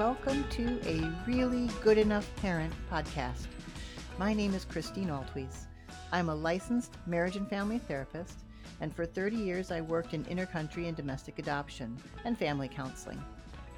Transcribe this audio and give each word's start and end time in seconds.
Welcome 0.00 0.48
to 0.52 0.80
a 0.86 1.12
Really 1.26 1.68
Good 1.82 1.98
Enough 1.98 2.26
Parent 2.36 2.72
podcast. 2.90 3.48
My 4.18 4.32
name 4.32 4.54
is 4.54 4.64
Christine 4.64 5.08
Altwies. 5.08 5.66
I'm 6.10 6.30
a 6.30 6.34
licensed 6.34 6.94
marriage 7.04 7.36
and 7.36 7.46
family 7.46 7.76
therapist, 7.76 8.38
and 8.80 8.96
for 8.96 9.04
30 9.04 9.36
years 9.36 9.70
I 9.70 9.82
worked 9.82 10.14
in 10.14 10.24
intercountry 10.24 10.88
and 10.88 10.96
domestic 10.96 11.38
adoption 11.38 11.98
and 12.24 12.38
family 12.38 12.66
counseling. 12.66 13.22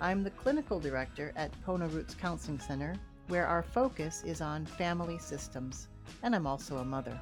I'm 0.00 0.22
the 0.22 0.30
clinical 0.30 0.78
director 0.78 1.32
at 1.34 1.50
Pono 1.66 1.92
Roots 1.92 2.14
Counseling 2.14 2.60
Center, 2.60 2.94
where 3.26 3.48
our 3.48 3.64
focus 3.64 4.22
is 4.24 4.40
on 4.40 4.64
family 4.64 5.18
systems, 5.18 5.88
and 6.22 6.36
I'm 6.36 6.46
also 6.46 6.76
a 6.76 6.84
mother. 6.84 7.20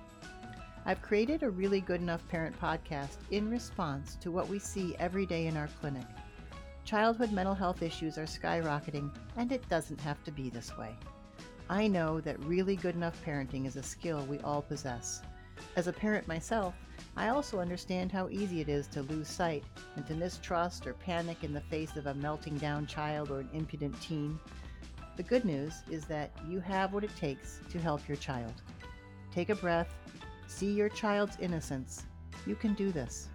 I've 0.85 1.01
created 1.01 1.43
a 1.43 1.49
really 1.49 1.81
good 1.81 2.03
enough 2.03 2.29
parent 2.29 2.55
podcast 2.61 3.17
in 3.31 3.49
response 3.49 4.17
to 4.17 4.31
what 4.31 4.51
we 4.51 4.59
see 4.59 4.95
every 4.99 5.25
day 5.25 5.47
in 5.47 5.57
our 5.57 5.71
clinic. 5.81 6.05
Childhood 6.85 7.33
mental 7.33 7.55
health 7.55 7.83
issues 7.83 8.19
are 8.19 8.25
skyrocketing, 8.25 9.15
and 9.37 9.53
it 9.53 9.69
doesn't 9.69 10.01
have 10.01 10.23
to 10.25 10.33
be 10.33 10.51
this 10.51 10.77
way. 10.77 10.97
I 11.69 11.87
know 11.87 12.21
that 12.23 12.45
really 12.45 12.75
good 12.75 12.97
enough 12.97 13.25
parenting 13.25 13.67
is 13.67 13.77
a 13.77 13.83
skill 13.83 14.27
we 14.27 14.41
all 14.41 14.63
possess. 14.63 15.23
As 15.77 15.87
a 15.87 15.93
parent 15.93 16.27
myself, 16.27 16.75
I 17.17 17.29
also 17.29 17.61
understand 17.61 18.11
how 18.11 18.29
easy 18.29 18.61
it 18.61 18.69
is 18.69 18.87
to 18.89 19.03
lose 19.03 19.29
sight 19.29 19.63
and 19.95 20.07
to 20.07 20.15
mistrust 20.15 20.87
or 20.87 20.95
panic 20.95 21.45
in 21.45 21.53
the 21.53 21.61
face 21.61 21.97
of 21.97 22.07
a 22.07 22.15
melting 22.15 22.59
down 22.59 22.87
child 22.87 23.31
or 23.31 23.41
an 23.41 23.51
impudent 23.53 24.01
teen. 24.01 24.39
The 25.17 25.23
good 25.23 25.45
news 25.45 25.83
is 25.91 26.07
that 26.07 26.31
you 26.49 26.61
have 26.61 26.93
what 26.93 27.05
it 27.05 27.15
takes 27.17 27.61
to 27.71 27.79
help 27.79 28.09
your 28.09 28.17
child. 28.17 28.55
Take 29.33 29.51
a 29.51 29.55
breath, 29.55 29.95
see 30.49 30.73
your 30.73 30.89
child's 30.89 31.39
innocence. 31.41 32.05
You 32.47 32.57
can 32.57 32.75
do 32.75 32.91
this. 32.91 33.29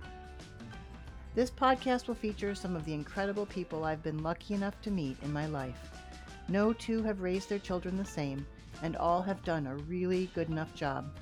This 1.36 1.52
podcast 1.52 2.08
will 2.08 2.16
feature 2.16 2.56
some 2.56 2.78
of 2.78 2.86
the 2.86 2.94
incredible 2.94 3.46
people 3.46 3.84
I've 3.84 4.02
been 4.02 4.24
lucky 4.24 4.54
enough 4.54 4.80
to 4.84 4.90
meet 4.90 5.18
in 5.22 5.34
my 5.34 5.48
life. 5.48 5.92
No 6.48 6.72
two 6.72 7.04
have 7.04 7.20
raised 7.20 7.50
their 7.50 7.60
children 7.60 7.98
the 7.98 8.06
same, 8.06 8.48
and 8.82 8.96
all 8.96 9.22
have 9.22 9.44
done 9.44 9.68
a 9.68 9.76
really 9.76 10.32
good 10.34 10.48
enough 10.48 10.74
job. 10.74 11.14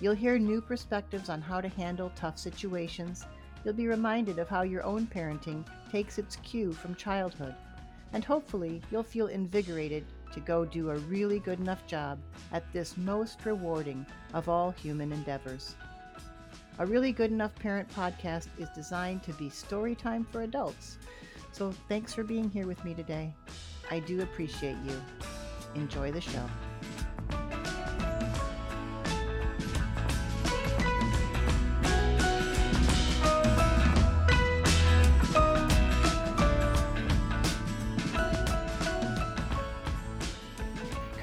You'll 0.00 0.14
hear 0.14 0.38
new 0.38 0.60
perspectives 0.60 1.28
on 1.28 1.42
how 1.42 1.60
to 1.60 1.68
handle 1.68 2.12
tough 2.14 2.38
situations. 2.38 3.24
You'll 3.64 3.74
be 3.74 3.88
reminded 3.88 4.38
of 4.38 4.48
how 4.48 4.62
your 4.62 4.84
own 4.84 5.08
parenting 5.08 5.66
takes 5.90 6.18
its 6.18 6.36
cue 6.36 6.72
from 6.72 6.94
childhood. 6.94 7.56
And 8.12 8.24
hopefully, 8.24 8.80
you'll 8.92 9.02
feel 9.02 9.26
invigorated 9.26 10.04
to 10.34 10.40
go 10.40 10.64
do 10.64 10.90
a 10.90 10.98
really 10.98 11.40
good 11.40 11.58
enough 11.58 11.84
job 11.84 12.20
at 12.52 12.72
this 12.72 12.96
most 12.96 13.44
rewarding 13.44 14.06
of 14.34 14.48
all 14.48 14.70
human 14.70 15.10
endeavors. 15.10 15.74
A 16.80 16.86
Really 16.86 17.10
Good 17.10 17.32
Enough 17.32 17.56
Parent 17.56 17.88
podcast 17.88 18.46
is 18.56 18.68
designed 18.72 19.24
to 19.24 19.32
be 19.32 19.50
story 19.50 19.96
time 19.96 20.24
for 20.24 20.42
adults. 20.42 20.98
So 21.50 21.72
thanks 21.88 22.14
for 22.14 22.22
being 22.22 22.48
here 22.48 22.68
with 22.68 22.84
me 22.84 22.94
today. 22.94 23.34
I 23.90 23.98
do 23.98 24.22
appreciate 24.22 24.76
you. 24.86 25.02
Enjoy 25.74 26.12
the 26.12 26.20
show. 26.20 26.48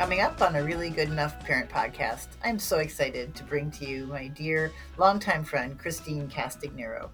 Coming 0.06 0.22
up 0.22 0.40
on 0.40 0.56
a 0.56 0.64
really 0.64 0.92
good 0.92 1.10
enough 1.10 1.40
parent 1.40 1.68
podcast, 1.68 2.28
I'm 2.44 2.60
so 2.60 2.78
excited 2.78 3.34
to 3.34 3.44
bring 3.44 3.72
to 3.72 3.90
you 3.90 4.06
my 4.06 4.28
dear 4.28 4.72
longtime 5.00 5.44
friend, 5.44 5.80
Kristine 5.80 6.30
Castagnaro. 6.30 7.10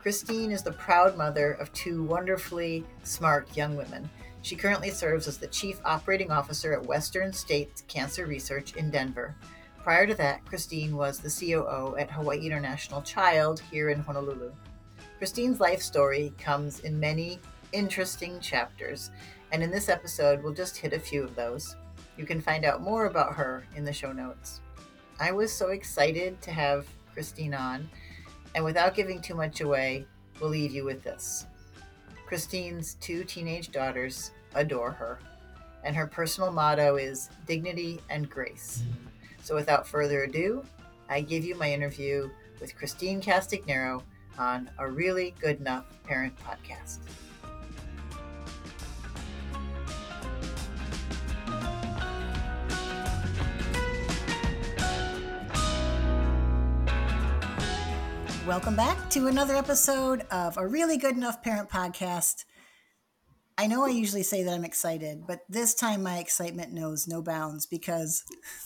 Christine 0.00 0.50
is 0.50 0.64
the 0.64 0.72
proud 0.72 1.16
mother 1.16 1.52
of 1.52 1.72
two 1.72 2.02
wonderfully 2.02 2.84
smart 3.04 3.56
young 3.56 3.76
women. 3.76 4.10
She 4.42 4.56
currently 4.56 4.90
serves 4.90 5.28
as 5.28 5.38
the 5.38 5.46
Chief 5.46 5.80
Operating 5.84 6.32
Officer 6.32 6.72
at 6.72 6.84
Western 6.84 7.32
States 7.32 7.84
Cancer 7.86 8.26
Research 8.26 8.74
in 8.74 8.90
Denver. 8.90 9.36
Prior 9.84 10.04
to 10.04 10.14
that, 10.16 10.44
Christine 10.44 10.96
was 10.96 11.20
the 11.20 11.30
COO 11.30 11.94
at 11.96 12.10
Hawaii 12.10 12.44
International 12.44 13.00
Child 13.02 13.62
here 13.70 13.90
in 13.90 14.00
Honolulu. 14.00 14.50
Christine's 15.18 15.60
life 15.60 15.82
story 15.82 16.32
comes 16.36 16.80
in 16.80 16.98
many 16.98 17.38
interesting 17.70 18.40
chapters, 18.40 19.12
and 19.52 19.62
in 19.62 19.70
this 19.70 19.88
episode, 19.88 20.42
we'll 20.42 20.52
just 20.52 20.76
hit 20.76 20.92
a 20.92 20.98
few 20.98 21.22
of 21.22 21.36
those. 21.36 21.76
You 22.16 22.24
can 22.24 22.40
find 22.40 22.64
out 22.64 22.82
more 22.82 23.06
about 23.06 23.34
her 23.34 23.66
in 23.74 23.84
the 23.84 23.92
show 23.92 24.12
notes. 24.12 24.60
I 25.20 25.32
was 25.32 25.52
so 25.52 25.68
excited 25.68 26.40
to 26.42 26.50
have 26.50 26.86
Christine 27.12 27.54
on, 27.54 27.88
and 28.54 28.64
without 28.64 28.94
giving 28.94 29.20
too 29.20 29.34
much 29.34 29.60
away, 29.60 30.06
we'll 30.40 30.50
leave 30.50 30.72
you 30.72 30.84
with 30.84 31.02
this. 31.02 31.46
Christine's 32.26 32.94
two 33.00 33.24
teenage 33.24 33.70
daughters 33.70 34.30
adore 34.54 34.90
her, 34.90 35.18
and 35.84 35.94
her 35.94 36.06
personal 36.06 36.50
motto 36.50 36.96
is 36.96 37.30
dignity 37.46 38.00
and 38.10 38.28
grace. 38.28 38.82
So 39.42 39.54
without 39.54 39.86
further 39.86 40.24
ado, 40.24 40.64
I 41.08 41.20
give 41.20 41.44
you 41.44 41.54
my 41.54 41.70
interview 41.70 42.30
with 42.60 42.76
Kristine 42.76 43.22
Castagnaro 43.22 44.02
on 44.38 44.70
a 44.78 44.88
really 44.88 45.34
good 45.40 45.60
enough 45.60 45.84
parent 46.04 46.34
podcast. 46.38 46.98
Welcome 58.46 58.76
back 58.76 59.08
to 59.08 59.28
another 59.28 59.56
episode 59.56 60.26
of 60.30 60.58
a 60.58 60.66
really 60.66 60.98
good 60.98 61.16
enough 61.16 61.42
parent 61.42 61.70
podcast. 61.70 62.44
I 63.56 63.66
know 63.66 63.86
I 63.86 63.88
usually 63.88 64.22
say 64.22 64.42
that 64.42 64.52
I'm 64.52 64.66
excited, 64.66 65.26
but 65.26 65.40
this 65.48 65.74
time 65.74 66.02
my 66.02 66.18
excitement 66.18 66.70
knows 66.70 67.08
no 67.08 67.22
bounds 67.22 67.64
because 67.64 68.22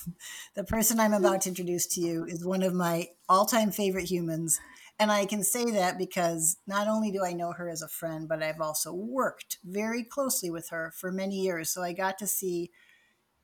the 0.57 0.65
person 0.65 0.99
I'm 0.99 1.13
about 1.13 1.43
to 1.43 1.51
introduce 1.51 1.87
to 1.95 2.01
you 2.01 2.25
is 2.25 2.45
one 2.45 2.65
of 2.65 2.75
my 2.75 3.11
all 3.29 3.47
time 3.47 3.71
favorite 3.71 4.11
humans. 4.11 4.59
And 4.99 5.13
I 5.13 5.27
can 5.27 5.45
say 5.45 5.71
that 5.71 5.97
because 5.97 6.57
not 6.67 6.89
only 6.89 7.13
do 7.13 7.25
I 7.25 7.33
know 7.33 7.53
her 7.53 7.69
as 7.69 7.81
a 7.81 7.89
friend, 7.89 8.29
but 8.29 8.43
I've 8.43 8.61
also 8.61 8.93
worked 8.93 9.59
very 9.63 10.03
closely 10.03 10.51
with 10.51 10.71
her 10.71 10.93
for 10.97 11.13
many 11.13 11.37
years. 11.37 11.71
So 11.71 11.85
I 11.85 11.93
got 11.93 12.19
to 12.19 12.27
see 12.27 12.73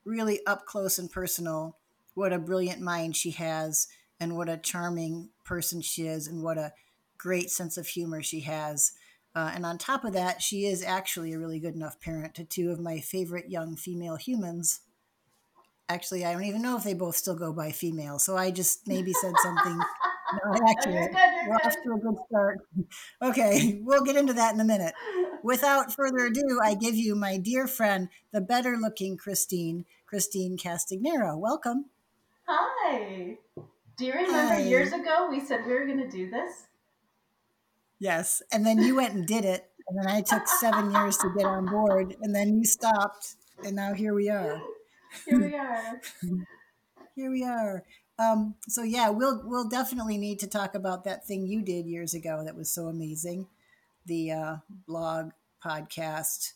really 0.05 0.45
up 0.49 0.67
close 0.67 0.99
and 0.99 1.09
personal 1.09 1.79
what 2.15 2.33
a 2.33 2.41
brilliant 2.41 2.81
mind 2.81 3.15
she 3.15 3.31
has 3.33 3.87
and 4.21 4.37
what 4.37 4.49
a 4.49 4.57
charming 4.57 5.31
person 5.45 5.81
she 5.81 6.07
is 6.07 6.27
and 6.27 6.43
what 6.43 6.59
a 6.59 6.73
great 7.19 7.51
sense 7.51 7.77
of 7.77 7.87
humor 7.87 8.23
she 8.23 8.41
has. 8.41 8.93
Uh, 9.35 9.51
and 9.55 9.67
on 9.67 9.79
top 9.79 10.05
of 10.05 10.13
that, 10.13 10.41
she 10.41 10.67
is 10.67 10.83
actually 10.83 11.33
a 11.33 11.39
really 11.39 11.59
good 11.59 11.75
enough 11.75 12.01
parent 12.01 12.35
to 12.35 12.45
two 12.45 12.71
of 12.71 12.79
my 12.79 13.01
favorite 13.01 13.51
young 13.51 13.77
female 13.77 14.17
humans. 14.17 14.81
Actually, 15.89 16.25
I 16.25 16.33
don't 16.33 16.45
even 16.45 16.63
know 16.63 16.77
if 16.77 16.85
they 16.85 16.95
both 16.95 17.17
still 17.17 17.35
go 17.35 17.53
by 17.53 17.73
female, 17.73 18.19
so 18.19 18.37
I 18.37 18.51
just 18.51 18.87
maybe 18.87 19.13
said 19.13 19.35
something 19.43 19.79
not 20.45 20.61
accurate. 20.69 21.13
We're 21.47 21.57
off 21.57 21.75
to 21.85 21.93
a 21.93 21.99
good 21.99 22.17
start. 22.29 22.61
Okay, 23.23 23.81
we'll 23.83 24.05
get 24.05 24.17
into 24.17 24.35
that 24.35 24.55
in 24.55 24.61
a 24.61 24.65
minute. 24.65 24.93
Without 25.43 25.93
further 25.93 26.27
ado, 26.27 26.61
I 26.63 26.75
give 26.75 26.95
you 26.95 27.15
my 27.15 27.39
dear 27.39 27.67
friend, 27.67 28.09
the 28.33 28.41
better 28.41 28.77
looking 28.77 29.17
Christine, 29.17 29.87
Kristine 30.07 30.59
Castagnaro. 30.59 31.39
Welcome. 31.39 31.87
Hi. 32.47 33.39
Do 33.97 34.07
you 34.07 34.13
remember 34.13 34.59
years 34.59 34.93
ago 34.93 35.29
we 35.31 35.41
said 35.41 35.65
we 35.67 35.73
were 35.73 35.87
going 35.87 35.99
to 35.99 36.09
do 36.09 36.31
this? 36.31 36.67
Yes. 37.99 38.43
And 38.53 38.67
then 38.67 38.79
you 38.79 38.97
went 38.97 39.15
and 39.15 39.27
did 39.27 39.45
it. 39.45 39.71
And 39.89 39.99
then 39.99 40.09
I 40.09 40.21
took 40.21 40.49
seven 40.49 40.91
years 40.91 41.17
to 41.19 41.33
get 41.37 41.47
on 41.47 41.67
board. 41.67 42.17
And 42.23 42.35
then 42.35 42.59
you 42.59 42.65
stopped. 42.65 43.37
And 43.65 43.77
now 43.77 43.95
here 43.95 44.15
we 44.15 44.29
are. 44.29 44.61
Here 45.27 45.41
we 45.41 45.55
are. 45.55 46.01
Here 47.15 47.31
we 47.31 47.45
are. 47.45 47.85
Um, 48.19 48.57
so 48.67 48.83
yeah, 48.83 49.09
we'll 49.09 49.41
we'll 49.45 49.69
definitely 49.69 50.19
need 50.19 50.41
to 50.41 50.49
talk 50.49 50.75
about 50.75 51.05
that 51.05 51.25
thing 51.25 51.47
you 51.47 51.63
did 51.63 51.87
years 51.87 52.13
ago 52.13 52.43
that 52.45 52.57
was 52.57 52.73
so 52.73 52.87
amazing. 52.87 53.47
The 54.07 54.33
uh, 54.33 54.57
blog, 54.87 55.31
podcast, 55.65 56.55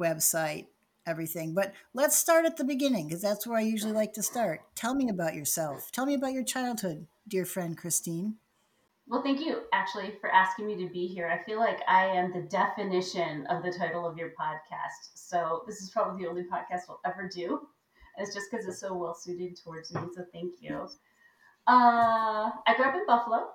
website, 0.00 0.66
everything. 1.06 1.54
But 1.54 1.72
let's 1.94 2.16
start 2.16 2.44
at 2.44 2.56
the 2.56 2.64
beginning 2.64 3.08
because 3.08 3.22
that's 3.22 3.46
where 3.46 3.58
I 3.58 3.62
usually 3.62 3.92
like 3.92 4.12
to 4.14 4.22
start. 4.22 4.62
Tell 4.74 4.94
me 4.94 5.08
about 5.08 5.34
yourself. 5.34 5.90
Tell 5.92 6.06
me 6.06 6.14
about 6.14 6.32
your 6.32 6.44
childhood, 6.44 7.06
dear 7.28 7.44
friend 7.44 7.76
Christine. 7.76 8.36
Well, 9.08 9.22
thank 9.22 9.40
you 9.40 9.62
actually 9.72 10.14
for 10.20 10.30
asking 10.30 10.66
me 10.66 10.76
to 10.84 10.92
be 10.92 11.06
here. 11.06 11.28
I 11.28 11.44
feel 11.44 11.60
like 11.60 11.80
I 11.86 12.06
am 12.06 12.32
the 12.32 12.42
definition 12.42 13.46
of 13.46 13.62
the 13.62 13.70
title 13.70 14.04
of 14.04 14.18
your 14.18 14.30
podcast. 14.30 15.12
So 15.14 15.62
this 15.66 15.80
is 15.80 15.90
probably 15.90 16.24
the 16.24 16.28
only 16.28 16.42
podcast 16.42 16.82
we'll 16.88 17.00
ever 17.04 17.30
do. 17.32 17.68
It's 18.18 18.34
just 18.34 18.50
because 18.50 18.66
it's 18.66 18.80
so 18.80 18.94
well 18.94 19.14
suited 19.14 19.56
towards 19.62 19.94
me. 19.94 20.00
So 20.14 20.24
thank 20.32 20.54
you. 20.60 20.88
Uh, 21.68 22.50
I 22.66 22.74
grew 22.76 22.86
up 22.86 22.94
in 22.94 23.06
Buffalo. 23.06 23.48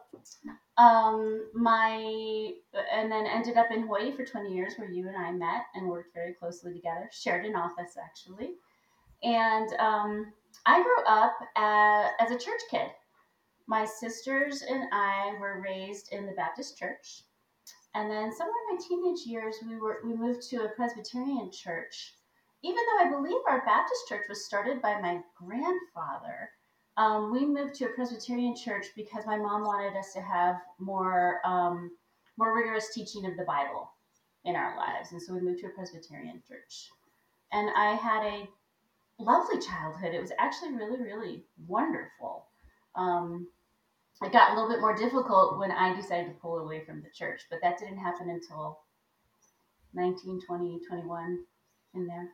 Um, 0.81 1.47
my 1.53 2.53
and 2.91 3.11
then 3.11 3.27
ended 3.27 3.55
up 3.55 3.69
in 3.69 3.83
Hawaii 3.83 4.11
for 4.11 4.25
20 4.25 4.51
years, 4.51 4.73
where 4.77 4.89
you 4.89 5.07
and 5.07 5.15
I 5.15 5.31
met 5.31 5.65
and 5.75 5.87
worked 5.87 6.15
very 6.15 6.33
closely 6.33 6.73
together. 6.73 7.07
Shared 7.11 7.45
an 7.45 7.55
office 7.55 7.97
actually, 8.03 8.55
and 9.21 9.71
um, 9.73 10.33
I 10.65 10.81
grew 10.81 11.03
up 11.05 11.35
uh, 11.55 12.09
as 12.19 12.31
a 12.31 12.43
church 12.43 12.61
kid. 12.71 12.87
My 13.67 13.85
sisters 13.85 14.63
and 14.63 14.85
I 14.91 15.35
were 15.39 15.61
raised 15.61 16.11
in 16.13 16.25
the 16.25 16.31
Baptist 16.31 16.79
church. 16.79 17.25
And 17.93 18.09
then 18.09 18.33
somewhere 18.33 18.55
in 18.71 18.75
my 18.75 18.81
teenage 18.81 19.25
years, 19.27 19.57
we 19.67 19.77
were 19.77 19.99
we 20.03 20.15
moved 20.15 20.49
to 20.49 20.63
a 20.63 20.69
Presbyterian 20.69 21.51
church. 21.51 22.15
Even 22.63 22.77
though 22.77 23.05
I 23.05 23.09
believe 23.11 23.41
our 23.47 23.63
Baptist 23.65 24.07
church 24.09 24.25
was 24.27 24.45
started 24.45 24.81
by 24.81 24.99
my 24.99 25.21
grandfather, 25.35 26.49
um, 26.97 27.31
we 27.31 27.45
moved 27.45 27.75
to 27.75 27.85
a 27.85 27.89
Presbyterian 27.89 28.55
church 28.55 28.88
because 28.95 29.25
my 29.25 29.38
mom 29.38 29.63
wanted 29.63 29.97
us 29.97 30.13
to 30.13 30.21
have 30.21 30.57
more 30.79 31.39
um, 31.45 31.91
more 32.38 32.55
rigorous 32.55 32.93
teaching 32.93 33.25
of 33.25 33.38
the 33.38 33.43
Bible 33.43 33.91
in 34.45 34.55
our 34.55 34.75
lives, 34.77 35.11
and 35.11 35.21
so 35.21 35.33
we 35.33 35.41
moved 35.41 35.59
to 35.59 35.67
a 35.67 35.71
Presbyterian 35.71 36.41
church. 36.47 36.89
And 37.51 37.69
I 37.75 37.93
had 37.93 38.23
a 38.23 38.47
lovely 39.19 39.59
childhood. 39.59 40.13
It 40.13 40.21
was 40.21 40.31
actually 40.39 40.73
really, 40.73 41.01
really 41.01 41.43
wonderful. 41.67 42.45
Um, 42.95 43.47
it 44.21 44.31
got 44.31 44.51
a 44.51 44.53
little 44.53 44.69
bit 44.69 44.81
more 44.81 44.95
difficult 44.95 45.59
when 45.59 45.71
I 45.71 45.95
decided 45.95 46.27
to 46.27 46.39
pull 46.39 46.59
away 46.59 46.83
from 46.85 47.01
the 47.01 47.09
church, 47.13 47.41
but 47.49 47.59
that 47.61 47.79
didn't 47.79 47.97
happen 47.97 48.29
until 48.29 48.79
19, 49.93 50.41
20, 50.45 50.79
21 50.88 51.39
in 51.95 52.07
there. 52.07 52.29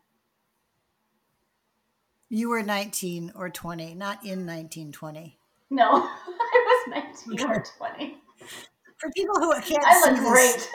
You 2.30 2.50
were 2.50 2.62
19 2.64 3.32
or 3.36 3.50
20, 3.50 3.94
not 3.96 4.24
in 4.24 4.46
1920. 4.46 5.40
No, 5.70 5.84
I 5.94 6.84
was 6.90 7.04
19 7.28 7.50
or 7.50 7.64
20. 7.78 8.18
For 9.00 9.10
people 9.16 9.36
who 9.40 9.54
can't 9.62 9.86
I 9.86 9.94
see 10.02 10.10
look 10.12 10.20
this 10.20 10.30
great. 10.32 10.70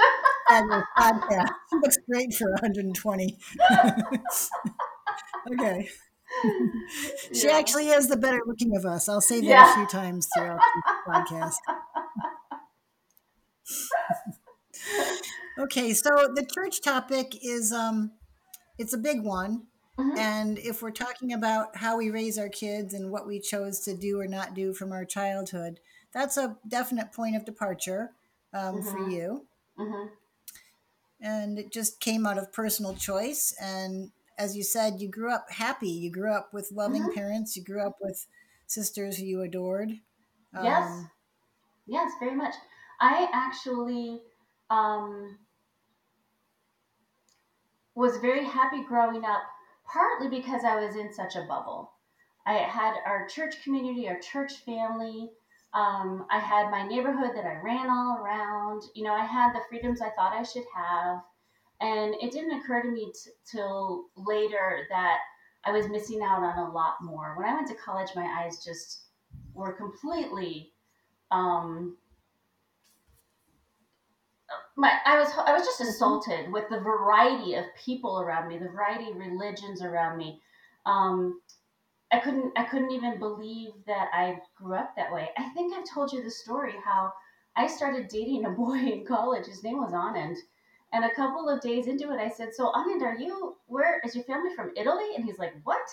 on 0.51 0.71
your 0.71 0.85
podcast, 0.99 1.49
she 1.71 1.77
looks 1.77 1.99
great 2.09 2.35
for 2.35 2.51
120. 2.53 3.39
okay. 5.53 5.89
She 7.35 7.47
Yeah. 7.49 7.59
actually 7.59 7.89
is 7.89 8.09
the 8.09 8.17
better 8.17 8.41
looking 8.47 8.75
of 8.77 8.87
us. 8.87 9.09
I'll 9.09 9.21
say 9.21 9.41
that 9.41 9.47
Yeah. 9.47 9.73
a 9.73 9.75
few 9.75 9.87
times 9.87 10.29
throughout 10.35 10.61
the 10.61 11.13
podcast. 11.13 11.55
okay, 15.59 15.93
so 15.93 16.11
the 16.35 16.47
church 16.55 16.81
topic 16.81 17.37
is 17.45 17.73
um 17.73 18.13
it's 18.79 18.93
a 18.95 18.99
big 18.99 19.23
one. 19.23 19.67
Mhm. 20.03 20.19
And 20.19 20.59
if 20.59 20.83
we're 20.83 20.91
talking 20.91 21.33
about 21.33 21.77
how 21.77 21.97
we 21.97 22.11
raise 22.11 22.39
our 22.39 22.49
kids 22.49 22.95
and 22.95 23.11
what 23.11 23.27
we 23.27 23.41
chose 23.41 23.81
to 23.81 23.97
do 23.97 24.21
or 24.21 24.27
not 24.29 24.55
do 24.55 24.75
from 24.75 24.93
our 24.93 25.05
childhood, 25.05 25.81
that's 26.13 26.37
a 26.37 26.59
definite 26.69 27.13
point 27.13 27.37
of 27.37 27.45
departure 27.45 28.15
um, 28.53 28.83
for 28.83 28.99
Mhm. 28.99 28.99
you. 28.99 29.49
Mhm. 29.77 30.13
And 31.21 31.59
it 31.59 31.71
just 31.73 32.01
came 32.01 32.27
out 32.27 32.39
of 32.39 32.53
personal 32.53 32.95
choice. 32.97 33.53
And 33.61 34.13
as 34.37 34.57
you 34.57 34.63
said, 34.65 35.01
you 35.01 35.09
grew 35.09 35.33
up 35.33 35.51
happy. 35.51 35.89
You 35.91 36.11
grew 36.11 36.33
up 36.33 36.53
with 36.53 36.73
loving 36.73 37.09
Mhm. 37.09 37.11
parents. 37.11 37.57
You 37.57 37.63
grew 37.63 37.81
up 37.87 37.97
with 38.01 38.27
sisters 38.67 39.17
who 39.19 39.25
you 39.25 39.41
adored. 39.43 40.01
Yes. 40.55 40.91
Um, 40.91 41.11
Yes, 41.87 42.13
very 42.21 42.35
much. 42.35 42.55
I 43.01 43.29
actually 43.33 44.23
um, 44.71 45.39
was 47.95 48.19
very 48.19 48.45
happy 48.45 48.83
growing 48.85 49.25
up, 49.25 49.43
partly 49.93 50.29
because 50.29 50.65
I 50.65 50.77
was 50.77 50.97
in 50.97 51.13
such 51.13 51.37
a 51.37 51.47
bubble. 51.47 51.93
I 52.47 52.55
had 52.55 52.95
our 53.07 53.29
church 53.29 53.63
community, 53.63 54.09
our 54.09 54.19
church 54.19 54.55
family. 54.65 55.31
Um, 55.75 56.27
I 56.31 56.39
had 56.39 56.71
my 56.71 56.87
neighborhood 56.87 57.33
that 57.35 57.45
I 57.45 57.61
ran 57.63 57.89
all 57.89 58.19
around. 58.19 58.83
You 58.95 59.05
know, 59.05 59.15
I 59.15 59.25
had 59.25 59.53
the 59.53 59.63
freedoms 59.69 60.01
I 60.01 60.11
thought 60.11 60.33
I 60.33 60.43
should 60.43 60.65
have. 60.75 61.21
And 61.81 62.15
it 62.21 62.33
didn't 62.33 62.61
occur 62.61 62.83
to 62.83 62.91
me 62.91 63.13
t- 63.13 63.31
till 63.51 64.05
later 64.17 64.87
that 64.91 65.19
I 65.65 65.73
was 65.73 65.89
missing 65.89 66.23
out 66.23 66.43
on 66.43 66.59
a 66.59 66.73
lot 66.73 66.95
more. 67.03 67.35
When 67.37 67.49
I 67.49 67.55
went 67.55 67.69
to 67.69 67.75
college, 67.75 68.11
my 68.15 68.25
eyes 68.25 68.65
just 68.65 69.07
were 69.55 69.73
completely 69.73 70.73
um, 71.31 71.97
my 74.77 74.93
I 75.05 75.19
was 75.19 75.29
I 75.37 75.53
was 75.53 75.65
just 75.67 75.81
assaulted 75.81 76.51
with 76.53 76.69
the 76.69 76.81
variety 76.81 77.55
of 77.55 77.65
people 77.77 78.21
around 78.21 78.49
me, 78.49 78.59
the 78.59 78.69
variety 78.69 79.11
of 79.11 79.17
religions 79.17 79.83
around 79.83 80.17
me. 80.17 80.41
Um, 80.87 81.41
I 82.13 82.19
couldn't 82.19 82.53
I 82.57 82.65
couldn't 82.65 82.91
even 82.91 83.19
believe 83.19 83.73
that 83.87 84.09
I 84.13 84.39
grew 84.57 84.75
up 84.75 84.95
that 84.97 85.13
way. 85.13 85.31
I 85.37 85.49
think 85.51 85.75
I've 85.75 85.89
told 85.89 86.13
you 86.13 86.23
the 86.23 86.31
story 86.31 86.75
how 86.85 87.13
I 87.57 87.67
started 87.67 88.09
dating 88.09 88.47
a 88.47 88.51
boy 88.51 88.79
in 88.93 89.05
college. 89.07 89.47
His 89.47 89.63
name 89.63 89.79
was 89.79 89.93
Anand. 89.93 90.37
And 90.95 91.07
a 91.07 91.15
couple 91.15 91.49
of 91.49 91.63
days 91.63 91.87
into 91.87 92.13
it, 92.13 92.21
I 92.21 92.29
said, 92.29 92.55
"So 92.55 92.71
Anand, 92.73 93.03
are 93.03 93.17
you? 93.17 93.57
Where 93.67 94.01
is 94.05 94.15
your 94.15 94.25
family 94.25 94.55
from? 94.55 94.73
Italy?" 94.77 95.15
And 95.17 95.25
he's 95.25 95.39
like, 95.39 95.55
"What?" 95.65 95.89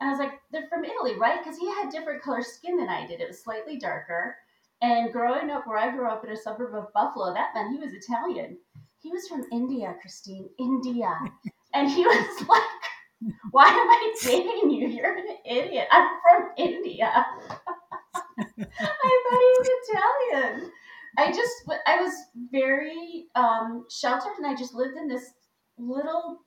And 0.00 0.08
I 0.08 0.10
was 0.10 0.18
like, 0.18 0.40
"They're 0.50 0.68
from 0.68 0.84
Italy, 0.84 1.14
right?" 1.16 1.38
Because 1.42 1.58
he 1.58 1.68
had 1.68 1.90
different 1.90 2.22
color 2.22 2.42
skin 2.42 2.76
than 2.76 2.88
I 2.88 3.06
did. 3.06 3.20
It 3.20 3.28
was 3.28 3.42
slightly 3.42 3.78
darker. 3.78 4.36
And 4.82 5.12
growing 5.12 5.50
up 5.50 5.66
where 5.66 5.78
I 5.78 5.90
grew 5.94 6.08
up 6.08 6.24
in 6.24 6.30
a 6.32 6.36
suburb 6.36 6.74
of 6.74 6.92
Buffalo, 6.94 7.34
that 7.34 7.50
meant 7.54 7.72
he 7.72 7.78
was 7.84 7.92
Italian. 7.92 8.58
He 9.00 9.10
was 9.10 9.28
from 9.28 9.44
India, 9.52 9.94
Christine, 10.00 10.48
India. 10.58 11.12
And 11.72 11.88
he 11.88 12.04
was 12.04 12.48
like, 12.48 12.62
Why 13.52 13.66
am 13.68 13.88
I 13.88 14.12
dating 14.24 14.72
you? 14.72 14.88
You're 14.88 15.16
an 15.18 15.36
idiot. 15.46 15.86
I'm 15.92 16.08
from 16.22 16.48
India. 16.58 17.26
I 18.80 19.22
thought 19.24 19.40
he 19.46 19.54
was 19.58 19.68
Italian. 19.88 20.72
I 21.18 21.32
just, 21.32 21.52
I 21.86 22.00
was 22.00 22.12
very 22.50 23.26
um, 23.34 23.86
sheltered 23.90 24.32
and 24.38 24.46
I 24.46 24.54
just 24.56 24.74
lived 24.74 24.96
in 24.96 25.08
this 25.08 25.24
little 25.78 26.40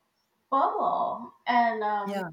bubble. 0.51 1.31
And 1.47 1.83
um, 1.83 2.09
Yeah. 2.09 2.29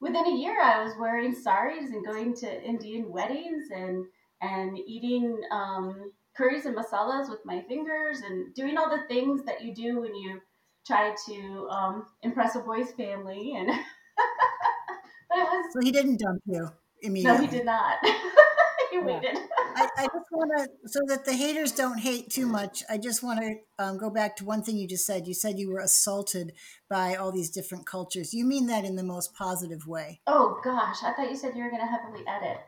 within 0.00 0.26
a 0.26 0.36
year, 0.36 0.60
I 0.60 0.82
was 0.84 0.94
wearing 0.98 1.34
saris 1.34 1.90
and 1.90 2.04
going 2.04 2.34
to 2.36 2.62
Indian 2.64 3.10
weddings 3.10 3.68
and 3.74 4.04
and 4.40 4.78
eating 4.78 5.40
um, 5.50 6.12
curries 6.36 6.66
and 6.66 6.76
masalas 6.76 7.28
with 7.28 7.40
my 7.44 7.62
fingers 7.62 8.20
and 8.20 8.54
doing 8.54 8.78
all 8.78 8.88
the 8.88 9.06
things 9.08 9.44
that 9.44 9.62
you 9.62 9.74
do 9.74 10.00
when 10.00 10.14
you 10.14 10.40
try 10.86 11.14
to 11.26 11.68
um, 11.70 12.06
impress 12.22 12.56
a 12.56 12.60
boy's 12.60 12.92
family. 12.92 13.54
And 13.56 13.68
but 15.28 15.38
it 15.38 15.42
was 15.42 15.72
So 15.72 15.80
he 15.82 15.92
didn't 15.92 16.20
dump 16.20 16.40
you 16.46 16.68
immediately. 17.02 17.38
no, 17.38 17.50
he 17.50 17.56
did 17.58 17.66
not. 17.66 17.98
he 18.90 18.98
waited. 18.98 19.38
I, 19.76 19.88
I 19.96 20.02
just 20.04 20.30
want 20.32 20.50
to, 20.58 20.88
so 20.88 21.00
that 21.06 21.24
the 21.24 21.32
haters 21.32 21.72
don't 21.72 21.98
hate 21.98 22.30
too 22.30 22.46
much, 22.46 22.82
I 22.90 22.98
just 22.98 23.22
want 23.22 23.40
to 23.40 23.54
um, 23.78 23.98
go 23.98 24.10
back 24.10 24.36
to 24.36 24.44
one 24.44 24.62
thing 24.62 24.76
you 24.76 24.88
just 24.88 25.06
said. 25.06 25.26
You 25.26 25.34
said 25.34 25.58
you 25.58 25.70
were 25.70 25.80
assaulted 25.80 26.52
by 26.88 27.14
all 27.14 27.30
these 27.30 27.50
different 27.50 27.86
cultures. 27.86 28.34
You 28.34 28.44
mean 28.44 28.66
that 28.66 28.84
in 28.84 28.96
the 28.96 29.04
most 29.04 29.34
positive 29.34 29.86
way. 29.86 30.20
Oh 30.26 30.60
gosh, 30.64 31.02
I 31.02 31.12
thought 31.12 31.30
you 31.30 31.36
said 31.36 31.56
you 31.56 31.62
were 31.62 31.70
going 31.70 31.82
to 31.82 31.86
heavily 31.86 32.24
edit. 32.26 32.58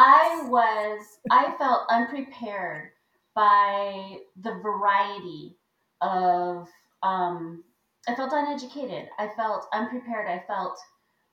I 0.00 0.46
was, 0.48 1.18
I 1.28 1.56
felt 1.58 1.86
unprepared 1.90 2.90
by 3.34 4.18
the 4.40 4.52
variety 4.54 5.56
of, 6.00 6.68
um, 7.02 7.64
I 8.06 8.14
felt 8.14 8.32
uneducated. 8.32 9.08
I 9.18 9.26
felt 9.26 9.66
unprepared. 9.72 10.28
I 10.28 10.44
felt 10.46 10.78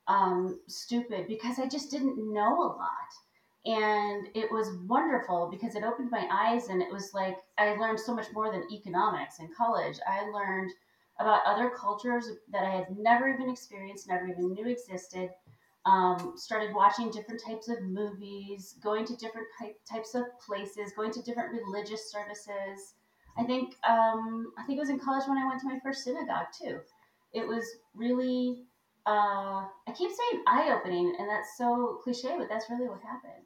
um, 0.08 0.60
stupid 0.68 1.28
because 1.28 1.60
I 1.60 1.68
just 1.68 1.92
didn't 1.92 2.18
know 2.34 2.64
a 2.64 2.74
lot. 2.74 3.12
And 3.68 4.30
it 4.34 4.52
was 4.52 4.78
wonderful 4.88 5.48
because 5.52 5.76
it 5.76 5.84
opened 5.84 6.10
my 6.10 6.28
eyes 6.32 6.70
and 6.70 6.82
it 6.82 6.92
was 6.92 7.14
like 7.14 7.38
I 7.60 7.76
learned 7.76 8.00
so 8.00 8.16
much 8.16 8.28
more 8.34 8.52
than 8.52 8.68
economics 8.72 9.40
in 9.40 9.50
college. 9.56 9.98
I 10.08 10.28
learned 10.30 10.72
about 11.20 11.46
other 11.46 11.70
cultures 11.70 12.30
that 12.52 12.64
I 12.64 12.72
had 12.72 12.98
never 12.98 13.30
even 13.30 13.50
experienced, 13.50 14.08
never 14.08 14.28
even 14.28 14.54
knew 14.54 14.68
existed 14.68 15.30
um, 15.86 16.34
started 16.36 16.74
watching 16.74 17.12
different 17.12 17.42
types 17.46 17.70
of 17.70 17.84
movies, 17.84 18.76
going 18.82 19.06
to 19.06 19.16
different 19.16 19.48
types 19.90 20.16
of 20.16 20.24
places, 20.46 20.94
going 20.96 21.12
to 21.12 21.22
different 21.22 21.52
religious 21.52 22.12
services. 22.12 22.96
I 23.38 23.44
think 23.44 23.76
um, 23.88 24.52
I 24.58 24.64
think 24.66 24.78
it 24.78 24.82
was 24.82 24.90
in 24.90 25.00
college 25.00 25.28
when 25.28 25.38
I 25.38 25.48
went 25.48 25.60
to 25.62 25.68
my 25.68 25.80
first 25.84 26.04
synagogue 26.04 26.48
too. 26.58 26.80
It 27.34 27.48
was 27.48 27.66
really 27.94 28.66
uh, 29.06 29.66
I 29.88 29.92
keep 29.96 30.10
saying 30.10 30.44
eye 30.48 30.76
opening, 30.76 31.16
and 31.20 31.30
that's 31.30 31.58
so 31.58 32.00
cliche, 32.04 32.36
but 32.38 32.50
that's 32.50 32.70
really 32.70 32.88
what 32.88 33.02
happened. 33.02 33.46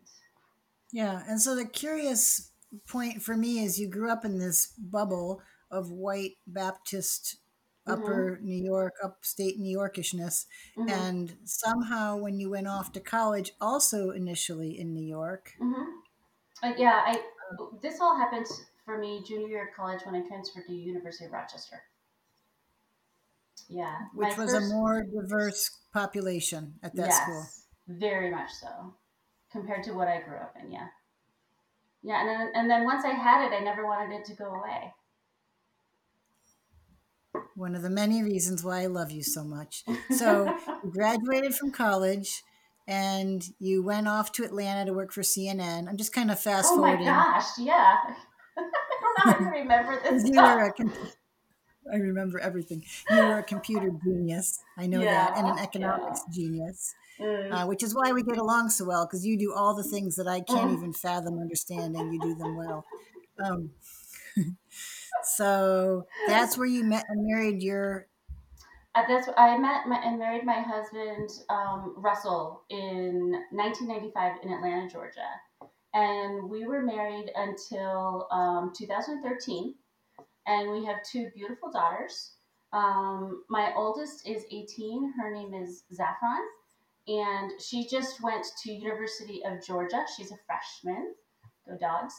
Yeah. 0.92 1.22
And 1.28 1.42
so 1.42 1.56
the 1.56 1.66
curious 1.66 2.52
point 2.88 3.22
for 3.22 3.36
me 3.36 3.64
is 3.64 3.80
you 3.80 3.90
grew 3.90 4.10
up 4.10 4.24
in 4.24 4.40
this 4.40 4.68
bubble 4.78 5.42
of 5.70 5.92
white 5.92 6.34
Baptist, 6.48 7.38
upper 7.90 8.40
New 8.42 8.62
York, 8.64 8.94
upstate 9.04 9.58
New 9.60 9.76
Yorkishness. 9.78 10.46
Mhm. 10.78 10.90
And 10.92 11.38
somehow 11.44 12.18
when 12.18 12.40
you 12.40 12.50
went 12.50 12.68
off 12.68 12.92
to 12.94 13.00
college, 13.00 13.54
also 13.60 14.12
initially 14.12 14.78
in 14.80 14.94
New 14.94 15.06
York, 15.06 15.54
Mm-hmm. 15.60 15.86
Uh, 16.62 16.74
yeah, 16.78 17.02
I 17.06 17.22
this 17.82 18.00
all 18.02 18.18
happened 18.18 18.46
for 18.86 18.98
me 18.98 19.24
junior 19.26 19.48
year 19.48 19.68
of 19.70 19.76
college 19.76 20.02
when 20.06 20.14
I 20.16 20.28
transferred 20.28 20.66
to 20.68 20.74
University 20.74 21.26
of 21.26 21.32
Rochester. 21.32 21.82
Yeah, 23.70 23.96
which 24.14 24.36
was 24.38 24.52
first- 24.52 24.72
a 24.72 24.74
more 24.76 25.04
diverse 25.04 25.70
population 25.94 26.80
at 26.82 26.96
that 26.96 27.14
school. 27.14 27.46
Very 27.88 28.30
much 28.32 28.52
so, 28.52 28.96
compared 29.52 29.84
to 29.84 29.94
what 29.94 30.08
I 30.08 30.22
grew 30.22 30.38
up 30.38 30.56
in. 30.62 30.72
Yeah, 30.72 30.88
yeah, 32.02 32.20
and 32.22 32.30
then 32.30 32.52
and 32.56 32.70
then 32.70 32.84
once 32.84 33.06
I 33.06 33.14
had 33.14 33.46
it, 33.46 33.54
I 33.54 33.60
never 33.64 33.86
wanted 33.86 34.16
it 34.20 34.26
to 34.26 34.34
go 34.36 34.46
away. 34.54 34.94
One 37.60 37.76
of 37.76 37.82
the 37.82 37.90
many 37.90 38.24
reasons 38.24 38.64
why 38.64 38.84
I 38.84 38.86
love 38.86 39.12
you 39.12 39.22
so 39.22 39.44
much. 39.44 39.84
So 40.12 40.46
you 40.84 40.92
graduated 40.92 41.54
from 41.56 41.72
college 41.72 42.42
and 42.88 43.44
you 43.60 43.84
went 43.84 44.08
off 44.08 44.32
to 44.34 44.46
Atlanta 44.46 44.86
to 44.86 44.94
work 44.94 45.12
for 45.12 45.22
CNN. 45.22 45.90
I'm 45.90 45.98
just 45.98 46.14
kind 46.14 46.32
of 46.32 46.40
fast 46.40 46.70
forwarding. 46.74 47.06
oh 47.08 47.12
my 47.12 47.34
gosh, 47.34 47.48
yeah. 47.58 47.98
I 48.58 48.62
don't 49.02 49.42
know 49.42 49.50
how 49.50 49.56
you 49.56 49.62
remember 49.62 50.00
this 50.02 50.24
You 50.34 50.42
were 50.42 50.64
a 50.64 50.72
com- 50.74 50.94
I 51.92 51.98
remember 51.98 52.40
everything. 52.40 52.84
You 53.12 53.18
were 53.24 53.40
a 53.40 53.44
computer 53.44 53.90
genius. 54.06 54.60
I 54.78 54.88
know 54.88 55.02
that, 55.02 55.38
and 55.38 55.48
an 55.48 55.58
Yeah, 55.58 55.64
economics 55.64 56.22
genius, 56.32 56.94
Mm. 57.20 57.52
uh, 57.52 57.68
which 57.68 57.84
is 57.84 57.94
why 57.94 58.14
we 58.14 58.24
get 58.24 58.38
along 58.38 58.70
so 58.70 58.86
well 58.86 59.06
because 59.06 59.26
you 59.26 59.38
do 59.38 59.54
all 59.54 59.74
the 59.76 59.84
things 59.84 60.16
that 60.16 60.28
I 60.28 60.40
can't 60.40 60.72
Mm. 60.72 60.78
even 60.78 60.94
fathom 60.94 61.38
understanding. 61.38 62.14
You 62.14 62.22
do 62.22 62.34
them 62.36 62.56
well. 62.56 62.86
Um, 63.44 63.72
so 65.24 66.06
that's 66.28 66.58
where 66.58 66.68
you 66.68 66.84
met 66.84 67.06
and 67.10 67.26
married 67.26 67.62
your. 67.62 68.08
Uh, 68.96 69.04
that's 69.08 69.30
I 69.38 69.58
met 69.58 69.88
my, 69.88 70.02
and 70.04 70.18
married 70.18 70.46
my 70.46 70.62
husband 70.62 71.30
um, 71.50 71.94
Russell 71.98 72.64
in 72.70 73.32
1995 73.52 74.38
in 74.44 74.52
Atlanta, 74.52 74.90
Georgia, 74.90 75.30
and 75.94 76.50
we 76.50 76.66
were 76.66 76.82
married 76.82 77.32
until 77.36 78.28
um, 78.32 78.74
2013, 78.78 79.76
and 80.48 80.72
we 80.72 80.86
have 80.86 80.98
two 81.10 81.30
beautiful 81.36 81.72
daughters. 81.72 82.32
Um, 82.74 83.44
my 83.50 83.74
oldest 83.76 84.28
is 84.28 84.44
18. 84.52 85.14
Her 85.20 85.34
name 85.34 85.54
is 85.54 85.84
Zaffron, 85.94 86.44
and 87.08 87.52
she 87.62 87.88
just 87.88 88.22
went 88.22 88.46
to 88.64 88.72
University 88.72 89.42
of 89.46 89.66
Georgia. 89.66 90.06
She's 90.16 90.32
a 90.32 90.40
freshman. 90.46 91.14
Go 91.68 91.78
dogs! 91.78 92.14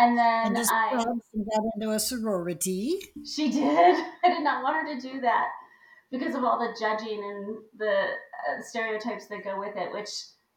And 0.00 0.16
then 0.18 0.56
And 0.56 0.56
I. 0.56 1.04
she 1.32 1.38
got 1.44 1.64
into 1.76 1.90
a 1.92 2.00
sorority. 2.00 3.00
She 3.24 3.50
did. 3.50 3.64
I 4.24 4.28
did 4.28 4.42
not 4.42 4.62
want 4.62 4.76
her 4.76 4.94
to 4.94 5.00
do 5.00 5.20
that 5.20 5.48
because 6.10 6.34
of 6.34 6.44
all 6.44 6.58
the 6.58 6.76
judging 6.78 7.22
and 7.22 7.58
the 7.78 7.92
uh, 7.92 8.62
stereotypes 8.62 9.26
that 9.28 9.44
go 9.44 9.58
with 9.58 9.76
it, 9.76 9.92
which 9.92 10.08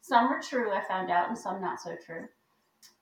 some 0.02 0.26
are 0.26 0.40
true, 0.42 0.72
I 0.72 0.82
found 0.86 1.10
out, 1.10 1.28
and 1.28 1.38
some 1.38 1.60
not 1.60 1.80
so 1.80 1.96
true. 2.04 2.28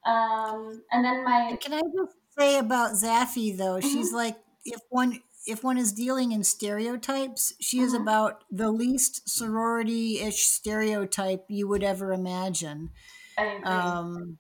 Um, 0.07 0.85
and 0.93 1.05
then 1.05 1.25
my 1.25 1.59
Can 1.61 1.75
I 1.75 1.81
just 1.81 2.17
say 2.39 2.59
about 2.59 2.93
Zaffy 2.93 3.57
though? 3.57 3.81
Mm-hmm. 3.83 3.89
She's 3.89 4.13
like 4.13 4.39
if 4.65 4.81
one 4.91 5.21
if 5.47 5.65
one 5.65 5.77
is 5.77 5.93
dealing 5.93 6.33
in 6.33 6.45
stereotypes, 6.45 7.53
she 7.61 7.81
is 7.81 7.93
Mhm. 7.93 8.03
about 8.03 8.45
the 8.51 8.71
least 8.71 9.29
sorority-ish 9.29 10.45
stereotype 10.47 11.47
you 11.49 11.67
would 11.67 11.83
ever 11.83 12.13
imagine. 12.13 12.91
I 13.37 13.45
agree. 13.45 13.69
Um, 13.71 14.39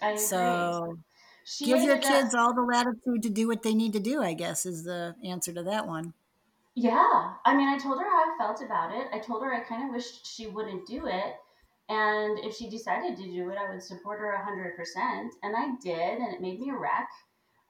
I 0.00 0.12
agree. 0.12 0.72
so 0.74 0.98
she 1.46 1.64
give 1.64 1.82
your 1.82 1.94
ended 1.94 2.10
up- 2.10 2.22
kids 2.22 2.34
all 2.34 2.52
the 2.52 2.62
latitude 2.62 3.22
to 3.22 3.30
do 3.30 3.46
what 3.46 3.62
they 3.62 3.72
need 3.72 3.92
to 3.92 4.00
do. 4.00 4.20
I 4.22 4.34
guess 4.34 4.66
is 4.66 4.82
the 4.82 5.14
answer 5.24 5.52
to 5.52 5.62
that 5.62 5.86
one. 5.86 6.12
Yeah, 6.74 7.34
I 7.46 7.56
mean, 7.56 7.68
I 7.68 7.78
told 7.78 7.98
her 8.00 8.04
how 8.04 8.34
I 8.34 8.36
felt 8.36 8.60
about 8.62 8.94
it. 8.94 9.06
I 9.12 9.18
told 9.18 9.42
her 9.42 9.54
I 9.54 9.60
kind 9.60 9.84
of 9.84 9.94
wished 9.94 10.26
she 10.26 10.48
wouldn't 10.48 10.86
do 10.86 11.06
it. 11.06 11.36
And 11.88 12.38
if 12.40 12.54
she 12.56 12.68
decided 12.68 13.16
to 13.16 13.22
do 13.22 13.48
it, 13.48 13.56
I 13.56 13.70
would 13.70 13.82
support 13.82 14.18
her 14.18 14.34
100%. 14.34 15.30
And 15.42 15.56
I 15.56 15.76
did, 15.80 16.18
and 16.18 16.34
it 16.34 16.42
made 16.42 16.58
me 16.60 16.70
a 16.70 16.76
wreck. 16.76 17.08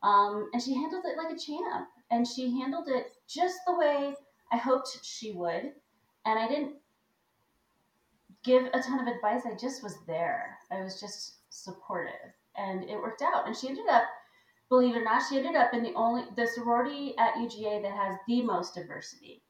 Um, 0.02 0.48
and 0.52 0.60
she 0.60 0.74
handled 0.74 1.04
it 1.04 1.16
like 1.16 1.32
a 1.32 1.38
champ. 1.38 1.88
And 2.10 2.26
she 2.26 2.58
handled 2.58 2.88
it 2.88 3.12
just 3.28 3.58
the 3.66 3.76
way 3.76 4.14
I 4.50 4.56
hoped 4.56 5.04
she 5.04 5.32
would. 5.32 5.72
And 6.24 6.38
I 6.38 6.48
didn't 6.48 6.76
give 8.42 8.64
a 8.72 8.80
ton 8.80 9.00
of 9.00 9.06
advice, 9.06 9.42
I 9.44 9.54
just 9.54 9.82
was 9.82 9.96
there. 10.06 10.58
I 10.72 10.80
was 10.80 10.98
just 10.98 11.34
supportive. 11.50 12.32
And 12.58 12.84
it 12.84 12.96
worked 12.96 13.22
out. 13.22 13.46
And 13.46 13.56
she 13.56 13.68
ended 13.68 13.88
up 13.90 14.04
believe 14.68 14.94
it 14.94 14.98
or 14.98 15.04
not, 15.04 15.22
she 15.28 15.36
ended 15.36 15.54
up 15.56 15.72
in 15.72 15.82
the 15.82 15.94
only 15.94 16.24
the 16.36 16.46
sorority 16.46 17.14
at 17.18 17.34
UGA 17.34 17.82
that 17.82 17.92
has 17.92 18.16
the 18.26 18.42
most 18.42 18.74
diversity. 18.74 19.42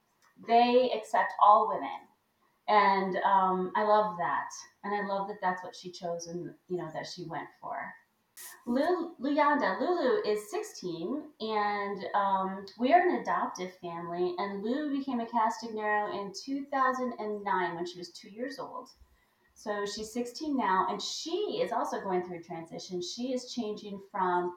They 0.46 0.90
accept 0.94 1.32
all 1.42 1.68
women, 1.68 1.88
and 2.68 3.16
um, 3.25 3.72
I 3.75 3.84
love 3.84 4.16
that. 4.18 4.50
And 4.84 4.94
I 4.94 5.06
love 5.06 5.28
that 5.28 5.38
that's 5.40 5.62
what 5.64 5.75
she 5.75 5.90
chose 5.90 6.26
and 6.26 6.50
you 6.68 6.76
know 6.76 6.90
that 6.92 7.06
she 7.06 7.25
went 7.25 7.48
for. 7.60 7.78
Lu- 8.66 9.14
Luyanda, 9.18 9.80
Lulu 9.80 10.20
is 10.26 10.50
16, 10.50 11.22
and 11.40 12.04
um, 12.14 12.66
we 12.78 12.92
are 12.92 13.00
an 13.00 13.20
adoptive 13.22 13.72
family. 13.80 14.34
And 14.38 14.62
Lulu 14.62 14.98
became 14.98 15.20
a 15.20 15.26
Castagnaro 15.26 16.12
in 16.12 16.32
2009 16.44 17.75
when 17.75 17.86
she 17.86 17.98
was 17.98 18.10
two 18.10 18.28
years 18.28 18.58
old. 18.58 18.90
So 19.58 19.86
she's 19.86 20.12
16 20.12 20.54
now, 20.54 20.86
and 20.90 21.00
she 21.00 21.60
is 21.62 21.72
also 21.72 22.00
going 22.00 22.22
through 22.22 22.40
a 22.40 22.42
transition. 22.42 23.00
She 23.00 23.32
is 23.32 23.52
changing 23.52 24.00
from 24.12 24.54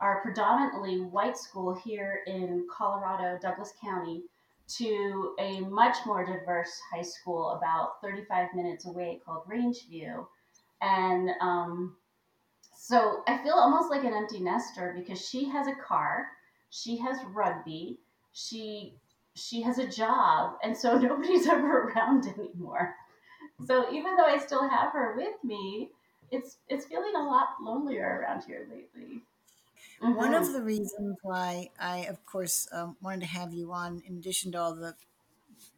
our 0.00 0.20
predominantly 0.20 1.00
white 1.00 1.38
school 1.38 1.72
here 1.72 2.22
in 2.26 2.66
Colorado, 2.68 3.38
Douglas 3.40 3.72
County, 3.82 4.24
to 4.78 5.34
a 5.38 5.60
much 5.60 5.96
more 6.04 6.26
diverse 6.26 6.72
high 6.92 7.02
school 7.02 7.50
about 7.50 8.00
35 8.02 8.48
minutes 8.52 8.84
away 8.86 9.20
called 9.24 9.46
Rangeview. 9.48 10.26
And 10.80 11.30
um, 11.40 11.96
so 12.76 13.22
I 13.28 13.38
feel 13.44 13.54
almost 13.54 13.90
like 13.90 14.02
an 14.02 14.12
empty 14.12 14.40
nester 14.40 14.92
because 14.98 15.24
she 15.24 15.48
has 15.50 15.68
a 15.68 15.76
car, 15.76 16.26
she 16.70 16.96
has 16.98 17.16
rugby, 17.32 18.00
she 18.32 18.96
she 19.34 19.62
has 19.62 19.78
a 19.78 19.86
job, 19.86 20.56
and 20.64 20.76
so 20.76 20.98
nobody's 20.98 21.46
ever 21.46 21.84
around 21.84 22.26
anymore. 22.26 22.96
So 23.64 23.92
even 23.92 24.16
though 24.16 24.24
I 24.26 24.38
still 24.38 24.68
have 24.68 24.92
her 24.92 25.14
with 25.16 25.42
me, 25.44 25.92
it's 26.30 26.58
it's 26.68 26.86
feeling 26.86 27.14
a 27.14 27.22
lot 27.24 27.60
lonelier 27.60 28.20
around 28.20 28.44
here 28.44 28.66
lately. 28.70 29.22
One 30.12 30.34
Mhm. 30.34 30.42
of 30.42 30.52
the 30.52 30.62
reasons 30.62 31.16
why 31.22 31.70
I, 31.78 31.98
of 32.00 32.24
course, 32.26 32.68
um, 32.72 32.96
wanted 33.00 33.20
to 33.20 33.26
have 33.26 33.52
you 33.54 33.72
on, 33.72 34.00
in 34.00 34.18
addition 34.18 34.52
to 34.52 34.58
all 34.60 34.74
the 34.74 34.96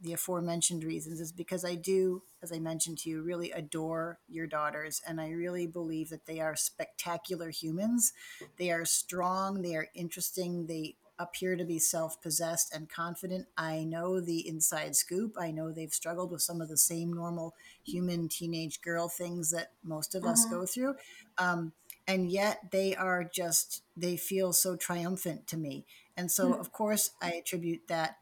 the 0.01 0.13
aforementioned 0.15 0.85
reasons, 0.85 1.21
is 1.21 1.33
because 1.33 1.65
I 1.65 1.75
do, 1.77 2.23
as 2.43 2.53
I 2.53 2.59
mentioned 2.59 2.99
to 2.99 3.11
you, 3.11 3.23
really 3.23 3.51
adore 3.53 4.21
your 4.29 4.47
daughters, 4.47 5.01
and 5.07 5.21
I 5.21 5.31
really 5.31 5.67
believe 5.67 6.11
that 6.11 6.27
they 6.27 6.41
are 6.41 6.57
spectacular 6.57 7.51
humans. 7.51 8.13
They 8.59 8.71
are 8.73 8.85
strong. 8.85 9.63
They 9.63 9.77
are 9.77 9.89
interesting. 9.95 10.67
They 10.67 10.97
appear 11.19 11.57
to 11.57 11.65
be 11.65 11.79
self-possessed 11.79 12.75
and 12.75 12.89
confident. 12.89 13.47
I 13.57 13.85
know 13.85 14.21
the 14.21 14.47
inside 14.47 14.97
scoop. 14.97 15.37
I 15.39 15.51
know 15.51 15.73
they've 15.73 15.93
struggled 15.93 16.31
with 16.33 16.43
some 16.43 16.61
of 16.61 16.69
the 16.69 16.77
same 16.77 17.13
normal 17.13 17.55
human 17.85 18.29
teenage 18.29 18.81
girl 18.81 19.09
things 19.09 19.51
that 19.51 19.73
most 19.83 20.15
of 20.15 20.27
us 20.27 20.45
Mhm. 20.45 20.51
go 20.51 20.67
through. 20.67 20.95
Um, 21.39 21.73
and 22.07 22.31
yet 22.31 22.71
they 22.71 22.95
are 22.95 23.25
just 23.25 23.83
they 23.97 24.17
feel 24.17 24.53
so 24.53 24.77
triumphant 24.77 25.47
to 25.47 25.57
me 25.57 25.87
and 26.17 26.31
so 26.31 26.53
Hmm. 26.53 26.61
of 26.61 26.71
course 26.71 27.11
i 27.23 27.31
attribute 27.33 27.89
that 27.89 28.17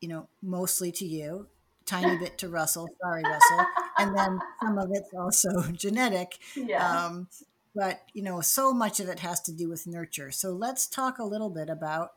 you 0.00 0.08
know 0.08 0.28
mostly 0.42 0.92
to 0.92 1.06
you 1.06 1.48
tiny 1.86 2.16
bit 2.18 2.38
to 2.38 2.48
russell 2.48 2.88
sorry 3.00 3.22
russell 3.24 3.66
and 3.98 4.16
then 4.16 4.38
some 4.62 4.78
of 4.78 4.88
it's 4.92 5.10
also 5.18 5.48
genetic 5.72 6.38
Yeah. 6.54 7.02
um, 7.06 7.28
but 7.74 8.02
you 8.12 8.22
know 8.22 8.40
so 8.40 8.72
much 8.72 9.00
of 9.00 9.08
it 9.08 9.20
has 9.20 9.40
to 9.40 9.52
do 9.52 9.68
with 9.68 9.86
nurture 9.86 10.30
so 10.30 10.50
let's 10.50 10.86
talk 10.86 11.18
a 11.18 11.24
little 11.24 11.50
bit 11.50 11.70
about 11.70 12.10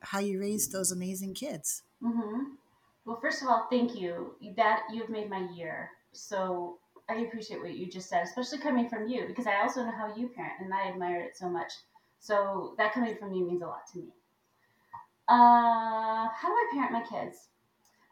how 0.00 0.18
you 0.18 0.40
raised 0.40 0.72
those 0.72 0.90
amazing 0.92 1.34
kids 1.34 1.82
Mm-hmm. 2.02 2.54
Well, 3.04 3.18
first 3.20 3.42
of 3.42 3.48
all, 3.48 3.66
thank 3.70 3.94
you. 3.98 4.34
That 4.56 4.82
you've 4.92 5.10
made 5.10 5.30
my 5.30 5.46
year. 5.54 5.90
So 6.12 6.78
I 7.08 7.14
appreciate 7.16 7.60
what 7.60 7.74
you 7.74 7.90
just 7.90 8.08
said, 8.08 8.22
especially 8.24 8.58
coming 8.58 8.88
from 8.88 9.08
you, 9.08 9.26
because 9.26 9.46
I 9.46 9.60
also 9.60 9.84
know 9.84 9.92
how 9.92 10.14
you 10.14 10.28
parent, 10.28 10.60
and 10.60 10.72
I 10.72 10.88
admire 10.88 11.20
it 11.20 11.36
so 11.36 11.48
much. 11.48 11.72
So 12.18 12.74
that 12.78 12.92
coming 12.92 13.16
from 13.16 13.32
you 13.32 13.46
means 13.46 13.62
a 13.62 13.66
lot 13.66 13.86
to 13.92 13.98
me. 13.98 14.08
Uh, 15.28 16.28
how 16.28 16.48
do 16.48 16.52
I 16.52 16.70
parent 16.72 16.92
my 16.92 17.02
kids? 17.02 17.48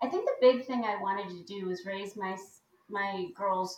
I 0.03 0.09
think 0.09 0.25
the 0.25 0.33
big 0.41 0.67
thing 0.67 0.85
I 0.85 1.03
wanted 1.03 1.29
to 1.29 1.45
do 1.45 1.67
was 1.67 1.85
raise 1.85 2.17
my 2.17 2.37
my 2.89 3.27
girls 3.35 3.77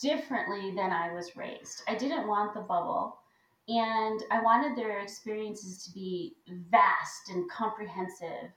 differently 0.00 0.72
than 0.74 0.92
I 0.92 1.12
was 1.12 1.36
raised. 1.36 1.82
I 1.88 1.94
didn't 1.94 2.26
want 2.26 2.52
the 2.52 2.60
bubble, 2.60 3.18
and 3.68 4.22
I 4.30 4.40
wanted 4.40 4.76
their 4.76 5.00
experiences 5.00 5.82
to 5.84 5.92
be 5.92 6.36
vast 6.70 7.30
and 7.30 7.50
comprehensive. 7.50 8.52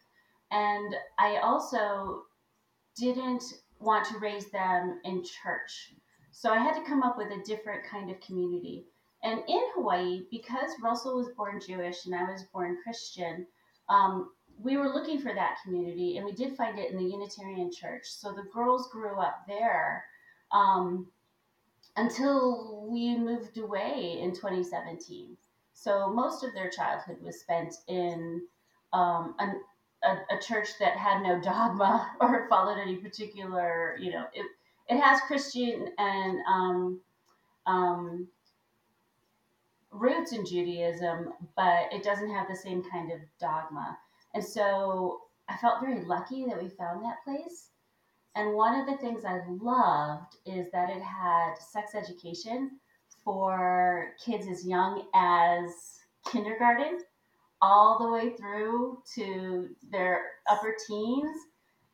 And 0.51 0.95
I 1.17 1.37
also 1.37 2.23
didn't 2.95 3.43
want 3.79 4.05
to 4.07 4.19
raise 4.19 4.51
them 4.51 4.99
in 5.05 5.23
church. 5.23 5.93
So 6.31 6.51
I 6.51 6.59
had 6.59 6.75
to 6.75 6.87
come 6.87 7.01
up 7.01 7.17
with 7.17 7.31
a 7.31 7.43
different 7.43 7.83
kind 7.83 8.11
of 8.11 8.19
community. 8.21 8.85
And 9.23 9.41
in 9.47 9.61
Hawaii, 9.73 10.25
because 10.31 10.71
Russell 10.81 11.17
was 11.17 11.29
born 11.29 11.59
Jewish 11.59 12.05
and 12.05 12.15
I 12.15 12.31
was 12.31 12.43
born 12.53 12.77
Christian, 12.83 13.47
um, 13.89 14.31
we 14.61 14.77
were 14.77 14.93
looking 14.93 15.19
for 15.19 15.33
that 15.33 15.57
community 15.63 16.17
and 16.17 16.25
we 16.25 16.33
did 16.33 16.55
find 16.55 16.77
it 16.77 16.91
in 16.91 16.97
the 16.97 17.03
Unitarian 17.03 17.71
Church. 17.71 18.03
So 18.05 18.31
the 18.31 18.47
girls 18.53 18.89
grew 18.91 19.19
up 19.19 19.45
there 19.47 20.05
um, 20.51 21.07
until 21.95 22.87
we 22.89 23.17
moved 23.17 23.57
away 23.57 24.19
in 24.21 24.33
2017. 24.33 25.37
So 25.73 26.09
most 26.09 26.43
of 26.43 26.53
their 26.53 26.69
childhood 26.69 27.17
was 27.21 27.39
spent 27.39 27.75
in 27.87 28.41
um, 28.93 29.35
an, 29.39 29.61
a, 30.03 30.35
a 30.35 30.39
church 30.41 30.69
that 30.79 30.97
had 30.97 31.21
no 31.21 31.39
dogma 31.39 32.11
or 32.21 32.47
followed 32.49 32.79
any 32.79 32.95
particular, 32.95 33.97
you 33.99 34.11
know, 34.11 34.25
it, 34.33 34.45
it 34.89 34.99
has 34.99 35.21
Christian 35.21 35.89
and 35.97 36.39
um, 36.47 37.01
um, 37.65 38.27
roots 39.91 40.33
in 40.33 40.45
Judaism, 40.45 41.33
but 41.55 41.91
it 41.91 42.03
doesn't 42.03 42.31
have 42.31 42.47
the 42.47 42.55
same 42.55 42.83
kind 42.89 43.11
of 43.11 43.19
dogma. 43.39 43.97
And 44.33 44.43
so 44.43 45.21
I 45.47 45.57
felt 45.57 45.81
very 45.81 46.03
lucky 46.03 46.45
that 46.45 46.61
we 46.61 46.69
found 46.69 47.03
that 47.03 47.23
place. 47.23 47.69
And 48.35 48.53
one 48.53 48.79
of 48.79 48.85
the 48.85 48.97
things 48.97 49.25
I 49.25 49.39
loved 49.47 50.37
is 50.45 50.71
that 50.71 50.89
it 50.89 51.01
had 51.01 51.55
sex 51.55 51.95
education 51.95 52.79
for 53.23 54.13
kids 54.23 54.47
as 54.47 54.65
young 54.65 55.07
as 55.13 55.71
kindergarten 56.31 56.99
all 57.61 57.99
the 57.99 58.09
way 58.11 58.35
through 58.37 59.01
to 59.15 59.69
their 59.91 60.21
upper 60.49 60.75
teens. 60.87 61.37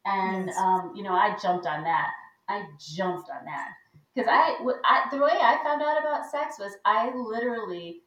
And, 0.06 0.48
Yes. 0.48 0.58
um, 0.58 0.94
you 0.96 1.04
know, 1.04 1.14
I 1.14 1.36
jumped 1.42 1.66
on 1.66 1.84
that. 1.84 2.12
I 2.48 2.66
jumped 2.80 3.30
on 3.30 3.44
that. 3.46 3.70
Because 4.14 4.30
I 4.30 5.08
the 5.12 5.18
way 5.18 5.32
I 5.32 5.60
found 5.64 5.82
out 5.82 6.00
about 6.00 6.30
sex 6.30 6.58
was 6.60 6.74
I 6.86 7.14
literally 7.16 8.04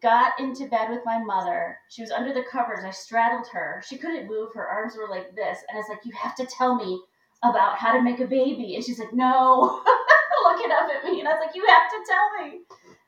got 0.00 0.38
into 0.40 0.66
bed 0.66 0.90
with 0.90 1.04
my 1.04 1.22
mother. 1.22 1.78
She 1.88 2.02
was 2.02 2.10
under 2.10 2.32
the 2.32 2.42
covers. 2.50 2.84
I 2.84 2.90
straddled 2.90 3.46
her. 3.52 3.82
She 3.86 3.98
couldn't 3.98 4.26
move. 4.26 4.52
Her 4.54 4.66
arms 4.66 4.96
were 4.96 5.08
like 5.08 5.36
this. 5.36 5.58
And 5.68 5.78
it's 5.78 5.88
like, 5.88 6.04
you 6.04 6.12
have 6.12 6.34
to 6.36 6.46
tell 6.46 6.74
me 6.74 7.02
about 7.42 7.76
how 7.78 7.92
to 7.92 8.02
make 8.02 8.20
a 8.20 8.26
baby. 8.26 8.74
And 8.76 8.84
she's 8.84 8.98
like, 8.98 9.12
no, 9.12 9.82
looking 10.44 10.70
up 10.70 10.88
at 10.88 11.04
me. 11.10 11.20
And 11.20 11.28
I 11.28 11.32
was 11.32 11.42
like, 11.46 11.54
you 11.54 11.66
have 11.66 11.90
to 11.90 12.04
tell 12.08 12.46
me. 12.46 12.60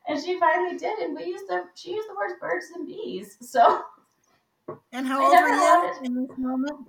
And 0.08 0.22
she 0.22 0.38
finally 0.38 0.76
did. 0.76 0.98
And 0.98 1.16
we 1.16 1.24
used 1.24 1.46
the, 1.48 1.64
she 1.74 1.92
used 1.92 2.08
the 2.08 2.14
words 2.14 2.34
birds 2.40 2.66
and 2.74 2.86
bees. 2.86 3.36
So. 3.40 3.82
And 4.92 5.06
how 5.06 5.22
old 5.24 5.32
were 5.32 5.48
you 5.48 5.92
in 6.04 6.26
this 6.26 6.38
moment? 6.38 6.88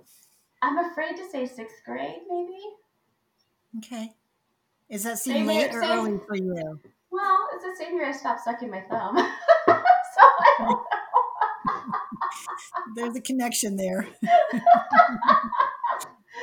I'm 0.62 0.78
afraid 0.78 1.16
to 1.16 1.28
say 1.30 1.46
sixth 1.46 1.76
grade, 1.84 2.20
maybe. 2.28 2.58
Okay. 3.78 4.12
Is 4.88 5.04
that 5.04 5.18
seem 5.18 5.34
Same 5.34 5.46
late 5.46 5.74
or 5.74 5.82
same- 5.82 5.90
early 5.98 6.18
for 6.26 6.36
you? 6.36 6.80
Well, 7.10 7.48
it's 7.54 7.64
the 7.64 7.74
same 7.78 7.94
year 7.96 8.08
I 8.08 8.12
stopped 8.12 8.44
sucking 8.44 8.70
my 8.70 8.80
thumb. 8.82 9.16
so 9.66 10.20
I 10.20 10.54
don't 10.58 10.80
There's 12.94 13.16
a 13.16 13.20
connection 13.20 13.76
there. 13.76 14.06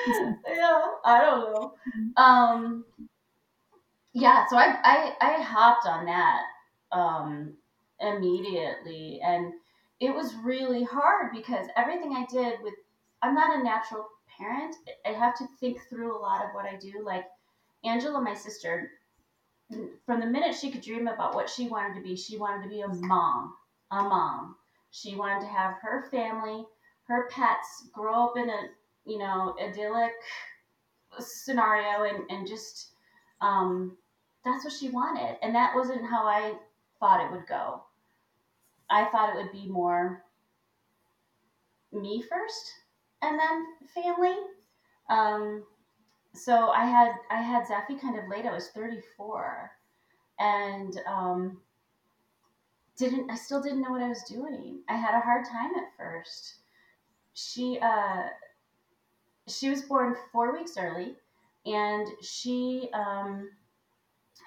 yeah, 0.47 0.81
I 1.05 1.21
don't 1.21 1.53
know. 1.53 1.73
Um, 2.17 2.85
yeah, 4.13 4.45
so 4.47 4.57
I, 4.57 4.77
I 4.83 5.13
I 5.21 5.41
hopped 5.41 5.87
on 5.87 6.05
that 6.05 6.41
um, 6.91 7.53
immediately, 7.99 9.19
and 9.23 9.53
it 9.99 10.13
was 10.13 10.35
really 10.43 10.83
hard 10.83 11.31
because 11.33 11.67
everything 11.75 12.13
I 12.15 12.25
did 12.31 12.59
with 12.61 12.75
I'm 13.21 13.33
not 13.35 13.59
a 13.59 13.63
natural 13.63 14.07
parent. 14.37 14.75
I 15.05 15.09
have 15.09 15.35
to 15.37 15.47
think 15.59 15.79
through 15.89 16.15
a 16.15 16.19
lot 16.19 16.43
of 16.43 16.51
what 16.53 16.65
I 16.65 16.75
do. 16.77 17.01
Like 17.03 17.25
Angela, 17.83 18.21
my 18.21 18.33
sister, 18.33 18.91
from 20.05 20.19
the 20.19 20.25
minute 20.25 20.55
she 20.55 20.71
could 20.71 20.81
dream 20.81 21.07
about 21.07 21.35
what 21.35 21.49
she 21.49 21.67
wanted 21.67 21.95
to 21.95 22.01
be, 22.01 22.15
she 22.15 22.37
wanted 22.37 22.63
to 22.63 22.69
be 22.69 22.81
a 22.81 22.87
mom, 22.87 23.55
a 23.91 24.03
mom. 24.03 24.55
She 24.91 25.15
wanted 25.15 25.41
to 25.41 25.47
have 25.47 25.75
her 25.81 26.07
family, 26.11 26.65
her 27.05 27.27
pets, 27.29 27.87
grow 27.93 28.25
up 28.27 28.37
in 28.37 28.49
a 28.49 28.67
you 29.05 29.17
know 29.17 29.55
idyllic 29.61 30.13
scenario, 31.19 32.03
and 32.03 32.29
and 32.29 32.47
just 32.47 32.91
um, 33.41 33.97
that's 34.43 34.63
what 34.63 34.73
she 34.73 34.89
wanted, 34.89 35.37
and 35.41 35.53
that 35.55 35.75
wasn't 35.75 36.09
how 36.09 36.25
I 36.25 36.53
thought 36.99 37.25
it 37.25 37.31
would 37.31 37.47
go. 37.47 37.83
I 38.89 39.05
thought 39.05 39.29
it 39.29 39.41
would 39.41 39.51
be 39.51 39.67
more 39.67 40.23
me 41.91 42.23
first, 42.29 42.71
and 43.21 43.39
then 43.39 43.65
family. 43.93 44.35
Um, 45.09 45.63
so 46.33 46.69
I 46.69 46.85
had 46.85 47.11
I 47.29 47.41
had 47.41 47.65
Zephy 47.65 47.99
kind 47.99 48.17
of 48.17 48.29
late. 48.29 48.45
I 48.45 48.53
was 48.53 48.69
34, 48.69 49.71
and 50.39 50.99
um, 51.07 51.61
didn't 52.97 53.29
I 53.29 53.35
still 53.35 53.61
didn't 53.61 53.81
know 53.81 53.91
what 53.91 54.01
I 54.01 54.09
was 54.09 54.23
doing. 54.23 54.81
I 54.89 54.95
had 54.95 55.15
a 55.15 55.21
hard 55.21 55.45
time 55.45 55.71
at 55.75 55.95
first. 55.97 56.55
She 57.33 57.79
uh, 57.81 58.23
she 59.47 59.69
was 59.69 59.81
born 59.81 60.15
four 60.31 60.53
weeks 60.53 60.77
early, 60.77 61.15
and 61.65 62.07
she 62.21 62.89
um, 62.93 63.49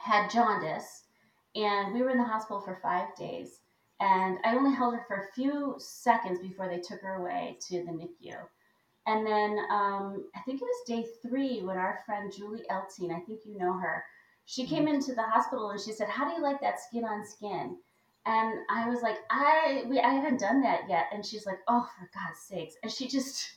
had 0.03 0.31
jaundice, 0.31 1.05
and 1.55 1.95
we 1.95 2.03
were 2.03 2.11
in 2.11 2.19
the 2.19 2.25
hospital 2.25 2.61
for 2.61 2.79
five 2.83 3.15
days. 3.17 3.61
And 3.99 4.39
I 4.45 4.55
only 4.55 4.75
held 4.75 4.95
her 4.95 5.05
for 5.09 5.17
a 5.17 5.33
few 5.33 5.75
seconds 5.79 6.39
before 6.41 6.69
they 6.69 6.81
took 6.81 7.01
her 7.01 7.15
away 7.15 7.59
to 7.69 7.83
the 7.83 7.93
NICU. 7.93 8.37
And 9.07 9.27
then 9.27 9.59
um, 9.71 10.29
I 10.35 10.41
think 10.45 10.61
it 10.61 10.65
was 10.65 10.87
day 10.87 11.07
three 11.23 11.63
when 11.63 11.79
our 11.79 12.01
friend 12.05 12.33
Julie 12.37 12.69
Eltine, 12.69 13.13
I 13.13 13.21
think 13.21 13.41
you 13.47 13.57
know 13.57 13.73
her, 13.79 14.05
she 14.45 14.67
came 14.67 14.87
into 14.87 15.15
the 15.15 15.23
hospital 15.23 15.71
and 15.71 15.81
she 15.81 15.93
said, 15.93 16.09
"How 16.09 16.29
do 16.29 16.35
you 16.35 16.43
like 16.43 16.61
that 16.61 16.81
skin 16.81 17.05
on 17.05 17.27
skin?" 17.27 17.79
And 18.27 18.59
I 18.69 18.89
was 18.89 19.03
like, 19.03 19.19
"I 19.31 19.85
we 19.89 20.01
I 20.01 20.11
haven't 20.11 20.41
done 20.41 20.61
that 20.63 20.89
yet." 20.89 21.07
And 21.13 21.25
she's 21.25 21.47
like, 21.47 21.59
"Oh, 21.69 21.89
for 21.99 22.11
God's 22.15 22.41
sakes!" 22.41 22.75
And 22.83 22.91
she 22.91 23.09
just 23.09 23.57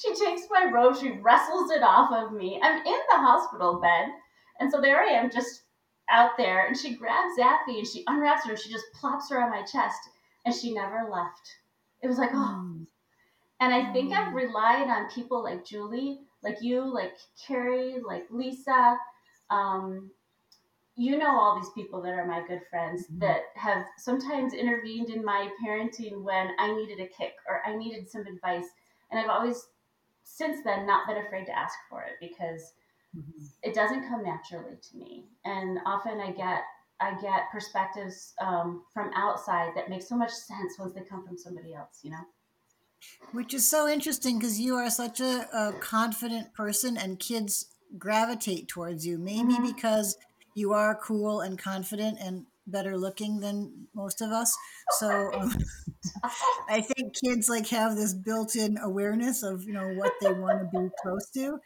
she 0.00 0.14
takes 0.14 0.42
my 0.50 0.70
robe, 0.72 0.96
she 0.96 1.12
wrestles 1.20 1.70
it 1.70 1.82
off 1.82 2.12
of 2.12 2.32
me. 2.32 2.60
I'm 2.62 2.78
in 2.78 3.00
the 3.10 3.16
hospital 3.16 3.80
bed, 3.80 4.08
and 4.60 4.70
so 4.70 4.80
there 4.80 5.00
I 5.00 5.10
am, 5.10 5.30
just 5.30 5.62
out 6.10 6.36
there. 6.36 6.66
And 6.66 6.76
she 6.76 6.94
grabs 6.96 7.38
Zappy 7.38 7.78
and 7.78 7.86
she 7.86 8.04
unwraps 8.06 8.44
her 8.44 8.52
and 8.52 8.60
she 8.60 8.70
just 8.70 8.84
plops 8.92 9.30
her 9.30 9.42
on 9.42 9.50
my 9.50 9.62
chest, 9.62 9.98
and 10.44 10.54
she 10.54 10.72
never 10.74 11.08
left. 11.10 11.56
It 12.02 12.08
was 12.08 12.18
like, 12.18 12.30
oh. 12.32 12.60
Mm. 12.60 12.86
And 13.60 13.72
I 13.72 13.92
think. 13.92 14.12
I've 14.12 14.34
relied 14.34 14.88
on 14.88 15.08
people 15.10 15.42
like 15.42 15.64
Julie, 15.64 16.20
like 16.42 16.58
you, 16.60 16.82
like 16.82 17.14
Carrie, 17.46 17.96
like 18.06 18.26
Lisa. 18.30 18.98
Um, 19.48 20.10
you 20.96 21.18
know 21.18 21.30
all 21.30 21.56
these 21.56 21.70
people 21.70 22.00
that 22.02 22.14
are 22.14 22.26
my 22.26 22.46
good 22.46 22.62
friends 22.70 23.06
Mhm. 23.08 23.20
that 23.20 23.42
have 23.56 23.84
sometimes 23.96 24.52
intervened 24.54 25.10
in 25.10 25.24
my 25.24 25.50
parenting 25.64 26.22
when 26.22 26.54
I 26.58 26.72
needed 26.72 27.00
a 27.00 27.08
kick 27.08 27.34
or 27.48 27.62
I 27.66 27.74
needed 27.74 28.08
some 28.08 28.26
advice. 28.26 28.68
And 29.10 29.18
I've 29.18 29.30
always, 29.30 29.68
since 30.24 30.64
then, 30.64 30.86
not 30.86 31.06
been 31.06 31.18
afraid 31.18 31.46
to 31.46 31.56
ask 31.56 31.76
for 31.88 32.02
it 32.02 32.14
because 32.20 32.72
Mhm. 33.16 33.50
it 33.62 33.74
doesn't 33.74 34.08
come 34.08 34.22
naturally 34.22 34.76
to 34.76 34.96
me. 34.96 35.28
And 35.44 35.78
often 35.86 36.20
I 36.20 36.32
get 36.32 36.64
I 37.00 37.20
get 37.20 37.50
perspectives 37.50 38.34
um, 38.40 38.84
from 38.94 39.10
outside 39.14 39.72
that 39.74 39.90
make 39.90 40.00
so 40.02 40.16
much 40.16 40.30
sense 40.30 40.78
once 40.78 40.94
they 40.94 41.02
come 41.02 41.26
from 41.26 41.36
somebody 41.36 41.74
else. 41.74 42.00
You 42.02 42.12
know. 42.12 42.24
Which 43.32 43.52
is 43.52 43.68
so 43.68 43.88
interesting 43.88 44.38
because 44.38 44.60
you 44.60 44.76
are 44.76 44.90
such 44.90 45.20
a, 45.20 45.48
a 45.52 45.72
confident 45.80 46.54
person 46.54 46.96
and 46.96 47.18
kids 47.18 47.66
gravitate 47.98 48.68
towards 48.68 49.04
you. 49.06 49.18
Maybe 49.18 49.54
Mhm. 49.54 49.74
because 49.74 50.16
you 50.54 50.72
are 50.72 50.94
cool 50.94 51.40
and 51.40 51.58
confident 51.58 52.18
and 52.20 52.46
better 52.66 52.96
looking 52.96 53.40
than 53.40 53.88
most 53.92 54.20
of 54.20 54.30
us. 54.30 54.56
So 54.98 55.32
um, 55.34 55.50
I 56.68 56.80
think 56.80 57.14
kids 57.14 57.48
like 57.48 57.68
have 57.68 57.96
this 57.96 58.14
built-in 58.14 58.78
awareness 58.78 59.42
of 59.42 59.64
you 59.64 59.72
know 59.72 59.88
what 59.94 60.12
they 60.20 60.32
want 60.32 60.60
to 60.72 60.78
be 60.80 60.88
close 61.02 61.28
to. 61.30 61.58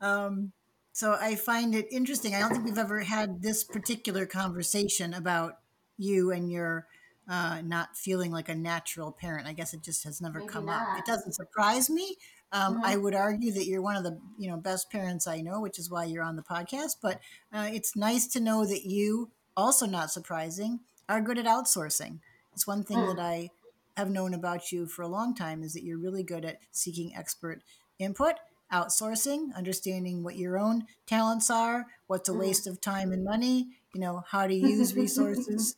Um, 0.00 0.52
so 0.92 1.16
I 1.20 1.34
find 1.34 1.74
it 1.74 1.86
interesting. 1.90 2.34
I 2.34 2.40
don't 2.40 2.50
think 2.52 2.64
we've 2.64 2.78
ever 2.78 3.00
had 3.00 3.42
this 3.42 3.64
particular 3.64 4.26
conversation 4.26 5.12
about 5.14 5.58
you 5.98 6.30
and 6.32 6.50
your 6.50 6.86
uh, 7.28 7.60
not 7.64 7.96
feeling 7.96 8.30
like 8.30 8.48
a 8.48 8.54
natural 8.54 9.10
parent. 9.12 9.46
I 9.46 9.52
guess 9.52 9.74
it 9.74 9.82
just 9.82 10.04
has 10.04 10.20
never 10.20 10.38
Maybe 10.38 10.52
come 10.52 10.68
up. 10.68 10.98
It 10.98 11.04
doesn't 11.04 11.32
surprise 11.34 11.90
me. 11.90 12.16
Um, 12.52 12.76
Mhm. 12.80 12.84
I 12.84 12.96
would 12.96 13.14
argue 13.14 13.52
that 13.52 13.66
you're 13.66 13.82
one 13.82 13.96
of 13.96 14.04
the 14.04 14.18
you 14.38 14.48
know 14.48 14.56
best 14.56 14.90
parents 14.90 15.26
I 15.26 15.40
know, 15.40 15.60
which 15.60 15.78
is 15.78 15.90
why 15.90 16.04
you're 16.04 16.22
on 16.22 16.36
the 16.36 16.42
podcast. 16.42 16.96
But 17.02 17.20
uh, 17.52 17.68
it's 17.72 17.96
nice 17.96 18.26
to 18.28 18.40
know 18.40 18.64
that 18.66 18.86
you, 18.86 19.30
also 19.56 19.86
not 19.86 20.10
surprising, 20.12 20.80
are 21.08 21.20
good 21.20 21.38
at 21.38 21.46
outsourcing. 21.46 22.20
It's 22.52 22.66
one 22.66 22.84
thing 22.84 22.98
Mm. 22.98 23.16
that 23.16 23.22
I 23.22 23.50
have 23.96 24.10
known 24.10 24.34
about 24.34 24.70
you 24.72 24.86
for 24.86 25.02
a 25.02 25.08
long 25.08 25.34
time 25.34 25.62
is 25.62 25.72
that 25.72 25.82
you're 25.84 25.98
really 25.98 26.22
good 26.22 26.44
at 26.44 26.58
seeking 26.70 27.14
expert 27.16 27.62
input, 27.98 28.34
outsourcing, 28.72 29.54
understanding 29.56 30.22
what 30.22 30.36
your 30.36 30.58
own 30.58 30.84
talents 31.06 31.48
are, 31.50 31.86
what's 32.06 32.28
a 32.28 32.32
Mhm. 32.32 32.38
waste 32.40 32.66
of 32.66 32.80
time 32.80 33.10
and 33.12 33.24
money, 33.24 33.68
you 33.94 34.00
know, 34.00 34.22
how 34.28 34.46
to 34.46 34.54
use 34.54 34.94
resources 34.94 35.74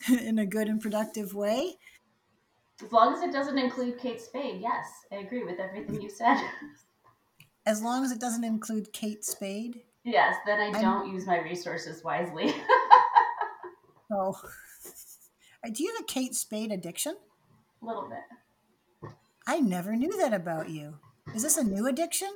in 0.08 0.38
a 0.38 0.44
good 0.46 0.68
and 0.68 0.80
productive 0.80 1.34
way. 1.34 1.78
As 2.82 2.92
long 2.92 3.14
as 3.14 3.22
it 3.22 3.32
doesn't 3.32 3.56
include 3.58 3.98
Kate 3.98 4.20
Spade, 4.20 4.60
yes, 4.60 4.86
I 5.10 5.16
agree 5.16 5.44
with 5.44 5.58
everything 5.60 6.00
you 6.02 6.10
said. 6.10 6.36
As 7.64 7.80
long 7.80 8.04
as 8.04 8.10
it 8.10 8.18
doesn't 8.18 8.42
include 8.42 8.92
Kate 8.92 9.24
Spade. 9.24 9.82
yes, 10.04 10.34
then 10.44 10.58
I 10.58 10.64
I'm- 10.64 10.82
don't 10.82 11.12
use 11.14 11.26
my 11.26 11.38
resources 11.40 12.02
wisely. 12.02 12.52
So, 14.10 14.34
do 15.72 15.82
you 15.84 15.92
have 15.94 16.02
a 16.02 16.06
Kate 16.06 16.34
Spade 16.34 16.72
addiction? 16.72 17.16
A 17.82 17.86
little 17.86 18.08
bit. 18.08 19.12
I 19.46 19.60
never 19.60 19.96
knew 19.96 20.16
that 20.18 20.32
about 20.32 20.70
you. 20.70 20.94
Is 21.34 21.42
this 21.42 21.56
a 21.56 21.64
new 21.64 21.86
addiction? 21.86 22.28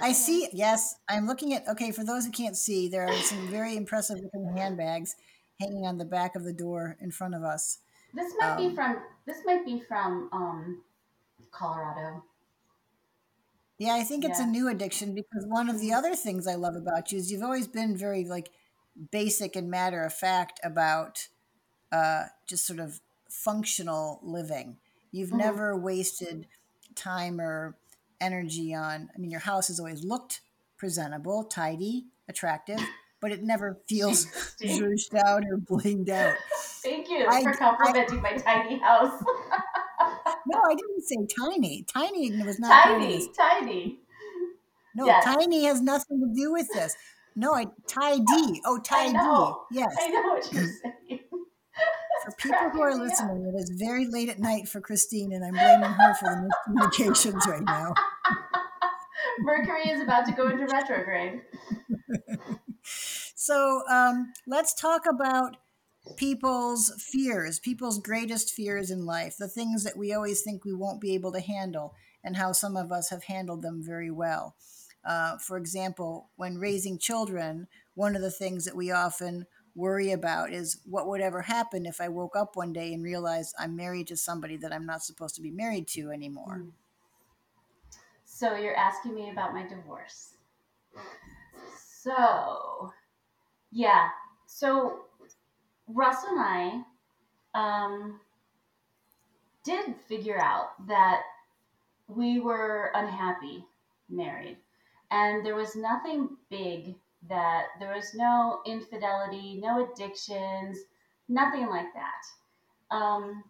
I 0.00 0.12
see. 0.12 0.48
Yes, 0.52 0.96
I'm 1.08 1.26
looking 1.26 1.54
at. 1.54 1.66
Okay, 1.68 1.90
for 1.90 2.04
those 2.04 2.24
who 2.26 2.32
can't 2.32 2.56
see, 2.56 2.88
there 2.88 3.06
are 3.06 3.14
some 3.14 3.48
very 3.48 3.76
impressive 3.76 4.18
looking 4.18 4.56
handbags 4.56 5.14
hanging 5.60 5.86
on 5.86 5.98
the 5.98 6.04
back 6.04 6.34
of 6.34 6.44
the 6.44 6.52
door 6.52 6.96
in 7.00 7.10
front 7.10 7.34
of 7.34 7.42
us. 7.42 7.78
This 8.14 8.32
might 8.38 8.52
um, 8.52 8.56
be 8.56 8.74
from 8.74 8.96
this 9.26 9.38
might 9.44 9.64
be 9.64 9.80
from 9.86 10.28
um, 10.32 10.82
Colorado. 11.50 12.24
Yeah, 13.78 13.94
I 13.94 14.04
think 14.04 14.24
it's 14.24 14.38
a 14.38 14.46
new 14.46 14.68
addiction 14.68 15.14
because 15.14 15.44
one 15.46 15.68
of 15.68 15.80
the 15.80 15.92
other 15.92 16.14
things 16.14 16.46
I 16.46 16.54
love 16.54 16.76
about 16.76 17.10
you 17.10 17.18
is 17.18 17.32
you've 17.32 17.42
always 17.42 17.66
been 17.66 17.96
very 17.96 18.24
like 18.24 18.50
basic 19.10 19.56
and 19.56 19.70
matter 19.70 20.04
of 20.04 20.12
fact 20.12 20.60
about 20.62 21.28
uh, 21.90 22.24
just 22.46 22.66
sort 22.66 22.78
of 22.78 23.00
functional 23.28 24.20
living. 24.22 24.76
You've 25.12 25.30
Mhm. 25.30 25.36
never 25.38 25.76
wasted 25.76 26.46
time 26.94 27.40
or 27.40 27.76
energy 28.20 28.74
on. 28.74 29.10
I 29.14 29.18
mean, 29.18 29.30
your 29.30 29.40
house 29.40 29.68
has 29.68 29.78
always 29.78 30.04
looked 30.04 30.40
presentable, 30.76 31.44
tidy, 31.44 32.06
attractive, 32.28 32.80
but 33.20 33.30
it 33.30 33.42
never 33.42 33.78
feels 33.88 34.26
zhuzhed 34.60 35.14
out 35.26 35.44
or 35.48 35.58
blinged 35.58 36.08
out. 36.08 36.36
Thank 36.82 37.08
you 37.08 37.26
I, 37.28 37.42
for 37.42 37.52
complimenting 37.54 38.18
I, 38.18 38.22
my 38.22 38.36
tiny 38.36 38.78
house. 38.78 39.22
no, 40.46 40.60
I 40.60 40.74
didn't 40.74 41.02
say 41.02 41.26
tiny. 41.38 41.84
Tiny 41.84 42.42
was 42.42 42.58
not 42.58 42.82
tiny. 42.84 43.28
Tiny. 43.36 43.98
No, 44.94 45.06
yes. 45.06 45.24
tiny 45.24 45.64
has 45.64 45.80
nothing 45.80 46.20
to 46.20 46.34
do 46.34 46.52
with 46.52 46.68
this. 46.72 46.96
No, 47.34 47.54
I 47.54 47.66
tidy. 47.86 48.60
Oh, 48.66 48.78
tidy. 48.78 49.12
Yes. 49.70 49.96
I 49.98 50.08
know 50.08 50.22
what 50.34 50.52
you're 50.52 50.66
saying. 50.82 51.20
For 52.24 52.32
people 52.38 52.70
who 52.72 52.82
are 52.82 52.94
listening, 52.94 53.44
it 53.46 53.58
is 53.58 53.70
very 53.70 54.06
late 54.06 54.28
at 54.28 54.38
night 54.38 54.68
for 54.68 54.80
Christine, 54.80 55.32
and 55.32 55.44
I'm 55.44 55.52
blaming 55.52 55.90
her 55.90 56.14
for 56.14 56.28
the 56.28 56.48
miscommunications 56.68 57.46
right 57.46 57.62
now. 57.62 57.94
Mercury 59.40 59.88
is 59.88 60.00
about 60.00 60.26
to 60.26 60.32
go 60.32 60.48
into 60.48 60.66
retrograde. 60.66 61.42
so 63.34 63.82
um, 63.90 64.32
let's 64.46 64.74
talk 64.74 65.02
about 65.08 65.56
people's 66.16 66.92
fears, 66.98 67.58
people's 67.58 67.98
greatest 67.98 68.50
fears 68.50 68.90
in 68.90 69.06
life, 69.06 69.36
the 69.38 69.48
things 69.48 69.84
that 69.84 69.96
we 69.96 70.12
always 70.12 70.42
think 70.42 70.64
we 70.64 70.74
won't 70.74 71.00
be 71.00 71.14
able 71.14 71.32
to 71.32 71.40
handle, 71.40 71.94
and 72.24 72.36
how 72.36 72.52
some 72.52 72.76
of 72.76 72.92
us 72.92 73.10
have 73.10 73.24
handled 73.24 73.62
them 73.62 73.82
very 73.84 74.10
well. 74.10 74.56
Uh, 75.04 75.36
for 75.38 75.56
example, 75.56 76.30
when 76.36 76.58
raising 76.58 76.98
children, 76.98 77.66
one 77.94 78.14
of 78.14 78.22
the 78.22 78.30
things 78.30 78.64
that 78.64 78.76
we 78.76 78.90
often 78.90 79.46
worry 79.74 80.12
about 80.12 80.52
is 80.52 80.80
what 80.84 81.06
would 81.08 81.20
ever 81.20 81.42
happen 81.42 81.86
if 81.86 82.00
I 82.00 82.08
woke 82.08 82.36
up 82.36 82.56
one 82.56 82.72
day 82.72 82.92
and 82.92 83.02
realized 83.02 83.54
I'm 83.58 83.74
married 83.74 84.06
to 84.08 84.16
somebody 84.16 84.56
that 84.58 84.72
I'm 84.72 84.86
not 84.86 85.02
supposed 85.02 85.34
to 85.36 85.42
be 85.42 85.50
married 85.50 85.88
to 85.88 86.10
anymore. 86.10 86.58
Hmm. 86.58 86.68
So 88.24 88.56
you're 88.56 88.76
asking 88.76 89.14
me 89.14 89.30
about 89.30 89.54
my 89.54 89.66
divorce. 89.66 90.34
So, 92.02 92.92
yeah. 93.70 94.08
So 94.46 95.04
Russ 95.86 96.24
and 96.28 96.40
I 96.40 96.82
um, 97.54 98.20
did 99.64 99.94
figure 100.08 100.40
out 100.40 100.86
that 100.88 101.22
we 102.08 102.40
were 102.40 102.90
unhappy 102.94 103.64
married. 104.08 104.58
And 105.10 105.44
there 105.44 105.54
was 105.54 105.76
nothing 105.76 106.36
big 106.50 106.94
that 107.28 107.66
there 107.78 107.94
was 107.94 108.14
no 108.14 108.60
infidelity, 108.66 109.60
no 109.62 109.90
addictions, 109.92 110.78
nothing 111.28 111.68
like 111.68 111.92
that. 111.94 112.94
Um, 112.94 113.44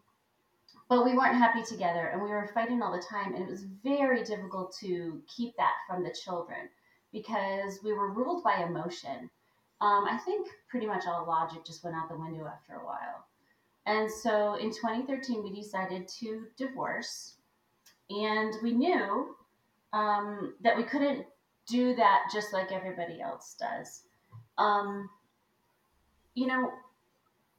but 0.89 1.05
we 1.05 1.17
weren't 1.17 1.37
happy 1.37 1.63
together 1.63 2.09
and 2.09 2.21
we 2.21 2.29
were 2.29 2.51
fighting 2.53 2.83
all 2.83 2.93
the 2.93 3.03
time. 3.03 3.35
And 3.35 3.45
it 3.45 3.51
was 3.51 3.65
very 3.83 4.23
difficult 4.25 4.77
to 4.81 5.23
keep 5.27 5.57
that 5.57 5.75
from 5.89 6.05
the 6.05 6.15
children 6.25 6.69
because 7.13 7.81
we 7.83 7.93
were 7.93 8.13
ruled 8.13 8.45
by 8.45 8.57
emotion. 8.57 9.31
Um, 9.81 10.07
I 10.09 10.19
think 10.25 10.49
pretty 10.69 10.87
much 10.87 11.07
all 11.07 11.27
logic 11.27 11.65
just 11.65 11.83
went 11.83 11.97
out 11.97 12.09
the 12.09 12.17
window 12.17 12.47
after 12.47 12.75
a 12.75 12.85
while. 12.85 13.25
And 13.87 14.11
so 14.11 14.55
in 14.55 14.71
2013, 14.71 15.43
we 15.43 15.53
decided 15.53 16.07
to 16.21 16.45
divorce. 16.57 17.37
And 18.11 18.55
we 18.63 18.73
knew 18.73 19.35
um, 19.93 20.55
that 20.61 20.77
we 20.77 20.85
couldn't 20.85 21.27
do 21.69 21.95
that 21.95 22.31
just 22.33 22.53
like 22.53 22.73
everybody 22.73 23.21
else 23.21 23.57
does. 23.59 24.03
Um, 24.59 25.09
you 26.35 26.47
know, 26.47 26.71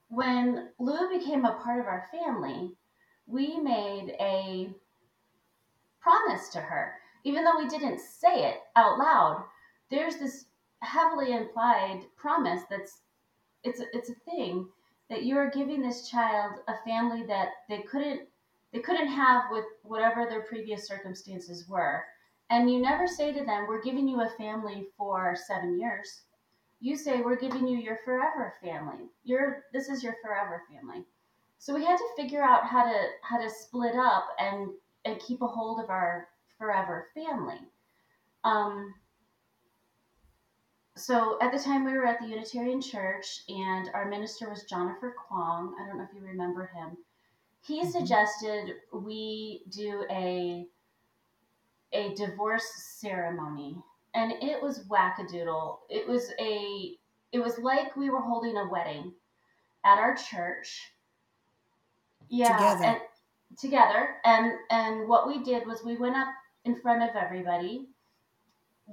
when 0.09 0.69
Lou 0.79 1.09
became 1.09 1.45
a 1.45 1.59
part 1.63 1.79
of 1.79 1.87
our 1.87 2.07
family, 2.11 2.71
we 3.27 3.59
made 3.59 4.15
a 4.19 4.69
promise 6.01 6.49
to 6.49 6.59
her. 6.59 6.95
Even 7.23 7.43
though 7.43 7.57
we 7.57 7.67
didn't 7.67 7.99
say 7.99 8.49
it 8.49 8.57
out 8.75 8.99
loud, 8.99 9.45
there's 9.89 10.17
this 10.17 10.45
heavily 10.81 11.33
implied 11.33 12.01
promise 12.17 12.63
that's 12.69 12.99
it's 13.63 13.79
a, 13.79 13.85
it's 13.93 14.09
a 14.09 14.31
thing 14.31 14.67
that 15.09 15.23
you 15.23 15.37
are 15.37 15.49
giving 15.49 15.81
this 15.81 16.09
child 16.09 16.55
a 16.67 16.75
family 16.85 17.23
that 17.27 17.49
they 17.69 17.81
couldn't 17.83 18.21
they 18.73 18.79
couldn't 18.79 19.07
have 19.07 19.43
with 19.51 19.65
whatever 19.83 20.25
their 20.25 20.41
previous 20.41 20.85
circumstances 20.87 21.67
were 21.69 22.03
and 22.49 22.69
you 22.69 22.81
never 22.81 23.07
say 23.07 23.33
to 23.33 23.43
them, 23.43 23.65
We're 23.67 23.83
giving 23.83 24.07
you 24.07 24.21
a 24.21 24.29
family 24.37 24.87
for 24.97 25.35
seven 25.47 25.79
years. 25.79 26.21
You 26.79 26.97
say, 26.97 27.21
We're 27.21 27.39
giving 27.39 27.67
you 27.67 27.77
your 27.77 27.99
forever 28.03 28.53
family. 28.63 29.05
Your 29.23 29.63
this 29.73 29.89
is 29.89 30.03
your 30.03 30.15
forever 30.23 30.63
family. 30.71 31.03
So 31.59 31.73
we 31.73 31.85
had 31.85 31.97
to 31.97 32.15
figure 32.17 32.43
out 32.43 32.65
how 32.65 32.83
to 32.83 33.07
how 33.21 33.39
to 33.39 33.49
split 33.49 33.95
up 33.95 34.27
and 34.39 34.69
and 35.05 35.19
keep 35.19 35.41
a 35.41 35.47
hold 35.47 35.79
of 35.79 35.89
our 35.89 36.27
forever 36.57 37.07
family. 37.13 37.59
Um, 38.43 38.93
so 40.95 41.37
at 41.41 41.51
the 41.51 41.59
time 41.59 41.85
we 41.85 41.93
were 41.93 42.05
at 42.05 42.19
the 42.19 42.27
Unitarian 42.27 42.81
Church 42.81 43.43
and 43.49 43.89
our 43.93 44.09
minister 44.09 44.49
was 44.49 44.63
Jonathan 44.63 45.13
Kwong. 45.17 45.75
I 45.79 45.87
don't 45.87 45.97
know 45.97 46.03
if 46.03 46.15
you 46.15 46.25
remember 46.25 46.67
him. 46.67 46.97
He 47.61 47.81
mm-hmm. 47.81 47.89
suggested 47.89 48.75
we 48.91 49.63
do 49.69 50.05
a 50.11 50.67
a 51.93 52.13
divorce 52.15 52.65
ceremony 52.99 53.75
and 54.15 54.31
it 54.41 54.61
was 54.61 54.85
wackadoodle. 54.87 55.79
It 55.89 56.07
was 56.07 56.31
a 56.39 56.95
it 57.31 57.39
was 57.39 57.57
like 57.59 57.95
we 57.95 58.09
were 58.09 58.21
holding 58.21 58.57
a 58.57 58.69
wedding 58.69 59.13
at 59.85 59.97
our 59.97 60.15
church. 60.15 60.93
Yeah, 62.29 62.53
together. 62.53 62.83
And, 62.83 62.99
together. 63.59 64.15
And 64.25 64.51
and 64.69 65.09
what 65.09 65.27
we 65.27 65.43
did 65.43 65.65
was 65.65 65.83
we 65.83 65.97
went 65.97 66.15
up 66.15 66.27
in 66.65 66.79
front 66.79 67.03
of 67.03 67.15
everybody, 67.15 67.87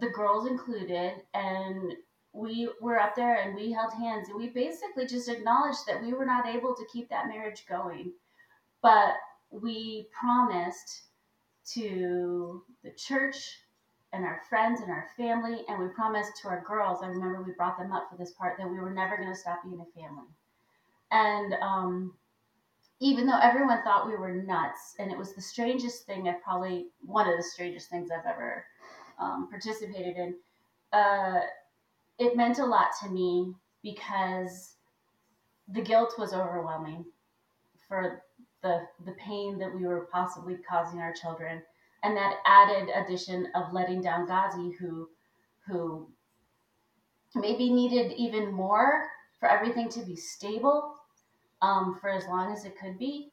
the 0.01 0.09
girls 0.09 0.47
included, 0.47 1.15
and 1.35 1.95
we 2.33 2.71
were 2.81 2.99
up 2.99 3.15
there 3.17 3.37
and 3.37 3.57
we 3.57 3.73
held 3.73 3.93
hands 3.93 4.29
and 4.29 4.39
we 4.39 4.49
basically 4.49 5.05
just 5.05 5.29
acknowledged 5.29 5.85
that 5.87 6.01
we 6.01 6.13
were 6.13 6.25
not 6.25 6.47
able 6.47 6.75
to 6.77 6.87
keep 6.93 7.09
that 7.11 7.27
marriage 7.27 7.65
going. 7.69 8.13
But 8.83 9.15
we 9.51 10.07
promised 10.19 11.03
to 11.75 12.63
the 12.83 12.91
church 12.93 13.61
and 14.13 14.25
our 14.25 14.41
friends 14.49 14.81
and 14.81 14.91
our 14.91 15.07
family, 15.17 15.63
and 15.69 15.79
we 15.79 15.89
promised 15.89 16.33
to 16.43 16.49
our 16.49 16.65
girls. 16.67 17.01
I 17.03 17.07
remember 17.07 17.43
we 17.43 17.53
brought 17.53 17.79
them 17.79 17.93
up 17.93 18.09
for 18.11 18.17
this 18.17 18.33
part 18.33 18.57
that 18.59 18.69
we 18.69 18.81
were 18.81 18.93
never 18.93 19.17
going 19.17 19.29
to 19.29 19.39
stop 19.39 19.63
being 19.63 19.81
a 19.81 20.01
family. 20.01 20.29
And 21.13 21.55
um, 21.63 22.15
even 23.01 23.27
though 23.27 23.39
everyone 23.39 23.83
thought 23.83 24.07
we 24.07 24.17
were 24.17 24.43
nuts, 24.43 24.97
and 24.99 25.11
it 25.13 25.19
was 25.19 25.35
the 25.35 25.41
strangest 25.41 26.07
thing, 26.07 26.29
I've 26.29 26.43
probably 26.43 26.89
one 27.01 27.29
of 27.29 27.37
the 27.37 27.43
strangest 27.43 27.89
things 27.89 28.11
I've 28.11 28.27
ever 28.27 28.65
um, 29.21 29.49
participated 29.49 30.17
in, 30.17 30.35
uh, 30.93 31.41
it 32.19 32.37
meant 32.37 32.59
a 32.59 32.67
lot 32.67 32.89
to 33.03 33.09
me 33.09 33.55
because 33.83 34.75
the 35.73 35.81
guilt 35.81 36.15
was 36.19 36.33
overwhelming 36.33 37.05
for 37.89 38.23
the 38.63 38.81
the 39.05 39.13
pain 39.13 39.59
that 39.59 39.75
we 39.75 39.87
were 39.87 40.09
possibly 40.13 40.57
causing 40.69 41.01
our 41.01 41.13
children, 41.13 41.63
and 42.03 42.17
that 42.17 42.37
added 42.47 42.89
addition 42.91 43.49
of 43.55 43.73
letting 43.73 44.01
down 44.01 44.27
Gazi, 44.27 44.73
who 44.79 45.09
who 45.67 46.09
maybe 47.35 47.73
needed 47.73 48.13
even 48.13 48.53
more 48.53 49.09
for 49.39 49.49
everything 49.49 49.89
to 49.89 50.03
be 50.03 50.17
stable 50.17 50.95
um, 51.63 51.99
for 52.01 52.11
as 52.11 52.27
long 52.27 52.53
as 52.53 52.65
it 52.65 52.79
could 52.79 52.99
be. 52.99 53.33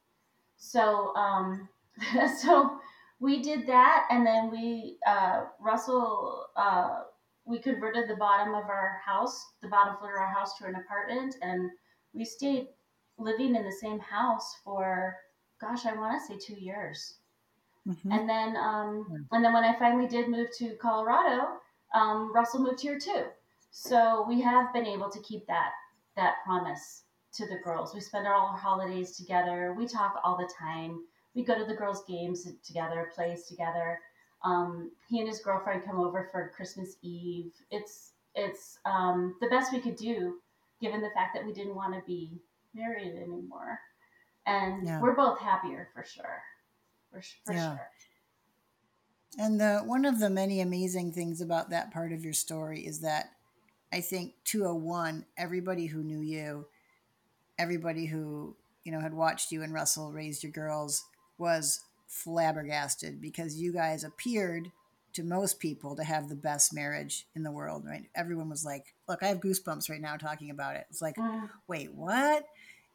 So 0.58 1.16
um, 1.16 1.68
so 2.42 2.80
we 3.20 3.42
did 3.42 3.68
that, 3.68 4.08
and 4.10 4.26
then 4.26 4.52
we 4.52 4.98
uh, 5.06 5.46
Russell. 5.60 6.46
Uh, 6.56 7.02
we 7.46 7.60
converted 7.60 8.10
the 8.10 8.16
bottom 8.18 8.54
of 8.54 8.66
our 8.66 9.00
house, 9.06 9.42
the 9.62 9.70
bottom 9.70 9.96
floor 9.98 10.16
of 10.16 10.22
our 10.22 10.34
house, 10.34 10.58
to 10.58 10.66
an 10.66 10.76
apartment, 10.76 11.34
and 11.42 11.70
we 12.14 12.26
stayed 12.26 12.68
living 13.18 13.56
in 13.56 13.64
the 13.64 13.72
same 13.72 14.00
house 14.00 14.58
for 14.64 15.16
gosh, 15.60 15.86
I 15.86 15.94
want 15.94 16.20
to 16.20 16.28
say 16.28 16.40
two 16.40 16.60
years. 16.60 17.16
Mm-hmm. 17.88 18.12
And 18.12 18.30
then 18.30 18.56
um, 18.58 19.28
and 19.32 19.44
then 19.44 19.54
when 19.54 19.64
I 19.64 19.78
finally 19.80 20.08
did 20.08 20.30
move 20.30 20.50
to 20.58 20.76
Colorado, 20.76 21.60
um, 21.94 22.34
Russell 22.34 22.62
moved 22.62 22.82
here 22.82 23.00
too. 23.00 23.26
So 23.72 24.26
we 24.28 24.42
have 24.42 24.74
been 24.74 24.86
able 24.86 25.10
to 25.10 25.20
keep 25.22 25.48
that 25.48 25.72
that 26.16 26.36
promise 26.46 27.04
to 27.34 27.48
the 27.48 27.60
girls. 27.64 27.94
We 27.94 28.02
spend 28.02 28.28
all 28.28 28.48
our 28.48 28.58
holidays 28.58 29.16
together. 29.16 29.74
We 29.78 29.88
talk 29.88 30.20
all 30.24 30.38
the 30.38 30.52
time. 30.60 31.04
We 31.36 31.44
go 31.44 31.58
to 31.58 31.66
the 31.66 31.76
girls' 31.76 32.04
games 32.06 32.48
together, 32.66 33.12
plays 33.14 33.44
together. 33.44 34.00
Um, 34.44 34.92
he 35.08 35.20
and 35.20 35.28
his 35.28 35.40
girlfriend 35.40 35.86
come 35.86 36.00
over 36.00 36.28
for 36.32 36.52
Christmas 36.56 36.98
Eve. 37.02 37.52
It's 37.72 38.12
it's 38.36 38.80
um, 38.86 39.36
the 39.42 39.48
best 39.48 39.72
we 39.72 39.80
could 39.80 39.96
do, 39.96 40.36
given 40.82 41.02
the 41.02 41.10
fact 41.16 41.34
that 41.34 41.46
we 41.46 41.54
didn't 41.54 41.76
want 41.76 41.94
to 41.94 42.02
be 42.06 42.42
married 42.74 43.16
anymore, 43.16 43.80
and 44.46 44.88
yeah. 44.88 45.02
we're 45.02 45.16
both 45.16 45.40
happier 45.40 45.90
for 45.94 46.04
sure. 46.04 46.42
For, 47.12 47.22
for 47.46 47.54
yeah. 47.54 47.76
sure. 47.76 47.90
And 49.40 49.60
the 49.60 49.80
one 49.86 50.06
of 50.06 50.20
the 50.20 50.30
many 50.30 50.62
amazing 50.62 51.12
things 51.12 51.42
about 51.42 51.70
that 51.70 51.92
part 51.92 52.12
of 52.12 52.24
your 52.24 52.34
story 52.34 52.82
is 52.82 53.02
that 53.02 53.32
I 53.92 54.02
think 54.02 54.34
201, 54.46 55.26
everybody 55.38 55.86
who 55.86 56.04
knew 56.04 56.20
you, 56.20 56.66
everybody 57.58 58.06
who, 58.06 58.56
you 58.84 58.92
know, 58.92 59.00
had 59.00 59.14
watched 59.14 59.52
you 59.52 59.64
and 59.64 59.74
Russell 59.74 60.12
raised 60.12 60.44
your 60.44 60.52
girls 60.52 61.06
was 61.38 61.82
flabbergasted 62.08 63.22
because 63.22 63.60
you 63.60 63.72
guys 63.74 64.04
appeared 64.04 64.72
to 65.18 65.24
most 65.24 65.60
people 65.60 65.96
to 65.96 66.04
have 66.04 66.30
the 66.30 66.36
best 66.36 66.74
marriage 66.74 67.26
in 67.36 67.44
the 67.44 67.52
world, 67.52 67.84
right? 67.86 68.06
Everyone 68.16 68.50
was 68.50 68.64
like, 68.64 68.94
look, 69.10 69.24
I 69.24 69.28
have 69.28 69.40
goosebumps 69.40 69.90
right 69.90 70.00
now 70.00 70.16
talking 70.16 70.50
about 70.52 70.76
it. 70.76 70.86
It's 70.90 71.02
like, 71.02 71.16
Mm. 71.18 71.50
wait, 71.68 71.94
what? 71.94 72.46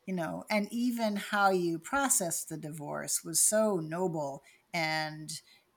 You 0.06 0.14
know, 0.14 0.44
and 0.48 0.68
even 0.70 1.16
how 1.16 1.50
you 1.50 1.78
processed 1.78 2.48
the 2.48 2.56
divorce 2.56 3.24
was 3.24 3.40
so 3.40 3.76
noble 3.76 4.42
and, 4.72 5.32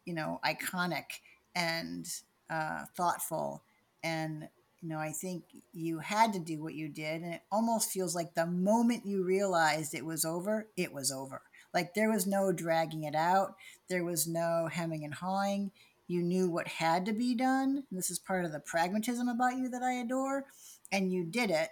you 0.05 0.13
know, 0.13 0.39
iconic 0.45 1.19
and 1.55 2.07
uh, 2.49 2.85
thoughtful. 2.95 3.63
And, 4.03 4.47
you 4.81 4.89
know, 4.89 4.99
I 4.99 5.11
think 5.11 5.45
you 5.73 5.99
had 5.99 6.31
to 6.33 6.39
do 6.39 6.61
what 6.61 6.75
you 6.75 6.89
did. 6.89 7.23
And 7.23 7.33
it 7.33 7.41
almost 7.51 7.89
feels 7.89 8.15
like 8.15 8.35
the 8.35 8.45
moment 8.45 9.05
you 9.05 9.23
realized 9.23 9.95
it 9.95 10.05
was 10.05 10.25
over, 10.25 10.67
it 10.77 10.93
was 10.93 11.11
over. 11.11 11.41
Like 11.73 11.93
there 11.93 12.11
was 12.11 12.25
no 12.27 12.51
dragging 12.51 13.03
it 13.03 13.15
out, 13.15 13.55
there 13.89 14.03
was 14.05 14.27
no 14.27 14.69
hemming 14.71 15.03
and 15.03 15.13
hawing. 15.13 15.71
You 16.07 16.21
knew 16.21 16.49
what 16.49 16.67
had 16.67 17.05
to 17.05 17.13
be 17.13 17.35
done. 17.35 17.83
And 17.89 17.97
this 17.97 18.09
is 18.09 18.19
part 18.19 18.45
of 18.45 18.51
the 18.51 18.59
pragmatism 18.59 19.27
about 19.27 19.57
you 19.57 19.69
that 19.69 19.83
I 19.83 19.93
adore. 19.93 20.45
And 20.91 21.11
you 21.11 21.23
did 21.25 21.49
it 21.51 21.69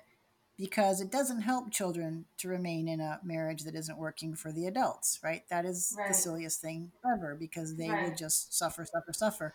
because 0.57 1.01
it 1.01 1.11
doesn't 1.11 1.41
help 1.41 1.71
children 1.71 2.25
to 2.37 2.47
remain 2.47 2.87
in 2.87 2.99
a 2.99 3.19
marriage 3.23 3.63
that 3.63 3.75
isn't 3.75 3.97
working 3.97 4.35
for 4.35 4.51
the 4.51 4.67
adults, 4.67 5.19
right? 5.23 5.43
That 5.49 5.65
is 5.65 5.99
the 6.07 6.13
silliest 6.13 6.61
thing 6.61 6.91
ever 7.05 7.35
because 7.35 7.75
they 7.75 7.89
Right. 7.89 8.03
would 8.03 8.15
just 8.17 8.53
suffer, 8.57 8.85
suffer, 8.85 9.13
suffer. 9.13 9.53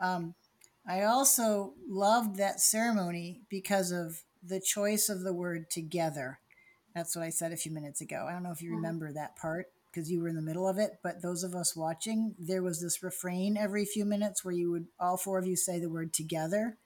Um, 0.00 0.34
I 0.86 1.02
also 1.02 1.74
loved 1.88 2.36
that 2.36 2.60
ceremony 2.60 3.42
because 3.50 3.90
of 3.92 4.22
the 4.42 4.60
choice 4.60 5.08
of 5.08 5.22
the 5.22 5.34
word 5.34 5.70
together. 5.70 6.40
That's 6.94 7.14
what 7.14 7.24
I 7.24 7.30
said 7.30 7.52
a 7.52 7.56
few 7.56 7.72
minutes 7.72 8.00
ago. 8.00 8.26
I 8.28 8.32
don't 8.32 8.42
know 8.42 8.52
if 8.52 8.62
you 8.62 8.70
Mhm. 8.70 8.76
remember 8.76 9.12
that 9.12 9.36
part 9.36 9.66
because 9.90 10.10
you 10.10 10.20
were 10.20 10.28
in 10.28 10.36
the 10.36 10.42
middle 10.42 10.68
of 10.68 10.78
it, 10.78 10.98
but 11.02 11.22
those 11.22 11.42
of 11.42 11.54
us 11.54 11.74
watching, 11.76 12.34
there 12.38 12.62
was 12.62 12.80
this 12.80 13.02
refrain 13.02 13.56
every 13.56 13.84
few 13.84 14.04
minutes 14.04 14.44
where 14.44 14.54
you 14.54 14.70
would, 14.70 14.86
all 15.00 15.16
four 15.16 15.38
of 15.38 15.46
you 15.46 15.56
say 15.56 15.78
the 15.80 15.88
word 15.90 16.12
together. 16.12 16.76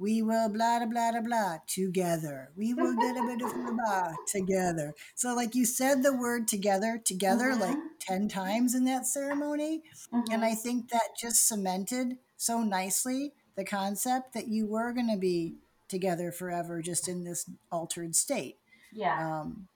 We 0.00 0.22
will 0.22 0.48
blah, 0.48 0.78
blah, 0.78 0.86
blah, 0.86 1.10
blah, 1.10 1.20
blah, 1.22 1.56
together. 1.66 2.50
We 2.56 2.72
will 2.72 2.94
da, 2.94 3.14
da, 3.14 3.20
da, 3.26 3.36
da, 3.36 3.48
da, 3.48 3.70
blah, 3.72 4.12
together. 4.28 4.94
So, 5.16 5.34
like 5.34 5.56
you 5.56 5.64
said 5.64 6.02
the 6.04 6.14
word 6.16 6.46
together, 6.46 7.00
together, 7.04 7.56
like 7.56 7.76
Mhm. 7.76 7.88
10 7.98 8.28
times 8.28 8.74
in 8.76 8.84
that 8.84 9.06
ceremony. 9.06 9.82
Mhm. 10.12 10.32
And 10.32 10.44
I 10.44 10.54
think 10.54 10.90
that 10.90 11.16
just 11.20 11.48
cemented 11.48 12.18
so 12.36 12.62
nicely 12.62 13.34
the 13.56 13.64
concept 13.64 14.34
that 14.34 14.46
you 14.46 14.66
were 14.66 14.92
going 14.92 15.10
to 15.10 15.16
be 15.18 15.56
together 15.88 16.30
forever, 16.30 16.80
just 16.80 17.08
in 17.08 17.24
this 17.24 17.50
altered 17.72 18.14
state. 18.14 18.58
yeah. 18.92 19.40
Um, 19.40 19.66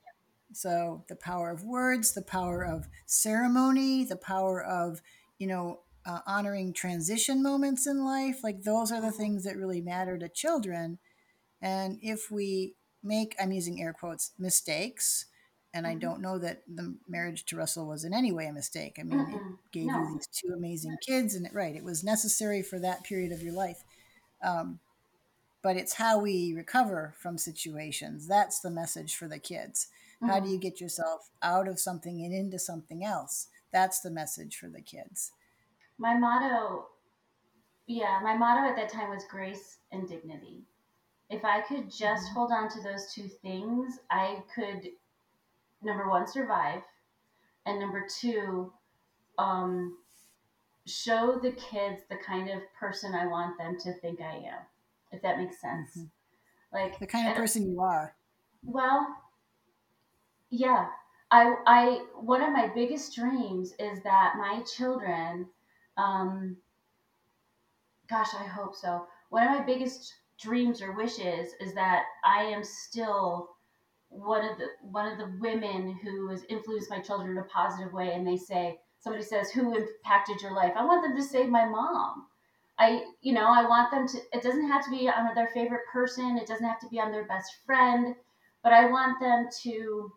so 0.53 1.05
the 1.07 1.15
power 1.15 1.51
of 1.51 1.63
words, 1.63 2.13
the 2.13 2.21
power 2.21 2.63
of 2.65 2.87
ceremony, 3.05 4.03
the 4.05 4.15
power 4.17 4.63
of, 4.63 5.01
you 5.39 5.47
know, 5.47 5.81
uh, 6.05 6.19
honoring 6.27 6.73
transition 6.73 7.41
moments 7.41 7.87
in 7.87 8.03
life, 8.03 8.43
like 8.43 8.63
those 8.63 8.91
are 8.91 9.01
the 9.01 9.11
things 9.11 9.43
that 9.43 9.57
really 9.57 9.81
matter 9.81 10.17
to 10.17 10.27
children. 10.29 10.99
And 11.61 11.99
if 12.01 12.29
we 12.29 12.75
make, 13.01 13.35
I'm 13.39 13.51
using 13.51 13.81
air 13.81 13.93
quotes, 13.93 14.31
mistakes, 14.37 15.25
and 15.73 15.87
I 15.87 15.95
Mhm. 15.95 15.99
don't 16.01 16.21
know 16.21 16.37
that 16.39 16.63
the 16.67 16.97
marriage 17.07 17.45
to 17.45 17.55
Russell 17.55 17.87
was 17.87 18.03
in 18.03 18.13
any 18.13 18.31
way 18.31 18.47
a 18.47 18.53
mistake. 18.53 18.97
I 18.99 19.03
mean, 19.03 19.19
it 19.19 19.27
Mm-mm. 19.27 19.57
gave 19.71 19.87
No. 19.87 20.01
you 20.01 20.15
these 20.17 20.27
two 20.27 20.53
amazing 20.53 20.97
kids, 21.05 21.35
and 21.35 21.45
it, 21.45 21.53
right, 21.53 21.75
it 21.75 21.83
was 21.83 22.03
necessary 22.03 22.61
for 22.61 22.79
that 22.79 23.03
period 23.03 23.31
of 23.31 23.41
your 23.41 23.53
life. 23.53 23.83
Um, 24.41 24.79
but 25.61 25.77
it's 25.77 25.93
how 25.93 26.19
we 26.19 26.53
recover 26.53 27.15
from 27.17 27.37
situations. 27.37 28.27
That's 28.27 28.59
the 28.59 28.69
message 28.71 29.15
for 29.15 29.27
the 29.27 29.39
kids. 29.39 29.87
How 30.23 30.39
do 30.39 30.47
Mhm. 30.47 30.51
you 30.51 30.57
get 30.57 30.81
yourself 30.81 31.29
out 31.41 31.67
of 31.67 31.79
something 31.79 32.23
and 32.23 32.33
into 32.33 32.59
something 32.59 33.03
else? 33.03 33.49
That's 33.71 33.99
the 34.01 34.11
message 34.11 34.57
for 34.57 34.69
the 34.69 34.81
kids. 34.81 35.33
My 35.97 36.15
motto, 36.17 36.89
yeah, 37.87 38.19
my 38.23 38.35
motto 38.37 38.67
at 38.69 38.75
that 38.75 38.89
time 38.89 39.09
was 39.09 39.25
grace 39.25 39.79
and 39.91 40.07
dignity. 40.07 40.65
If 41.29 41.45
I 41.45 41.61
could 41.61 41.91
just 41.91 42.29
Mhm. 42.29 42.33
hold 42.33 42.51
on 42.51 42.69
to 42.69 42.81
those 42.81 43.13
two 43.13 43.27
things, 43.29 43.99
I 44.09 44.43
could, 44.53 44.97
number 45.81 46.09
one, 46.09 46.27
survive, 46.27 46.83
and 47.65 47.79
number 47.79 48.07
two, 48.07 48.73
um, 49.37 50.03
show 50.85 51.39
the 51.39 51.53
kids 51.53 52.03
the 52.09 52.17
kind 52.17 52.49
of 52.49 52.61
person 52.73 53.13
I 53.15 53.27
want 53.27 53.57
them 53.57 53.77
to 53.79 53.93
think 53.93 54.21
I 54.21 54.35
am, 54.37 54.65
if 55.11 55.21
that 55.21 55.37
makes 55.37 55.59
sense. 55.61 55.89
Mhm. 55.95 56.11
Like 56.71 56.99
The 56.99 57.07
kind 57.07 57.27
of 57.29 57.35
person 57.35 57.67
you 57.67 57.81
are. 57.81 58.15
Well, 58.63 59.22
yeah. 60.53 60.87
I, 61.31 61.55
I, 61.65 62.05
one 62.15 62.43
of 62.43 62.53
my 62.53 62.67
biggest 62.67 63.15
dreams 63.15 63.73
is 63.79 64.03
that 64.03 64.35
my 64.37 64.63
children, 64.77 65.47
um, 65.97 66.57
gosh, 68.07 68.35
I 68.39 68.43
hope 68.43 68.75
so. 68.75 69.07
One 69.29 69.43
of 69.43 69.49
my 69.49 69.65
biggest 69.65 70.13
dreams 70.39 70.79
or 70.79 70.91
wishes 70.91 71.53
is 71.59 71.73
that 71.73 72.03
I 72.23 72.43
am 72.43 72.63
still 72.63 73.49
one 74.09 74.47
of 74.47 74.59
the 74.59 74.67
one 74.83 75.11
of 75.11 75.17
the 75.17 75.35
women 75.39 75.97
who 76.03 76.29
has 76.29 76.43
influenced 76.49 76.91
my 76.91 76.99
children 76.99 77.31
in 77.31 77.37
a 77.39 77.47
positive 77.47 77.91
way. 77.91 78.13
And 78.13 78.27
they 78.27 78.37
say, 78.37 78.79
somebody 78.99 79.23
says, 79.23 79.49
"Who 79.49 79.75
impacted 79.75 80.39
your 80.39 80.53
life?" 80.53 80.73
I 80.75 80.85
want 80.85 81.03
them 81.03 81.15
to 81.15 81.23
say, 81.23 81.47
"My 81.47 81.65
mom." 81.65 82.27
I, 82.77 83.05
you 83.21 83.33
know, 83.33 83.47
I 83.47 83.67
want 83.67 83.89
them 83.89 84.07
to. 84.07 84.17
It 84.37 84.43
doesn't 84.43 84.67
have 84.67 84.85
to 84.85 84.91
be 84.91 85.09
on 85.09 85.33
their 85.33 85.47
favorite 85.47 85.87
person. 85.91 86.37
It 86.37 86.47
doesn't 86.47 86.67
have 86.67 86.79
to 86.81 86.89
be 86.89 86.99
on 86.99 87.11
their 87.11 87.25
best 87.25 87.51
friend, 87.65 88.15
but 88.61 88.71
I 88.71 88.85
want 88.91 89.19
them 89.19 89.47
to 89.63 90.11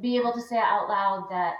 be 0.00 0.16
able 0.16 0.32
to 0.32 0.40
say 0.40 0.56
out 0.56 0.88
loud 0.88 1.26
that 1.30 1.56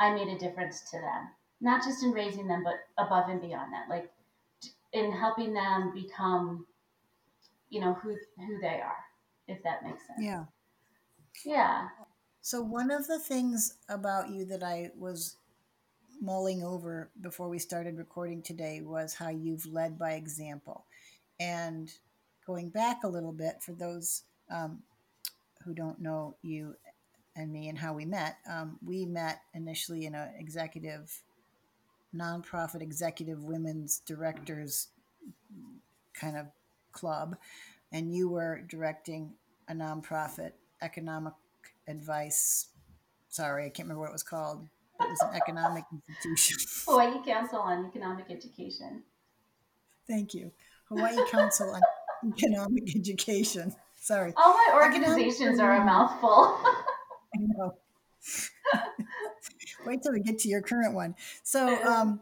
I 0.00 0.14
made 0.14 0.28
a 0.28 0.38
difference 0.38 0.90
to 0.90 0.98
them, 0.98 1.28
not 1.60 1.84
just 1.84 2.02
in 2.02 2.12
raising 2.12 2.46
them, 2.46 2.64
but 2.64 2.74
above 2.98 3.28
and 3.28 3.40
beyond 3.40 3.72
that, 3.72 3.88
like 3.88 4.10
in 4.92 5.12
helping 5.12 5.52
them 5.54 5.92
become, 5.94 6.66
you 7.70 7.80
know, 7.80 7.94
who 7.94 8.16
who 8.36 8.60
they 8.60 8.80
are, 8.80 8.96
if 9.48 9.62
that 9.62 9.84
makes 9.84 10.06
sense. 10.06 10.20
Yeah. 10.20 10.44
Yeah. 11.44 11.88
So 12.40 12.60
one 12.60 12.90
of 12.90 13.06
the 13.06 13.18
things 13.18 13.74
about 13.88 14.30
you 14.30 14.44
that 14.46 14.62
I 14.62 14.90
was 14.98 15.36
mulling 16.20 16.62
over 16.62 17.10
before 17.20 17.48
we 17.48 17.58
started 17.58 17.96
recording 17.96 18.42
today 18.42 18.80
was 18.80 19.14
how 19.14 19.28
you've 19.28 19.66
led 19.66 19.98
by 19.98 20.12
example. 20.12 20.84
And 21.40 21.92
going 22.46 22.68
back 22.68 23.04
a 23.04 23.08
little 23.08 23.32
bit 23.32 23.62
for 23.62 23.72
those 23.72 24.22
um, 24.50 24.82
who 25.64 25.74
don't 25.74 26.00
know 26.00 26.36
you 26.42 26.76
and 27.36 27.52
me 27.52 27.68
and 27.68 27.78
how 27.78 27.94
we 27.94 28.04
met, 28.04 28.36
um, 28.50 28.78
we 28.84 29.06
met 29.06 29.40
initially 29.54 30.04
in 30.06 30.14
an 30.14 30.30
executive, 30.38 31.22
nonprofit 32.14 32.82
executive 32.82 33.42
women's 33.42 34.00
directors 34.00 34.88
kind 36.12 36.36
of 36.36 36.46
club, 36.92 37.36
and 37.90 38.14
you 38.14 38.28
were 38.28 38.62
directing 38.68 39.32
a 39.68 39.72
nonprofit 39.72 40.52
economic 40.82 41.32
advice. 41.88 42.68
Sorry, 43.28 43.64
I 43.64 43.68
can't 43.70 43.88
remember 43.88 44.00
what 44.00 44.10
it 44.10 44.12
was 44.12 44.22
called. 44.22 44.68
It 45.00 45.08
was 45.08 45.20
an 45.22 45.34
economic 45.34 45.84
institution. 45.92 46.58
Hawaii 46.86 47.24
Council 47.24 47.58
on 47.58 47.86
Economic 47.86 48.26
Education. 48.30 49.02
Thank 50.06 50.34
you. 50.34 50.52
Hawaii 50.88 51.16
Council 51.30 51.74
on 51.74 51.80
Economic 52.36 52.94
Education. 52.94 53.74
Sorry. 53.96 54.32
All 54.36 54.52
my 54.52 54.66
Economic 54.68 55.08
organizations 55.08 55.58
are 55.60 55.80
a 55.80 55.84
mouthful. 55.84 56.58
I 57.34 57.38
know. 57.40 57.74
Wait 59.86 60.02
till 60.02 60.12
we 60.12 60.20
get 60.20 60.38
to 60.40 60.48
your 60.48 60.62
current 60.62 60.94
one. 60.94 61.14
So, 61.42 61.82
um, 61.84 62.20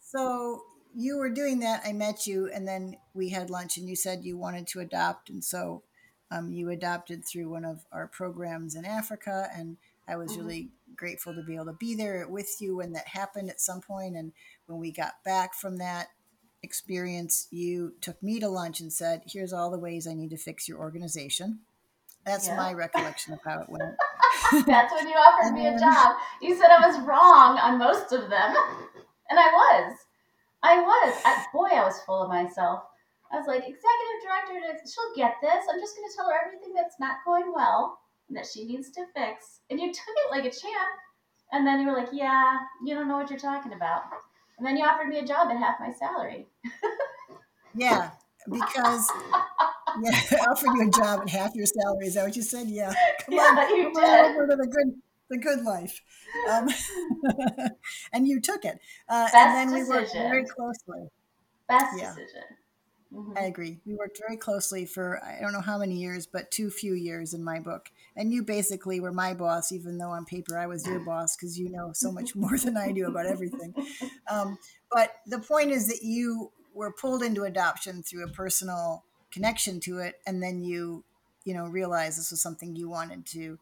so 0.00 0.62
you 0.94 1.18
were 1.18 1.30
doing 1.30 1.60
that. 1.60 1.82
I 1.84 1.92
met 1.92 2.26
you, 2.26 2.50
and 2.52 2.66
then 2.66 2.96
we 3.14 3.30
had 3.30 3.50
lunch, 3.50 3.76
and 3.76 3.88
you 3.88 3.96
said 3.96 4.24
you 4.24 4.36
wanted 4.36 4.66
to 4.68 4.80
adopt, 4.80 5.30
and 5.30 5.42
so 5.42 5.82
um, 6.30 6.52
you 6.52 6.70
adopted 6.70 7.24
through 7.24 7.48
one 7.50 7.64
of 7.64 7.84
our 7.92 8.06
programs 8.06 8.74
in 8.74 8.84
Africa, 8.84 9.48
and 9.54 9.76
I 10.06 10.16
was 10.16 10.36
Mhm. 10.36 10.38
really 10.38 10.70
grateful 10.96 11.34
to 11.34 11.42
be 11.42 11.54
able 11.54 11.66
to 11.66 11.72
be 11.74 11.94
there 11.94 12.26
with 12.28 12.60
you 12.60 12.76
when 12.76 12.92
that 12.92 13.08
happened 13.08 13.50
at 13.50 13.60
some 13.60 13.80
point. 13.80 14.16
And 14.16 14.32
when 14.66 14.78
we 14.78 14.90
got 14.90 15.22
back 15.24 15.54
from 15.54 15.76
that 15.76 16.08
experience, 16.62 17.46
you 17.50 17.94
took 18.00 18.20
me 18.22 18.40
to 18.40 18.48
lunch 18.48 18.80
and 18.80 18.92
said, 18.92 19.22
"Here's 19.26 19.52
all 19.52 19.70
the 19.70 19.78
ways 19.78 20.06
I 20.06 20.14
need 20.14 20.30
to 20.30 20.36
fix 20.36 20.68
your 20.68 20.78
organization." 20.78 21.60
That's 22.24 22.48
Yeah. 22.48 22.56
my 22.56 22.72
recollection 22.72 23.32
of 23.32 23.40
how 23.44 23.60
it 23.60 23.68
went. 23.68 23.96
That's 24.66 24.92
when 24.92 25.08
you 25.08 25.14
offered 25.14 25.54
me 25.54 25.66
a 25.66 25.78
job. 25.78 26.16
You 26.42 26.54
said 26.54 26.70
I 26.70 26.86
was 26.86 27.00
wrong 27.00 27.58
on 27.58 27.78
most 27.78 28.12
of 28.12 28.30
them, 28.30 28.54
and 29.30 29.38
I 29.38 29.46
was. 29.46 29.96
I 30.62 30.80
was. 30.80 31.14
I, 31.24 31.44
boy, 31.52 31.68
I 31.72 31.84
was 31.84 32.00
full 32.06 32.22
of 32.22 32.28
myself. 32.28 32.82
I 33.30 33.36
was 33.36 33.46
like, 33.46 33.60
executive 33.60 34.20
director, 34.24 34.80
she'll 34.86 35.14
get 35.14 35.36
this. 35.42 35.64
I'm 35.70 35.80
just 35.80 35.96
going 35.96 36.08
to 36.08 36.16
tell 36.16 36.30
her 36.30 36.40
everything 36.46 36.74
that's 36.74 36.98
not 36.98 37.18
going 37.26 37.52
well 37.54 37.98
and 38.28 38.36
that 38.36 38.46
she 38.46 38.64
needs 38.64 38.90
to 38.92 39.04
fix. 39.14 39.60
And 39.70 39.78
you 39.78 39.88
took 39.88 40.14
it 40.16 40.30
like 40.30 40.44
a 40.44 40.50
champ. 40.50 40.98
And 41.52 41.66
then 41.66 41.80
you 41.80 41.88
were 41.88 41.96
like, 41.96 42.10
yeah, 42.12 42.56
you 42.84 42.94
don't 42.94 43.08
know 43.08 43.16
what 43.16 43.30
you're 43.30 43.38
talking 43.38 43.72
about. 43.72 44.02
And 44.58 44.66
then 44.66 44.76
you 44.76 44.84
offered 44.84 45.08
me 45.08 45.18
a 45.18 45.26
job 45.26 45.50
at 45.50 45.58
half 45.58 45.80
my 45.80 45.92
salary. 45.92 46.46
Yeah, 47.74 48.10
because 48.50 49.08
yeah, 50.02 50.20
I 50.32 50.36
offered 50.50 50.72
you 50.74 50.88
a 50.88 50.90
job 50.90 51.20
at 51.22 51.28
half 51.30 51.54
your 51.54 51.66
salary. 51.66 52.06
Is 52.06 52.14
that 52.14 52.24
what 52.24 52.36
you 52.36 52.42
said? 52.42 52.68
Yeah. 52.68 52.92
Come 53.24 53.34
Yeah, 53.34 53.42
on, 53.42 53.76
you 53.76 53.92
come 53.92 54.04
on 54.04 54.30
over 54.32 54.46
to 54.46 54.56
the 54.56 54.66
good 54.66 54.94
the 55.30 55.38
good 55.38 55.62
life. 55.62 56.00
Um, 56.50 56.68
and 58.12 58.26
you 58.26 58.40
took 58.40 58.64
it. 58.64 58.78
Uh, 59.08 59.24
Best 59.24 59.34
and 59.34 59.54
then 59.70 59.74
we 59.74 59.84
worked 59.84 60.06
decision. 60.06 60.28
very 60.30 60.44
closely. 60.44 61.08
Best 61.68 61.98
Yeah. 61.98 62.14
decision. 62.14 62.44
Mhm. 63.12 63.38
I 63.38 63.44
agree. 63.46 63.80
We 63.86 63.94
worked 63.94 64.18
very 64.18 64.36
closely 64.36 64.84
for 64.84 65.22
I 65.24 65.40
don't 65.40 65.52
know 65.54 65.62
how 65.62 65.78
many 65.78 65.96
years, 65.96 66.26
but 66.26 66.50
too 66.50 66.68
few 66.70 66.92
years 66.94 67.32
in 67.32 67.42
my 67.42 67.58
book. 67.58 67.90
And 68.16 68.32
you 68.32 68.42
basically 68.42 69.00
were 69.00 69.12
my 69.12 69.32
boss, 69.32 69.72
even 69.72 69.96
though 69.96 70.10
on 70.10 70.26
paper 70.26 70.58
I 70.58 70.66
was 70.66 70.86
your 70.86 71.00
boss 71.00 71.34
because 71.36 71.58
you 71.58 71.70
know 71.70 71.92
so 71.94 72.12
much 72.12 72.34
more 72.36 72.58
than 72.58 72.76
I 72.76 72.92
do 72.92 73.06
about 73.06 73.26
everything. 73.26 73.74
Um, 74.30 74.58
but 74.90 75.14
the 75.26 75.38
point 75.38 75.70
is 75.70 75.88
that 75.88 76.02
you 76.02 76.52
were 76.78 76.92
pulled 76.92 77.22
into 77.22 77.44
adoption 77.44 78.02
through 78.04 78.24
a 78.24 78.28
personal 78.32 79.04
connection 79.32 79.80
to 79.80 79.98
it, 79.98 80.20
and 80.26 80.42
then 80.42 80.62
you, 80.62 81.04
you 81.44 81.54
know, 81.54 81.66
realized 81.66 82.18
this 82.18 82.30
was 82.30 82.40
something 82.40 82.76
you 82.76 82.88
wanted 82.88 83.26
to 83.26 83.58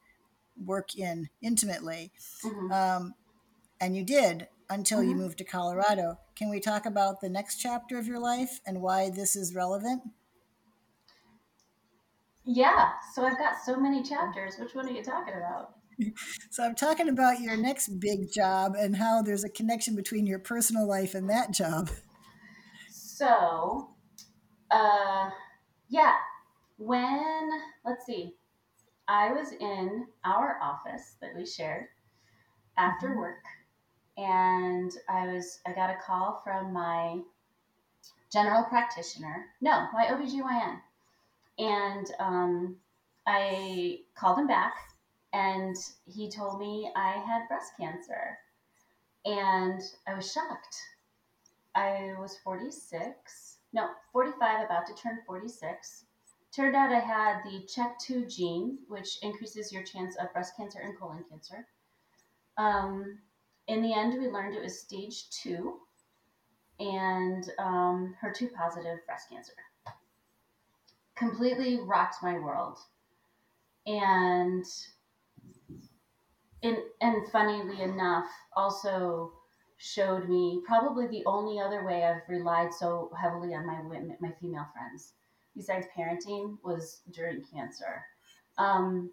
work 0.65 0.97
in 0.97 1.31
intimately. 1.43 2.13
Mhm. 2.43 2.71
Um, 2.73 3.15
and 3.81 3.97
you 3.97 4.05
did 4.05 4.49
until 4.71 5.03
you 5.03 5.15
Mhm. 5.15 5.17
moved 5.17 5.39
to 5.39 5.45
Colorado. 5.45 6.19
Can 6.37 6.51
we 6.51 6.61
talk 6.61 6.87
about 6.87 7.21
the 7.21 7.31
next 7.31 7.57
chapter 7.59 7.99
of 7.99 8.07
your 8.07 8.21
life 8.21 8.61
and 8.67 8.83
why 8.83 9.11
this 9.11 9.37
is 9.37 9.55
relevant? 9.55 10.03
Yeah. 12.47 12.99
So 13.13 13.27
I've 13.27 13.37
got 13.39 13.61
so 13.63 13.77
many 13.77 14.03
chapters. 14.03 14.57
Which 14.59 14.75
one 14.75 14.89
are 14.89 14.93
you 14.93 15.03
talking 15.03 15.35
about? 15.35 15.75
So 16.51 16.63
I'm 16.65 16.75
talking 16.75 17.09
about 17.09 17.41
your 17.41 17.57
next 17.57 18.01
big 18.01 18.31
job 18.33 18.75
and 18.79 18.97
how 18.97 19.23
there's 19.23 19.45
a 19.45 19.49
connection 19.49 19.95
between 19.95 20.27
your 20.27 20.39
personal 20.39 20.87
life 20.87 21.15
and 21.15 21.29
that 21.31 21.51
job. 21.53 21.91
So, 23.17 23.89
uh, 24.71 25.31
yeah, 25.89 26.17
when, 26.77 27.51
let's 27.83 28.05
see, 28.05 28.37
I 29.09 29.33
was 29.33 29.53
in 29.53 30.07
our 30.23 30.59
office 30.61 31.17
that 31.23 31.35
we 31.35 31.47
shared 31.47 31.89
after 32.77 33.09
Mhm. 33.09 33.17
work, 33.17 33.45
and 34.19 34.93
I 35.09 35.29
was, 35.29 35.63
I 35.65 35.73
got 35.73 35.89
a 35.89 35.97
call 35.97 36.43
from 36.45 36.75
my 36.75 37.23
general 38.31 38.65
practitioner, 38.65 39.55
no, 39.63 39.89
my 39.95 40.09
OBGYN. 40.09 40.83
And 41.59 42.15
um, 42.19 42.83
I 43.27 44.05
called 44.15 44.41
him 44.41 44.47
back, 44.47 44.75
and 45.33 45.75
he 46.05 46.31
told 46.31 46.61
me 46.61 46.93
I 46.95 47.13
had 47.13 47.49
breast 47.49 47.79
cancer. 47.79 48.39
And 49.25 49.81
I 50.07 50.13
was 50.13 50.31
shocked. 50.31 50.77
I 51.77 52.15
was 52.19 52.39
46, 52.43 53.59
no, 53.75 53.91
45, 54.11 54.65
about 54.65 54.87
to 54.87 54.95
turn 54.95 55.19
46. 55.27 56.07
Turned 56.51 56.75
out 56.75 56.91
I 56.91 57.01
had 57.01 57.43
the 57.45 57.67
CHEK2 57.67 58.35
gene, 58.35 58.79
which 58.89 59.19
increases 59.23 59.71
your 59.71 59.83
chance 59.83 60.17
of 60.17 60.33
breast 60.33 60.57
cancer 60.57 60.79
and 60.83 60.99
colon 60.99 61.23
cancer. 61.29 61.67
Um, 62.57 63.19
in 63.69 63.83
the 63.83 63.93
end, 63.93 64.19
we 64.19 64.29
learned 64.29 64.55
it 64.55 64.63
was 64.63 64.81
stage 64.81 65.29
two 65.29 65.81
and 66.81 67.51
um, 67.59 68.17
HER2 68.25 68.55
positive 68.55 69.05
breast 69.05 69.29
cancer. 69.29 69.53
Completely 71.15 71.81
rocked 71.81 72.23
my 72.23 72.39
world. 72.39 72.79
And 73.87 74.65
in, 76.63 76.79
and 77.03 77.29
funnily 77.31 77.83
enough, 77.83 78.29
also 78.57 79.33
showed 79.79 80.29
me 80.29 80.63
probably 80.67 81.07
the 81.07 81.25
only 81.27 81.61
other 81.61 81.85
way 81.85 82.05
I've 82.05 82.29
relied 82.29 82.73
so 82.73 83.11
heavily 83.21 83.55
on 83.55 83.67
my 83.67 83.81
women, 83.83 84.17
my 84.21 84.33
female 84.41 84.67
friends, 84.73 85.13
besides 85.55 85.87
parenting, 85.97 86.57
was 86.65 87.03
during 87.13 87.45
cancer. 87.53 88.05
Um, 88.59 89.11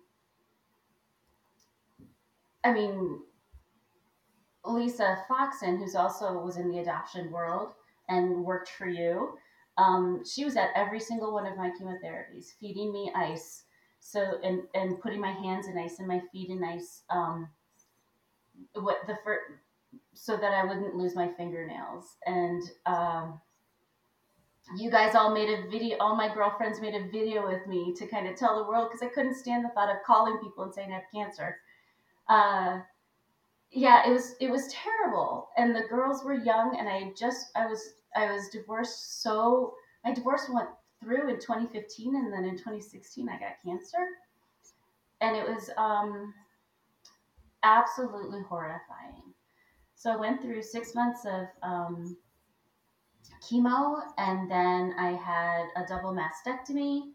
I 2.64 2.72
mean, 2.72 3.20
Lisa 4.66 5.18
Foxen, 5.28 5.78
who's 5.78 5.96
also 5.96 6.42
was 6.42 6.58
in 6.58 6.72
the 6.72 6.80
adoption 6.80 7.32
world 7.32 7.74
and 8.08 8.46
worked 8.46 8.70
for 8.70 8.88
you, 8.88 9.38
um, 9.78 10.24
she 10.26 10.46
was 10.46 10.56
at 10.56 10.70
every 10.76 11.00
single 11.00 11.34
one 11.34 11.46
of 11.46 11.58
my 11.58 11.72
chemotherapies, 11.72 12.54
feeding 12.60 12.94
me 12.94 13.12
ice, 13.16 13.64
so 14.00 14.40
and 14.44 14.62
and 14.76 15.00
putting 15.02 15.20
my 15.20 15.32
hands 15.32 15.68
in 15.68 15.78
ice 15.78 16.00
and 16.00 16.08
my 16.08 16.22
feet 16.32 16.50
in 16.50 16.64
ice. 16.64 17.04
Um, 17.10 17.50
what 18.76 19.00
the 19.08 19.18
first 19.24 19.42
so 20.14 20.38
that 20.38 20.54
I 20.54 20.64
wouldn't 20.66 20.96
lose 20.96 21.16
my 21.16 21.30
fingernails. 21.38 22.18
And 22.26 22.62
um, 22.86 23.42
you 24.78 24.90
guys 24.90 25.16
all 25.16 25.34
made 25.34 25.50
a 25.50 25.70
video, 25.70 25.98
all 25.98 26.16
my 26.16 26.34
girlfriends 26.34 26.80
made 26.80 26.96
a 26.96 27.10
video 27.10 27.48
with 27.48 27.66
me 27.68 27.94
to 27.98 28.08
kind 28.08 28.28
of 28.28 28.36
tell 28.36 28.58
the 28.58 28.70
world 28.70 28.90
because 28.90 29.06
I 29.06 29.14
couldn't 29.14 29.36
stand 29.36 29.66
the 29.66 29.70
thought 29.70 29.90
of 29.90 29.98
calling 30.06 30.38
people 30.42 30.64
and 30.64 30.74
saying 30.74 30.92
I 30.92 30.96
have 30.96 31.04
cancer. 31.14 31.58
Uh, 32.30 32.80
yeah, 33.72 34.08
it 34.08 34.12
was 34.12 34.36
it 34.40 34.52
was 34.52 34.68
terrible, 34.68 35.50
and 35.58 35.76
the 35.76 35.88
girls 35.90 36.24
were 36.24 36.36
young, 36.36 36.78
and 36.78 36.88
I 36.88 37.12
just 37.18 37.48
I 37.56 37.66
was 37.66 37.96
I 38.16 38.32
was 38.32 38.50
divorced. 38.50 39.24
So 39.24 39.74
my 40.06 40.14
divorce 40.14 40.48
went 40.50 40.70
through 41.02 41.30
in 41.30 41.40
2015, 41.40 42.16
and 42.16 42.32
then 42.32 42.46
in 42.46 42.56
2016 42.56 43.28
I 43.28 43.40
got 43.40 43.56
cancer, 43.66 44.06
and 45.22 45.36
it 45.36 45.44
was 45.44 45.72
um, 45.76 46.34
absolutely 47.64 48.42
horrifying. 48.44 49.33
So 50.04 50.12
I 50.12 50.18
went 50.18 50.42
through 50.42 50.62
six 50.64 50.94
months 50.96 51.26
of 51.26 51.48
um, 51.62 52.18
chemo, 53.42 54.02
and 54.18 54.52
then 54.52 54.94
I 55.00 55.14
had 55.14 55.68
a 55.78 55.88
double 55.88 56.14
mastectomy, 56.14 57.14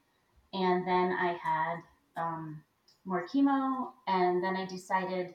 and 0.55 0.89
then 0.89 1.13
I 1.13 1.37
had 1.37 1.83
um, 2.17 2.63
more 3.05 3.27
chemo, 3.29 3.89
and 4.07 4.43
then 4.43 4.57
I 4.57 4.65
decided 4.65 5.35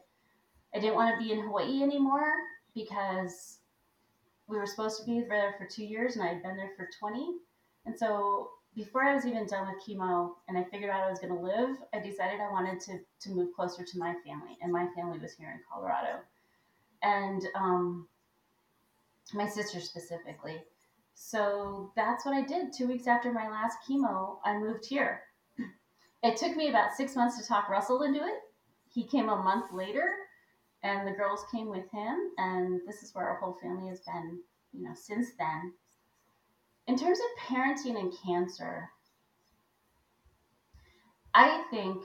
I 0.74 0.80
didn't 0.80 0.96
want 0.96 1.14
to 1.14 1.24
be 1.24 1.32
in 1.32 1.42
Hawaii 1.42 1.84
anymore 1.84 2.34
because 2.74 3.60
we 4.48 4.58
were 4.58 4.66
supposed 4.66 5.00
to 5.02 5.06
be 5.06 5.22
there 5.22 5.54
for 5.60 5.68
two 5.68 5.86
years, 5.86 6.16
and 6.16 6.26
I 6.26 6.30
had 6.30 6.42
been 6.42 6.58
there 6.58 6.72
for 6.76 6.90
20. 7.00 7.36
And 7.86 7.96
so 7.96 8.50
before 8.76 9.04
I 9.04 9.14
was 9.14 9.28
even 9.28 9.46
done 9.46 9.68
with 9.68 9.86
chemo, 9.88 10.32
and 10.48 10.58
I 10.58 10.64
figured 10.64 10.90
out 10.90 11.04
I 11.04 11.10
was 11.12 11.20
going 11.20 11.36
to 11.36 11.40
live, 11.40 11.78
I 11.94 12.00
decided 12.00 12.40
I 12.42 12.52
wanted 12.52 12.80
to 12.80 12.98
to 13.20 13.30
move 13.30 13.54
closer 13.56 13.84
to 13.84 14.00
my 14.00 14.16
family, 14.26 14.58
and 14.64 14.74
my 14.74 14.88
family 14.96 15.20
was 15.20 15.36
here 15.36 15.52
in 15.52 15.60
Colorado 15.72 16.24
and 17.04 17.44
um, 17.56 18.08
my 19.34 19.48
sister 19.48 19.80
specifically. 19.80 20.58
So 21.14 21.92
that's 21.96 22.26
what 22.26 22.36
I 22.36 22.42
did. 22.42 22.74
Two 22.74 22.88
weeks 22.88 23.08
after 23.08 23.32
my 23.32 23.50
last 23.50 23.78
chemo, 23.88 24.38
I 24.44 24.58
moved 24.58 24.86
here. 24.86 25.22
It 26.24 26.38
took 26.38 26.56
me 26.56 26.70
about 26.70 26.96
six 26.96 27.16
months 27.16 27.38
to 27.38 27.46
talk 27.46 27.70
Russell 27.70 28.04
into 28.04 28.20
it. 28.20 28.40
He 28.90 29.04
came 29.04 29.28
a 29.28 29.36
month 29.36 29.74
later, 29.74 30.10
and 30.82 31.06
the 31.06 31.12
girls 31.12 31.46
came 31.52 31.70
with 31.70 31.90
him, 31.92 32.32
and 32.38 32.80
this 32.88 33.04
is 33.04 33.14
where 33.14 33.28
our 33.28 33.36
whole 33.36 33.58
family 33.62 33.90
has 33.90 34.00
been, 34.02 34.40
you 34.72 34.84
know, 34.84 34.94
since 34.96 35.32
then. 35.38 35.74
In 36.88 36.98
terms 36.98 37.20
of 37.20 37.44
parenting 37.46 38.00
and 38.00 38.14
cancer, 38.26 38.90
I 41.34 41.64
think 41.70 42.04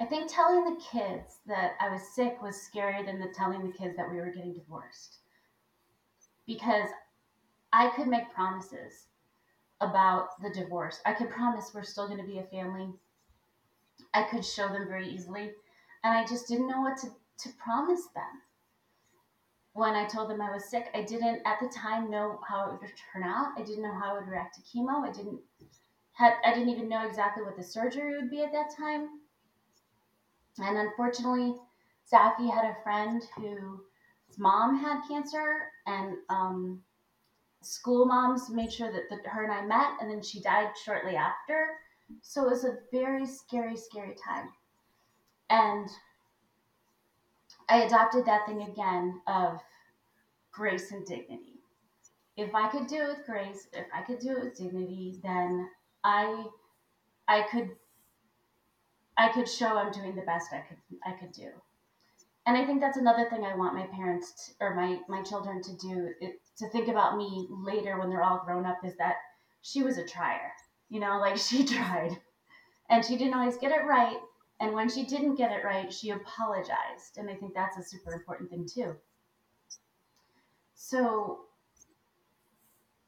I 0.00 0.04
think 0.04 0.30
telling 0.30 0.64
the 0.64 0.80
kids 0.80 1.40
that 1.46 1.72
I 1.80 1.88
was 1.88 2.14
sick 2.14 2.40
was 2.40 2.56
scarier 2.56 3.04
than 3.04 3.18
the 3.18 3.32
telling 3.34 3.66
the 3.66 3.76
kids 3.76 3.96
that 3.96 4.10
we 4.10 4.18
were 4.18 4.30
getting 4.30 4.54
divorced. 4.54 5.18
Because 6.46 6.88
I 7.72 7.88
could 7.90 8.06
make 8.06 8.32
promises 8.32 9.08
about 9.80 10.40
the 10.40 10.50
divorce. 10.50 11.00
I 11.04 11.12
could 11.12 11.30
promise 11.30 11.72
we're 11.74 11.82
still 11.82 12.06
going 12.06 12.20
to 12.20 12.26
be 12.26 12.38
a 12.38 12.44
family. 12.44 12.92
I 14.14 14.22
could 14.22 14.44
show 14.44 14.68
them 14.68 14.88
very 14.88 15.08
easily. 15.08 15.52
And 16.04 16.16
I 16.16 16.24
just 16.24 16.46
didn't 16.46 16.68
know 16.68 16.80
what 16.80 16.96
to, 16.98 17.08
to 17.08 17.56
promise 17.56 18.06
them. 18.14 18.42
When 19.72 19.94
I 19.94 20.06
told 20.06 20.30
them 20.30 20.40
I 20.40 20.52
was 20.52 20.70
sick, 20.70 20.88
I 20.94 21.02
didn't 21.02 21.42
at 21.44 21.60
the 21.60 21.68
time 21.68 22.10
know 22.10 22.40
how 22.48 22.70
it 22.70 22.80
would 22.80 22.92
turn 23.12 23.22
out. 23.22 23.52
I 23.56 23.62
didn't 23.62 23.82
know 23.82 23.94
how 23.94 24.10
I 24.10 24.20
would 24.20 24.28
react 24.28 24.56
to 24.56 24.62
chemo. 24.62 25.08
I 25.08 25.12
didn't 25.12 25.40
I 26.20 26.52
didn't 26.52 26.70
even 26.70 26.88
know 26.88 27.06
exactly 27.06 27.44
what 27.44 27.56
the 27.56 27.62
surgery 27.62 28.16
would 28.16 28.28
be 28.28 28.42
at 28.42 28.50
that 28.50 28.74
time. 28.76 29.20
And 30.60 30.76
unfortunately, 30.76 31.54
Safi 32.10 32.52
had 32.52 32.64
a 32.64 32.82
friend 32.82 33.22
whose 33.36 34.38
mom 34.38 34.78
had 34.78 35.02
cancer, 35.08 35.70
and 35.86 36.16
um, 36.28 36.82
school 37.62 38.06
moms 38.06 38.50
made 38.50 38.72
sure 38.72 38.90
that 38.92 39.08
the, 39.10 39.28
her 39.28 39.44
and 39.44 39.52
I 39.52 39.64
met, 39.64 40.00
and 40.00 40.10
then 40.10 40.22
she 40.22 40.40
died 40.40 40.70
shortly 40.84 41.16
after. 41.16 41.68
So 42.22 42.46
it 42.46 42.50
was 42.50 42.64
a 42.64 42.78
very 42.90 43.26
scary, 43.26 43.76
scary 43.76 44.14
time. 44.14 44.48
And 45.50 45.88
I 47.68 47.82
adopted 47.82 48.24
that 48.24 48.46
thing 48.46 48.62
again 48.62 49.20
of 49.26 49.60
grace 50.52 50.90
and 50.90 51.04
dignity. 51.06 51.60
If 52.36 52.54
I 52.54 52.68
could 52.68 52.86
do 52.86 53.02
it 53.02 53.08
with 53.08 53.26
grace, 53.26 53.68
if 53.72 53.86
I 53.92 54.02
could 54.02 54.20
do 54.20 54.36
it 54.36 54.44
with 54.44 54.56
dignity, 54.56 55.18
then 55.22 55.68
I 56.04 56.46
I 57.26 57.42
could 57.42 57.76
I 59.18 59.28
could 59.28 59.48
show 59.48 59.76
I'm 59.76 59.92
doing 59.92 60.14
the 60.14 60.22
best 60.22 60.52
I 60.52 60.60
could 60.60 60.78
I 61.04 61.12
could 61.12 61.32
do. 61.32 61.50
And 62.46 62.56
I 62.56 62.64
think 62.64 62.80
that's 62.80 62.96
another 62.96 63.28
thing 63.28 63.44
I 63.44 63.56
want 63.56 63.74
my 63.74 63.86
parents 63.88 64.32
to, 64.46 64.64
or 64.64 64.74
my 64.74 65.00
my 65.08 65.22
children 65.22 65.62
to 65.62 65.76
do 65.76 66.14
it, 66.20 66.40
to 66.58 66.68
think 66.70 66.88
about 66.88 67.16
me 67.18 67.46
later 67.50 67.98
when 67.98 68.08
they're 68.08 68.22
all 68.22 68.42
grown 68.44 68.64
up 68.64 68.78
is 68.84 68.96
that 68.96 69.16
she 69.62 69.82
was 69.82 69.98
a 69.98 70.06
trier. 70.06 70.52
You 70.88 71.00
know, 71.00 71.18
like 71.18 71.36
she 71.48 71.64
tried. 71.64 72.18
And 72.90 73.04
she 73.04 73.16
didn't 73.16 73.34
always 73.34 73.58
get 73.58 73.72
it 73.72 73.84
right, 73.84 74.16
And 74.60 74.72
when 74.72 74.88
she 74.88 75.04
didn't 75.04 75.36
get 75.36 75.52
it 75.52 75.64
right, 75.64 75.92
she 75.92 76.10
apologized. 76.10 77.18
And 77.18 77.28
I 77.30 77.34
think 77.34 77.54
that's 77.54 77.76
a 77.76 77.82
super 77.82 78.12
important 78.14 78.50
thing, 78.50 78.66
too. 78.66 78.96
So 80.74 81.40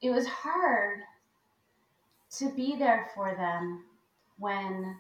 it 0.03 0.11
was 0.11 0.27
hard 0.27 1.01
to 2.39 2.51
be 2.55 2.77
there 2.77 3.11
for 3.15 3.35
them 3.35 3.85
when 4.39 4.97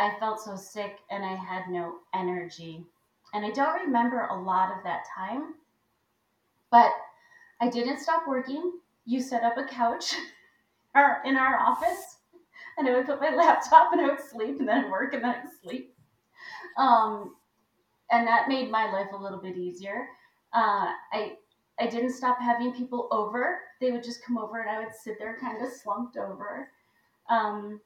I 0.00 0.18
felt 0.18 0.40
so 0.40 0.56
sick 0.56 0.98
and 1.10 1.24
I 1.24 1.34
had 1.34 1.68
no 1.68 1.96
energy. 2.14 2.86
And 3.34 3.44
I 3.44 3.50
don't 3.50 3.84
remember 3.84 4.22
a 4.22 4.40
lot 4.40 4.76
of 4.76 4.82
that 4.84 5.04
time, 5.14 5.54
but 6.70 6.90
I 7.60 7.68
didn't 7.68 8.00
stop 8.00 8.26
working. 8.26 8.80
You 9.04 9.20
set 9.20 9.44
up 9.44 9.58
a 9.58 9.64
couch 9.64 10.14
in 11.24 11.36
our 11.36 11.60
office, 11.60 12.16
and 12.78 12.88
I 12.88 12.92
would 12.92 13.06
put 13.06 13.20
my 13.20 13.30
laptop 13.34 13.92
and 13.92 14.00
I 14.00 14.08
would 14.08 14.24
sleep, 14.24 14.58
and 14.58 14.68
then 14.68 14.90
work, 14.90 15.12
and 15.12 15.22
then 15.22 15.30
I'd 15.30 15.52
sleep. 15.62 15.94
Um, 16.76 17.36
and 18.10 18.26
that 18.26 18.48
made 18.48 18.70
my 18.70 18.90
life 18.90 19.08
a 19.12 19.22
little 19.22 19.38
bit 19.38 19.56
easier. 19.56 20.08
Uh, 20.52 20.92
I 21.12 21.34
I 21.78 21.86
didn't 21.86 22.12
stop 22.12 22.38
having 22.40 22.72
people 22.72 23.08
over. 23.10 23.60
They 23.80 23.90
would 23.92 24.02
just 24.02 24.24
come 24.24 24.38
over, 24.38 24.60
and 24.60 24.70
I 24.70 24.80
would 24.80 24.94
sit 24.94 25.18
there, 25.18 25.36
kind 25.40 25.62
of 25.64 25.72
slumped 25.72 26.16
over. 26.16 26.70
Um, 27.28 27.80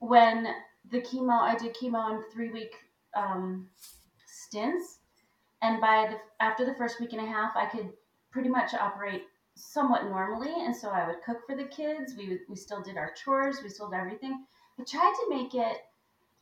when 0.00 0.48
the 0.90 1.00
chemo, 1.00 1.40
I 1.40 1.56
did 1.56 1.74
chemo 1.76 2.10
in 2.14 2.22
three 2.32 2.50
week 2.50 2.74
um, 3.14 3.68
stints, 4.26 4.98
and 5.62 5.80
by 5.80 6.08
the 6.10 6.44
after 6.44 6.64
the 6.64 6.74
first 6.74 7.00
week 7.00 7.12
and 7.12 7.22
a 7.22 7.26
half, 7.26 7.56
I 7.56 7.66
could 7.66 7.90
pretty 8.30 8.48
much 8.48 8.74
operate 8.74 9.24
somewhat 9.54 10.04
normally. 10.04 10.52
And 10.64 10.74
so 10.74 10.90
I 10.90 11.06
would 11.06 11.22
cook 11.22 11.38
for 11.46 11.56
the 11.56 11.64
kids. 11.64 12.14
We 12.16 12.40
we 12.48 12.56
still 12.56 12.82
did 12.82 12.96
our 12.96 13.12
chores. 13.12 13.60
We 13.62 13.68
still 13.68 13.90
did 13.90 13.98
everything. 13.98 14.44
I 14.78 14.84
tried 14.84 15.14
to 15.20 15.36
make 15.36 15.54
it 15.54 15.78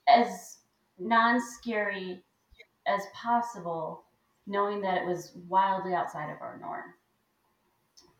as 0.08 0.58
non 0.98 1.40
scary 1.40 2.22
as 2.86 3.02
possible, 3.14 4.04
knowing 4.46 4.80
that 4.82 4.98
it 4.98 5.06
was 5.06 5.32
wildly 5.48 5.94
outside 5.94 6.30
of 6.30 6.40
our 6.40 6.58
norm. 6.60 6.94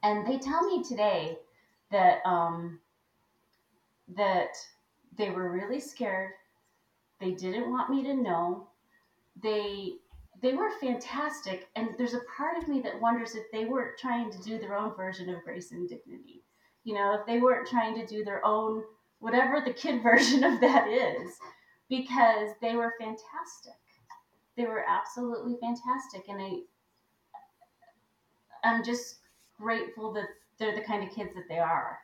And 0.03 0.27
they 0.27 0.39
tell 0.39 0.65
me 0.65 0.83
today 0.83 1.39
that 1.91 2.19
um, 2.25 2.81
that 4.17 4.51
they 5.17 5.31
were 5.31 5.51
really 5.51 5.81
scared. 5.81 6.33
They 7.21 7.33
didn't 7.33 7.71
want 7.71 7.91
me 7.91 8.03
to 8.05 8.15
know. 8.15 8.69
They 9.43 9.95
they 10.43 10.53
were 10.53 10.71
fantastic 10.81 11.69
and 11.77 11.91
there's 11.97 12.13
a 12.13 12.21
part 12.37 12.59
of 12.59 12.69
me 12.69 12.81
that 12.83 13.01
wonders 13.01 13.35
if 13.35 13.51
they 13.51 13.65
weren't 13.65 13.99
trying 13.99 14.31
to 14.31 14.43
do 14.43 14.59
their 14.59 14.77
own 14.77 14.95
version 14.95 15.31
of 15.31 15.43
grace 15.45 15.73
and 15.73 15.89
dignity. 15.89 16.43
You 16.85 16.95
know, 16.95 17.15
if 17.19 17.27
they 17.27 17.41
weren't 17.41 17.67
trying 17.67 17.95
to 17.99 18.07
do 18.07 18.23
their 18.23 18.45
own 18.45 18.83
whatever 19.19 19.63
the 19.65 19.73
kid 19.73 20.03
version 20.03 20.45
of 20.45 20.61
that 20.61 20.89
is 20.89 21.33
because 21.89 22.51
they 22.61 22.77
were 22.77 22.95
fantastic. 23.01 23.81
They 24.57 24.65
were 24.65 24.85
absolutely 24.87 25.57
fantastic 25.61 26.29
and 26.29 26.41
I 26.43 26.61
I'm 28.65 28.85
just 28.85 29.21
grateful 29.59 30.13
that 30.15 30.27
they're 30.59 30.75
the 30.75 30.83
kind 30.83 31.03
of 31.03 31.15
kids 31.15 31.35
that 31.35 31.49
they 31.49 31.59
are 31.59 31.99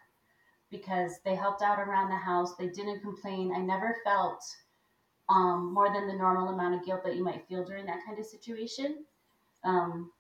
because 0.73 1.21
they 1.25 1.37
helped 1.37 1.63
out 1.63 1.79
around 1.79 2.09
the 2.09 2.17
house. 2.17 2.57
They 2.57 2.67
didn't 2.67 3.03
complain. 3.03 3.53
I 3.55 3.61
never 3.61 3.99
felt 4.03 4.43
um, 5.29 5.73
more 5.73 5.93
than 5.93 6.09
the 6.09 6.15
normal 6.15 6.49
amount 6.49 6.75
of 6.75 6.85
guilt 6.85 7.05
that 7.05 7.15
you 7.15 7.23
might 7.23 7.47
feel 7.47 7.65
during 7.65 7.87
that 7.87 8.05
kind 8.05 8.19
of 8.19 8.27
situation. 8.27 9.05
Um, 9.63 10.11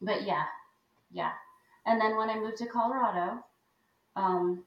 but 0.00 0.22
yeah, 0.22 0.44
yeah. 1.10 1.32
And 1.86 2.00
then 2.00 2.16
when 2.16 2.30
I 2.30 2.38
moved 2.38 2.58
to 2.58 2.66
Colorado, 2.66 3.42
um, 4.14 4.64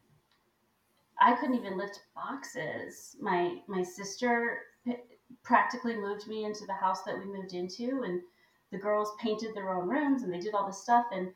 I 1.21 1.33
couldn't 1.35 1.55
even 1.55 1.77
lift 1.77 2.01
boxes. 2.15 3.15
My 3.21 3.59
my 3.67 3.83
sister 3.83 4.57
p- 4.83 4.97
practically 5.43 5.95
moved 5.95 6.27
me 6.27 6.45
into 6.45 6.65
the 6.65 6.73
house 6.73 7.03
that 7.03 7.17
we 7.17 7.25
moved 7.25 7.53
into, 7.53 8.01
and 8.03 8.21
the 8.71 8.79
girls 8.79 9.11
painted 9.21 9.53
their 9.53 9.69
own 9.69 9.87
rooms 9.87 10.23
and 10.23 10.33
they 10.33 10.39
did 10.39 10.55
all 10.55 10.65
this 10.65 10.81
stuff, 10.81 11.05
and 11.13 11.31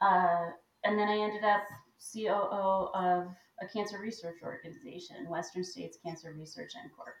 uh, 0.00 0.46
and 0.84 0.98
then 0.98 1.08
I 1.08 1.18
ended 1.18 1.44
up 1.44 1.64
COO 2.12 2.90
of 2.94 3.28
a 3.62 3.66
cancer 3.66 3.98
research 3.98 4.36
organization, 4.42 5.28
Western 5.28 5.64
States 5.64 5.98
Cancer 6.04 6.34
Research 6.36 6.72
Corp. 6.96 7.14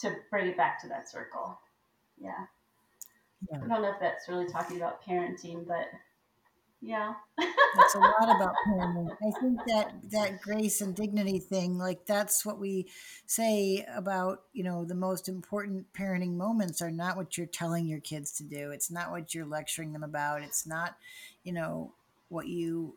To 0.00 0.14
bring 0.30 0.48
it 0.48 0.56
back 0.56 0.80
to 0.82 0.88
that 0.88 1.08
circle. 1.08 1.58
Yeah. 2.18 2.32
yeah. 3.50 3.58
I 3.58 3.68
don't 3.68 3.82
know 3.82 3.90
if 3.90 4.00
that's 4.00 4.28
really 4.28 4.46
talking 4.46 4.76
about 4.76 5.04
parenting, 5.04 5.66
but 5.66 5.86
yeah. 6.82 7.14
that's 7.38 7.94
a 7.94 7.98
lot 7.98 8.36
about 8.36 8.54
parenting. 8.68 9.08
I 9.10 9.40
think 9.40 9.60
that 9.68 9.94
that 10.10 10.42
grace 10.42 10.80
and 10.80 10.94
dignity 10.94 11.38
thing, 11.38 11.78
like 11.78 12.06
that's 12.06 12.44
what 12.44 12.58
we 12.58 12.88
say 13.26 13.86
about, 13.94 14.42
you 14.52 14.64
know, 14.64 14.84
the 14.84 14.94
most 14.94 15.28
important 15.28 15.86
parenting 15.94 16.34
moments 16.34 16.82
are 16.82 16.90
not 16.90 17.16
what 17.16 17.38
you're 17.38 17.46
telling 17.46 17.86
your 17.86 18.00
kids 18.00 18.32
to 18.38 18.44
do. 18.44 18.70
It's 18.70 18.90
not 18.90 19.10
what 19.10 19.34
you're 19.34 19.46
lecturing 19.46 19.92
them 19.92 20.02
about. 20.02 20.42
It's 20.42 20.66
not, 20.66 20.96
you 21.42 21.52
know, 21.52 21.92
what 22.28 22.48
you 22.48 22.96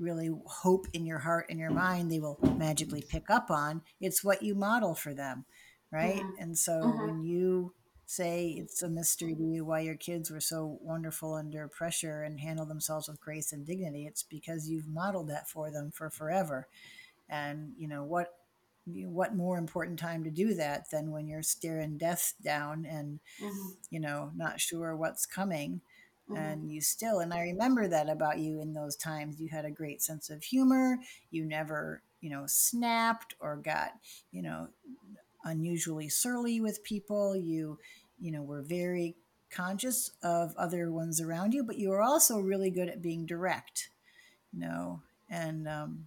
really 0.00 0.30
hope 0.46 0.86
in 0.92 1.06
your 1.06 1.18
heart 1.18 1.46
and 1.50 1.58
your 1.58 1.70
mind 1.70 2.10
they 2.10 2.18
will 2.18 2.38
magically 2.56 3.04
pick 3.06 3.30
up 3.30 3.50
on. 3.50 3.82
It's 4.00 4.24
what 4.24 4.42
you 4.42 4.54
model 4.54 4.94
for 4.94 5.14
them, 5.14 5.44
right? 5.92 6.16
Mm-hmm. 6.22 6.42
And 6.42 6.58
so 6.58 6.72
mm-hmm. 6.72 7.06
when 7.06 7.22
you 7.22 7.74
say 8.06 8.56
it's 8.58 8.82
a 8.82 8.88
mystery 8.88 9.36
to 9.36 9.42
you 9.42 9.64
why 9.64 9.80
your 9.80 9.94
kids 9.94 10.30
were 10.30 10.40
so 10.40 10.78
wonderful 10.82 11.34
under 11.34 11.68
pressure 11.68 12.22
and 12.22 12.40
handle 12.40 12.66
themselves 12.66 13.08
with 13.08 13.20
grace 13.20 13.52
and 13.52 13.64
dignity, 13.64 14.06
it's 14.06 14.24
because 14.24 14.68
you've 14.68 14.88
modeled 14.88 15.28
that 15.28 15.48
for 15.48 15.70
them 15.70 15.90
for 15.92 16.10
forever. 16.10 16.66
And 17.28 17.72
you 17.76 17.86
know 17.86 18.02
what 18.02 18.34
what 18.86 19.36
more 19.36 19.58
important 19.58 19.98
time 19.98 20.24
to 20.24 20.30
do 20.30 20.54
that 20.54 20.90
than 20.90 21.12
when 21.12 21.28
you're 21.28 21.42
staring 21.42 21.98
death 21.98 22.34
down 22.42 22.84
and 22.86 23.20
mm-hmm. 23.40 23.68
you 23.90 24.00
know 24.00 24.32
not 24.34 24.60
sure 24.60 24.96
what's 24.96 25.26
coming 25.26 25.80
Mm-hmm. 26.30 26.36
and 26.36 26.70
you 26.70 26.80
still 26.80 27.18
and 27.18 27.34
i 27.34 27.40
remember 27.40 27.88
that 27.88 28.08
about 28.08 28.38
you 28.38 28.60
in 28.60 28.72
those 28.72 28.94
times 28.94 29.40
you 29.40 29.48
had 29.48 29.64
a 29.64 29.70
great 29.70 30.00
sense 30.00 30.30
of 30.30 30.44
humor 30.44 30.98
you 31.32 31.44
never 31.44 32.02
you 32.20 32.30
know 32.30 32.44
snapped 32.46 33.34
or 33.40 33.56
got 33.56 33.92
you 34.30 34.42
know 34.42 34.68
unusually 35.44 36.08
surly 36.08 36.60
with 36.60 36.84
people 36.84 37.34
you 37.34 37.78
you 38.20 38.30
know 38.30 38.42
were 38.42 38.62
very 38.62 39.16
conscious 39.50 40.12
of 40.22 40.54
other 40.56 40.92
ones 40.92 41.20
around 41.20 41.52
you 41.52 41.64
but 41.64 41.78
you 41.78 41.88
were 41.88 42.02
also 42.02 42.38
really 42.38 42.70
good 42.70 42.88
at 42.88 43.02
being 43.02 43.26
direct 43.26 43.88
you 44.52 44.60
know 44.60 45.00
and 45.28 45.66
um, 45.66 46.06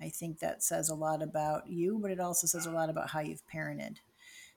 i 0.00 0.08
think 0.08 0.38
that 0.38 0.62
says 0.62 0.88
a 0.88 0.94
lot 0.94 1.22
about 1.22 1.66
you 1.68 1.98
but 2.00 2.12
it 2.12 2.20
also 2.20 2.46
says 2.46 2.66
a 2.66 2.70
lot 2.70 2.88
about 2.88 3.10
how 3.10 3.20
you've 3.20 3.46
parented. 3.52 3.96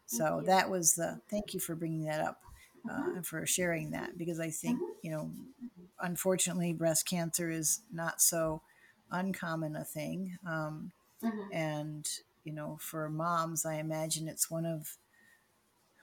So 0.10 0.42
that 0.46 0.70
was 0.70 0.96
the 0.96 1.20
thank 1.30 1.54
you 1.54 1.60
for 1.60 1.76
bringing 1.76 2.06
that 2.06 2.22
up 2.22 2.42
uh, 2.90 3.22
for 3.22 3.46
sharing 3.46 3.92
that 3.92 4.18
because 4.18 4.40
I 4.40 4.50
think, 4.50 4.78
mm-hmm. 4.78 4.92
you 5.04 5.12
know, 5.12 5.32
unfortunately, 6.00 6.74
breast 6.74 7.08
cancer 7.08 7.50
is 7.50 7.82
not 7.92 8.22
so 8.22 8.62
uncommon 9.12 9.76
a 9.76 9.84
thing. 9.84 10.38
Um, 10.48 10.92
mm-hmm. 11.24 11.54
And, 11.54 12.08
you 12.44 12.54
know, 12.54 12.78
for 12.82 13.10
moms, 13.10 13.66
I 13.66 13.76
imagine 13.76 14.28
it's 14.28 14.50
one 14.50 14.66
of 14.66 14.98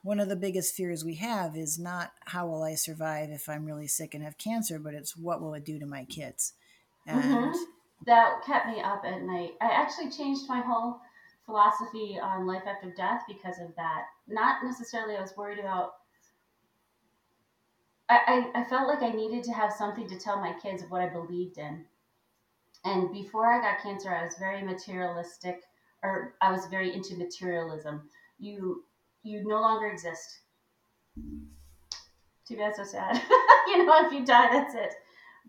one 0.03 0.20
of 0.20 0.28
the 0.28 0.37
biggest 0.37 0.74
fears 0.74 1.03
we 1.03 1.14
have 1.14 1.57
is 1.57 1.78
not 1.78 2.12
how 2.26 2.47
will 2.47 2.62
I 2.62 2.74
survive 2.74 3.30
if 3.30 3.49
I'm 3.49 3.64
really 3.64 3.87
sick 3.87 4.12
and 4.12 4.22
have 4.22 4.37
cancer, 4.37 4.78
but 4.78 4.93
it's 4.93 5.16
what 5.16 5.41
will 5.41 5.55
it 5.55 5.64
do 5.64 5.78
to 5.78 5.87
my 5.87 6.05
kids. 6.05 6.53
And 7.07 7.22
mm-hmm. 7.22 7.59
that 8.07 8.45
kept 8.47 8.66
me 8.66 8.82
up 8.82 9.03
at 9.07 9.22
night. 9.22 9.53
I 9.62 9.70
actually 9.70 10.11
changed 10.11 10.43
my 10.47 10.61
whole 10.61 11.01
philosophy 11.47 12.18
on 12.22 12.47
life 12.47 12.64
after 12.66 12.93
death 12.95 13.22
because 13.26 13.59
of 13.59 13.74
that. 13.76 14.05
Not 14.28 14.62
necessarily 14.62 15.16
I 15.16 15.22
was 15.22 15.35
worried 15.39 15.59
about 15.59 15.95
I, 18.09 18.50
I, 18.55 18.64
felt 18.64 18.86
like 18.86 19.02
I 19.02 19.16
needed 19.16 19.44
to 19.44 19.52
have 19.52 19.72
something 19.72 20.07
to 20.09 20.18
tell 20.18 20.38
my 20.38 20.52
kids 20.62 20.82
of 20.82 20.90
what 20.90 21.00
I 21.00 21.09
believed 21.09 21.57
in. 21.57 21.84
And 22.84 23.11
before 23.11 23.46
I 23.46 23.62
got 23.62 23.82
cancer, 23.82 24.14
I 24.14 24.24
was 24.24 24.34
very 24.38 24.62
materialistic, 24.62 25.62
or 26.02 26.34
I 26.42 26.52
was 26.52 26.66
very 26.66 26.92
into 26.92 27.16
materialism. 27.16 28.11
You 28.38 28.84
you 29.22 29.42
no 29.46 29.61
longer 29.61 29.88
exist. 29.88 30.40
Too 32.46 32.57
bad, 32.57 32.76
so 32.76 32.84
sad. 32.84 33.22
you 33.68 33.86
know, 33.86 34.07
if 34.07 34.12
you 34.12 34.26
die, 34.26 34.52
that's 34.52 34.74
it. 34.74 34.92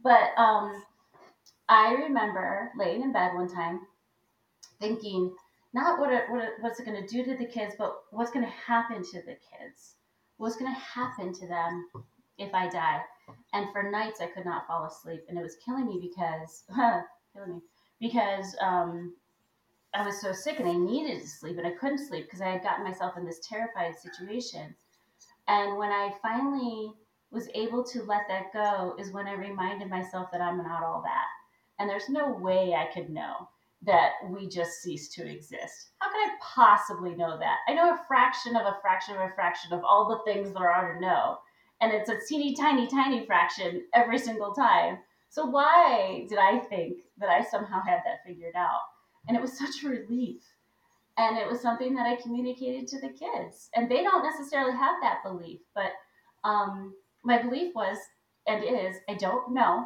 But 0.02 0.30
um, 0.38 0.82
I 1.68 1.92
remember 1.94 2.72
laying 2.78 3.02
in 3.02 3.12
bed 3.12 3.34
one 3.34 3.50
time, 3.50 3.82
thinking 4.80 5.36
not 5.74 6.00
what 6.00 6.10
it, 6.10 6.30
what 6.30 6.42
it, 6.42 6.54
what's 6.62 6.80
it 6.80 6.86
going 6.86 7.06
to 7.06 7.08
do 7.08 7.26
to 7.26 7.36
the 7.36 7.46
kids, 7.52 7.76
but 7.78 8.04
what's 8.12 8.32
going 8.32 8.46
to 8.46 8.52
happen 8.52 9.04
to 9.04 9.22
the 9.24 9.36
kids. 9.52 9.96
What's 10.38 10.56
going 10.56 10.74
to 10.74 10.80
happen 10.80 11.34
to 11.34 11.48
them 11.48 11.90
if 12.38 12.54
I 12.54 12.70
die. 12.70 13.02
And 13.54 13.72
for 13.72 13.90
nights, 13.90 14.22
I 14.22 14.28
could 14.28 14.46
not 14.46 14.68
fall 14.68 14.86
asleep, 14.86 15.22
and 15.30 15.38
it 15.38 15.44
was 15.44 15.58
killing 15.64 15.88
me 15.88 16.00
because 16.02 16.64
killing 17.34 17.56
me 17.56 17.62
because 18.00 18.56
um, 18.62 19.16
I 19.94 20.06
was 20.06 20.20
so 20.22 20.34
sick 20.34 20.60
and 20.60 20.68
I 20.68 20.74
needed 20.74 21.22
to 21.22 21.28
sleep, 21.28 21.58
and 21.58 21.66
I 21.66 21.72
couldn't 21.72 22.06
sleep 22.06 22.26
because 22.26 22.42
I 22.42 22.52
had 22.52 22.64
gotten 22.64 22.84
myself 22.84 23.18
in 23.18 23.26
this 23.26 23.48
terrified 23.48 23.96
situation. 23.96 24.76
And 25.48 25.78
when 25.78 25.90
I 25.90 26.12
finally 26.22 26.92
was 27.32 27.50
able 27.56 27.84
to 27.86 28.04
let 28.04 28.28
that 28.28 28.54
go, 28.54 28.96
is 29.00 29.12
when 29.12 29.28
I 29.28 29.34
reminded 29.34 29.90
myself 29.90 30.30
that 30.32 30.42
I'm 30.42 30.58
not 30.58 30.84
all 30.84 31.02
that, 31.04 31.28
and 31.80 31.90
there's 31.90 32.10
no 32.10 32.32
way 32.32 32.74
I 32.74 32.94
could 32.94 33.10
know 33.10 33.48
that 33.84 34.14
we 34.30 34.48
just 34.48 34.82
cease 34.82 35.10
to 35.10 35.30
exist. 35.30 35.92
How 36.00 36.10
could 36.10 36.18
I 36.18 36.36
possibly 36.42 37.16
know 37.16 37.38
that? 37.38 37.58
I 37.68 37.74
know 37.74 37.94
a 37.94 38.06
fraction 38.08 38.56
of 38.56 38.66
a 38.66 38.78
fraction 38.82 39.16
of 39.16 39.22
a 39.22 39.34
fraction 39.36 39.74
of 39.74 39.84
all 39.84 40.10
the 40.10 40.32
things 40.32 40.54
there 40.54 40.72
are 40.72 40.96
to 40.96 41.00
know. 41.00 41.38
And 41.82 41.92
it's 41.92 42.10
a 42.10 42.18
teeny 42.28 42.56
tiny, 42.56 42.88
tiny 42.88 43.26
fraction 43.26 43.86
every 43.94 44.18
single 44.18 44.54
time. 44.54 45.00
So 45.30 45.46
why 45.46 46.26
did 46.30 46.38
I 46.38 46.60
think 46.60 47.00
that 47.18 47.30
I 47.30 47.44
somehow 47.44 47.82
had 47.86 48.00
that 48.06 48.24
figured 48.26 48.56
out? 48.56 48.82
And 49.28 49.36
it 49.36 49.42
was 49.42 49.58
such 49.58 49.84
a 49.84 49.90
relief. 49.90 50.42
And 51.18 51.38
it 51.38 51.48
was 51.48 51.62
something 51.62 51.94
that 51.96 52.08
I 52.08 52.22
communicated 52.22 52.88
to 52.88 53.02
the 53.02 53.10
kids. 53.10 53.70
And 53.76 53.90
they 53.90 54.04
don't 54.04 54.24
necessarily 54.24 54.74
have 54.74 54.96
that 55.02 55.24
belief, 55.24 55.60
but 55.74 55.92
um, 56.44 56.94
my 57.24 57.42
belief 57.42 57.74
was 57.74 57.98
and 58.48 58.64
is 58.64 58.98
I 59.10 59.16
don't 59.16 59.54
know. 59.54 59.86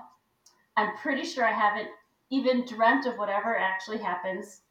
I'm 0.76 0.96
pretty 0.98 1.24
sure 1.24 1.46
I 1.46 1.54
haven't 1.54 1.90
even 2.30 2.66
dreamt 2.66 3.06
of 3.06 3.18
whatever 3.18 3.58
actually 3.58 3.98
happens. 3.98 4.62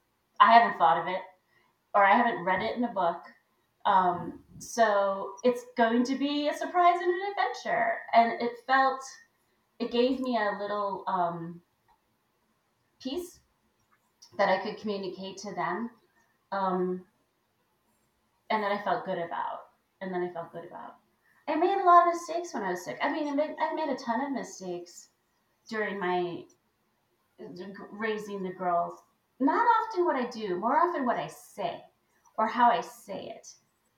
I 0.40 0.52
haven't 0.52 0.78
thought 0.78 1.00
of 1.00 1.08
it, 1.08 1.20
or 1.94 2.04
I 2.04 2.16
haven't 2.16 2.44
read 2.44 2.62
it 2.62 2.76
in 2.76 2.84
a 2.84 2.92
book. 2.92 3.22
Um, 3.86 4.40
so 4.58 5.32
it's 5.44 5.64
going 5.76 6.04
to 6.04 6.16
be 6.16 6.48
a 6.48 6.54
surprise 6.54 6.96
and 7.00 7.10
an 7.10 7.20
adventure. 7.30 7.98
And 8.14 8.40
it 8.40 8.52
felt, 8.66 9.00
it 9.78 9.90
gave 9.90 10.20
me 10.20 10.36
a 10.36 10.58
little 10.60 11.04
um, 11.06 11.60
piece 13.02 13.40
that 14.36 14.48
I 14.48 14.58
could 14.58 14.78
communicate 14.78 15.36
to 15.38 15.54
them, 15.54 15.90
um, 16.52 17.04
and 18.50 18.62
that 18.62 18.72
I 18.72 18.82
felt 18.82 19.04
good 19.04 19.18
about. 19.18 19.66
And 20.00 20.12
then 20.12 20.22
I 20.22 20.32
felt 20.32 20.52
good 20.52 20.64
about. 20.64 20.96
I 21.48 21.56
made 21.56 21.78
a 21.78 21.84
lot 21.84 22.06
of 22.06 22.14
mistakes 22.14 22.52
when 22.52 22.62
I 22.62 22.70
was 22.70 22.84
sick. 22.84 22.98
I 23.02 23.10
mean, 23.10 23.26
I 23.26 23.34
made, 23.34 23.56
I 23.58 23.74
made 23.74 23.88
a 23.88 23.96
ton 23.96 24.20
of 24.20 24.32
mistakes 24.32 25.08
during 25.68 25.98
my 25.98 26.42
raising 27.90 28.42
the 28.42 28.50
girls. 28.50 29.00
Not 29.40 29.66
often 29.66 30.04
what 30.04 30.16
I 30.16 30.28
do, 30.28 30.56
more 30.56 30.76
often 30.76 31.06
what 31.06 31.16
I 31.16 31.28
say 31.28 31.80
or 32.36 32.46
how 32.46 32.70
I 32.70 32.80
say 32.80 33.32
it. 33.34 33.48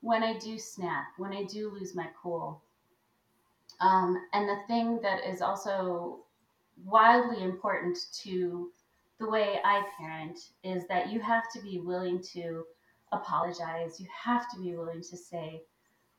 When 0.01 0.23
I 0.23 0.37
do 0.37 0.57
snap, 0.57 1.05
when 1.17 1.31
I 1.33 1.43
do 1.43 1.71
lose 1.71 1.95
my 1.95 2.07
cool. 2.21 2.61
Um, 3.79 4.17
and 4.33 4.47
the 4.47 4.61
thing 4.67 4.99
that 5.01 5.23
is 5.27 5.41
also 5.41 6.19
wildly 6.85 7.43
important 7.43 7.97
to 8.23 8.71
the 9.19 9.29
way 9.29 9.59
I 9.63 9.83
parent 9.97 10.37
is 10.63 10.87
that 10.87 11.11
you 11.11 11.19
have 11.19 11.43
to 11.53 11.61
be 11.61 11.79
willing 11.79 12.21
to 12.33 12.65
apologize. 13.11 13.99
You 13.99 14.07
have 14.23 14.49
to 14.51 14.59
be 14.59 14.75
willing 14.75 15.01
to 15.01 15.17
say 15.17 15.61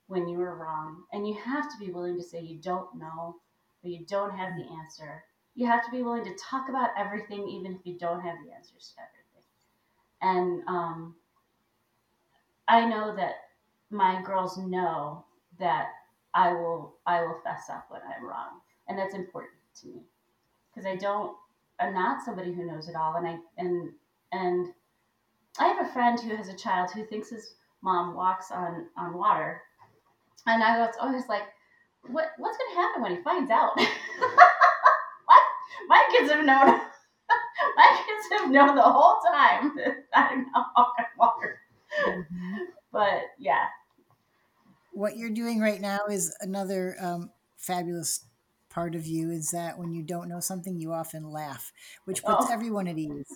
when 0.06 0.28
you 0.28 0.38
were 0.38 0.56
wrong. 0.56 1.04
And 1.12 1.26
you 1.26 1.34
have 1.44 1.70
to 1.70 1.78
be 1.78 1.92
willing 1.92 2.16
to 2.16 2.22
say 2.22 2.40
you 2.40 2.58
don't 2.58 2.94
know 2.96 3.36
or 3.82 3.90
you 3.90 4.04
don't 4.06 4.36
have 4.36 4.56
the 4.56 4.66
answer 4.80 5.24
you 5.54 5.66
have 5.66 5.84
to 5.84 5.90
be 5.90 6.02
willing 6.02 6.24
to 6.24 6.34
talk 6.34 6.68
about 6.68 6.90
everything, 6.96 7.46
even 7.48 7.74
if 7.74 7.80
you 7.84 7.98
don't 7.98 8.20
have 8.20 8.36
the 8.44 8.52
answers 8.52 8.94
to 8.94 9.02
everything. 9.02 9.44
And 10.22 10.62
um, 10.66 11.14
I 12.68 12.86
know 12.86 13.14
that 13.16 13.34
my 13.92 14.22
girls 14.22 14.56
know 14.58 15.24
that 15.58 15.88
I 16.34 16.52
will 16.52 16.94
I 17.06 17.22
will 17.22 17.40
fess 17.44 17.68
up 17.70 17.86
when 17.90 18.00
I'm 18.02 18.24
wrong, 18.24 18.60
and 18.88 18.98
that's 18.98 19.14
important 19.14 19.52
to 19.80 19.86
me 19.88 20.02
because 20.70 20.86
I 20.86 20.96
don't 20.96 21.36
I'm 21.78 21.94
not 21.94 22.24
somebody 22.24 22.52
who 22.52 22.64
knows 22.66 22.88
it 22.88 22.96
all, 22.96 23.16
and 23.16 23.26
I 23.26 23.38
and 23.58 23.90
and 24.32 24.68
I 25.58 25.66
have 25.68 25.86
a 25.86 25.92
friend 25.92 26.18
who 26.18 26.34
has 26.36 26.48
a 26.48 26.56
child 26.56 26.90
who 26.90 27.04
thinks 27.04 27.30
his 27.30 27.54
mom 27.82 28.14
walks 28.14 28.50
on 28.50 28.86
on 28.96 29.14
water, 29.14 29.62
and 30.46 30.62
I 30.62 30.78
was 30.78 30.94
always 31.00 31.28
like, 31.28 31.42
what 32.08 32.32
what's 32.38 32.56
going 32.56 32.74
to 32.74 32.80
happen 32.80 33.02
when 33.02 33.16
he 33.16 33.22
finds 33.22 33.50
out? 33.50 33.76
what 33.76 35.42
my 35.88 36.08
kids 36.10 36.30
have 36.30 36.44
known. 36.44 36.80
my 37.76 38.04
kids 38.06 38.40
have 38.40 38.50
known 38.50 38.74
the 38.74 38.82
whole 38.82 39.20
time 39.20 39.72
that 39.76 40.04
I'm 40.14 40.46
not 40.52 40.66
walking 40.76 41.04
water. 41.18 41.58
Mm-hmm. 42.06 42.56
But 42.92 43.22
yeah. 43.38 43.66
What 44.92 45.16
you're 45.16 45.30
doing 45.30 45.60
right 45.60 45.80
now 45.80 46.00
is 46.10 46.34
another 46.40 46.96
um, 47.00 47.30
fabulous 47.56 48.24
part 48.72 48.94
of 48.94 49.06
you 49.06 49.30
is 49.30 49.50
that 49.50 49.78
when 49.78 49.92
you 49.92 50.02
don't 50.02 50.28
know 50.28 50.40
something, 50.40 50.78
you 50.78 50.92
often 50.92 51.30
laugh, 51.30 51.72
which 52.04 52.22
puts 52.24 52.46
oh. 52.48 52.52
everyone 52.52 52.88
at 52.88 52.98
ease. 52.98 53.26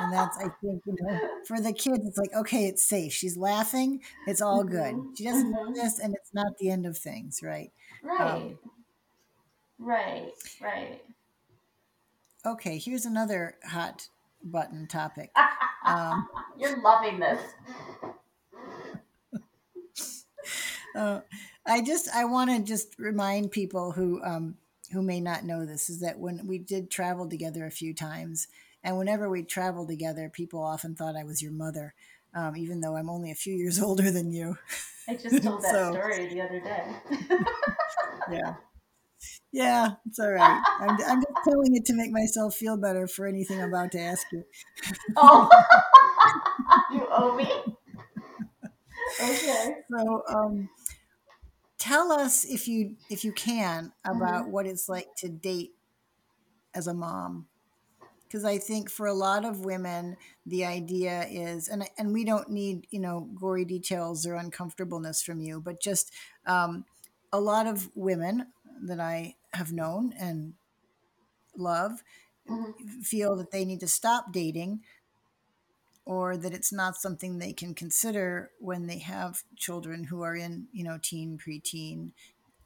And 0.00 0.12
that's, 0.12 0.36
I 0.38 0.48
think, 0.62 0.82
you 0.86 0.96
know, 1.00 1.20
for 1.46 1.60
the 1.60 1.72
kids, 1.72 2.00
it's 2.06 2.16
like, 2.16 2.34
okay, 2.34 2.66
it's 2.66 2.82
safe. 2.82 3.12
She's 3.12 3.36
laughing. 3.36 4.00
It's 4.26 4.40
all 4.40 4.64
mm-hmm. 4.64 4.70
good. 4.72 5.18
She 5.18 5.24
doesn't 5.24 5.52
mm-hmm. 5.52 5.72
know 5.72 5.82
this, 5.82 5.98
and 5.98 6.14
it's 6.14 6.32
not 6.32 6.56
the 6.58 6.70
end 6.70 6.86
of 6.86 6.96
things, 6.96 7.40
right? 7.42 7.70
Right. 8.02 8.20
Um, 8.20 8.58
right. 9.78 10.32
Right. 10.62 11.02
Okay, 12.46 12.78
here's 12.78 13.04
another 13.04 13.56
hot 13.64 14.08
button 14.42 14.86
topic. 14.86 15.30
Um, 15.86 16.26
You're 16.58 16.82
loving 16.82 17.20
this. 17.20 17.40
Uh, 20.96 21.20
I 21.66 21.82
just 21.82 22.08
I 22.14 22.24
want 22.24 22.50
to 22.50 22.62
just 22.62 22.98
remind 22.98 23.50
people 23.50 23.92
who 23.92 24.22
um, 24.22 24.56
who 24.92 25.02
may 25.02 25.20
not 25.20 25.44
know 25.44 25.64
this 25.66 25.90
is 25.90 26.00
that 26.00 26.18
when 26.18 26.46
we 26.46 26.58
did 26.58 26.90
travel 26.90 27.28
together 27.28 27.66
a 27.66 27.70
few 27.70 27.94
times, 27.94 28.48
and 28.82 28.96
whenever 28.96 29.28
we 29.28 29.42
traveled 29.42 29.88
together, 29.88 30.28
people 30.28 30.62
often 30.62 30.94
thought 30.94 31.16
I 31.16 31.24
was 31.24 31.42
your 31.42 31.52
mother, 31.52 31.94
um, 32.34 32.56
even 32.56 32.80
though 32.80 32.96
I'm 32.96 33.10
only 33.10 33.30
a 33.30 33.34
few 33.36 33.54
years 33.54 33.78
older 33.82 34.10
than 34.10 34.30
you. 34.30 34.56
I 35.08 35.14
just 35.14 35.42
told 35.42 35.62
that 35.62 35.70
so, 35.70 35.92
story 35.92 36.28
the 36.28 36.40
other 36.40 36.60
day. 36.60 37.36
yeah. 38.32 38.54
Yeah, 39.52 39.92
it's 40.06 40.18
all 40.18 40.30
right. 40.30 40.62
I'm, 40.80 40.90
I'm 40.90 41.22
just 41.22 41.44
telling 41.48 41.74
it 41.74 41.84
to 41.86 41.94
make 41.94 42.10
myself 42.10 42.54
feel 42.54 42.76
better 42.76 43.06
for 43.06 43.26
anything 43.26 43.60
I'm 43.62 43.70
about 43.70 43.92
to 43.92 44.00
ask 44.00 44.26
you. 44.32 44.44
Oh, 45.16 45.48
you 46.92 47.06
owe 47.10 47.34
me. 47.34 47.50
Okay. 49.22 49.76
So, 49.90 50.22
um, 50.28 50.68
tell 51.78 52.12
us 52.12 52.44
if 52.44 52.68
you 52.68 52.96
if 53.10 53.24
you 53.24 53.32
can 53.32 53.92
about 54.04 54.42
mm-hmm. 54.42 54.52
what 54.52 54.66
it's 54.66 54.88
like 54.88 55.08
to 55.18 55.28
date 55.28 55.72
as 56.74 56.86
a 56.86 56.94
mom 56.94 57.46
because 58.26 58.44
I 58.44 58.58
think 58.58 58.90
for 58.90 59.06
a 59.06 59.14
lot 59.14 59.44
of 59.44 59.64
women, 59.64 60.16
the 60.44 60.64
idea 60.64 61.26
is, 61.30 61.68
and 61.68 61.88
and 61.96 62.12
we 62.12 62.24
don't 62.24 62.50
need 62.50 62.86
you 62.90 63.00
know 63.00 63.28
gory 63.34 63.64
details 63.64 64.26
or 64.26 64.34
uncomfortableness 64.34 65.22
from 65.22 65.40
you, 65.40 65.60
but 65.60 65.80
just 65.80 66.12
um, 66.46 66.84
a 67.32 67.40
lot 67.40 67.66
of 67.66 67.88
women 67.94 68.48
that 68.82 69.00
I 69.00 69.36
have 69.52 69.72
known 69.72 70.12
and 70.18 70.54
love 71.56 72.02
mm-hmm. 72.48 73.00
feel 73.00 73.36
that 73.36 73.50
they 73.50 73.64
need 73.64 73.80
to 73.80 73.88
stop 73.88 74.32
dating 74.32 74.80
or 76.06 76.36
that 76.36 76.54
it's 76.54 76.72
not 76.72 76.96
something 76.96 77.38
they 77.38 77.52
can 77.52 77.74
consider 77.74 78.50
when 78.58 78.86
they 78.86 78.98
have 78.98 79.42
children 79.56 80.04
who 80.04 80.22
are 80.22 80.36
in 80.36 80.66
you 80.72 80.84
know 80.84 80.98
teen 81.02 81.38
preteen 81.38 82.10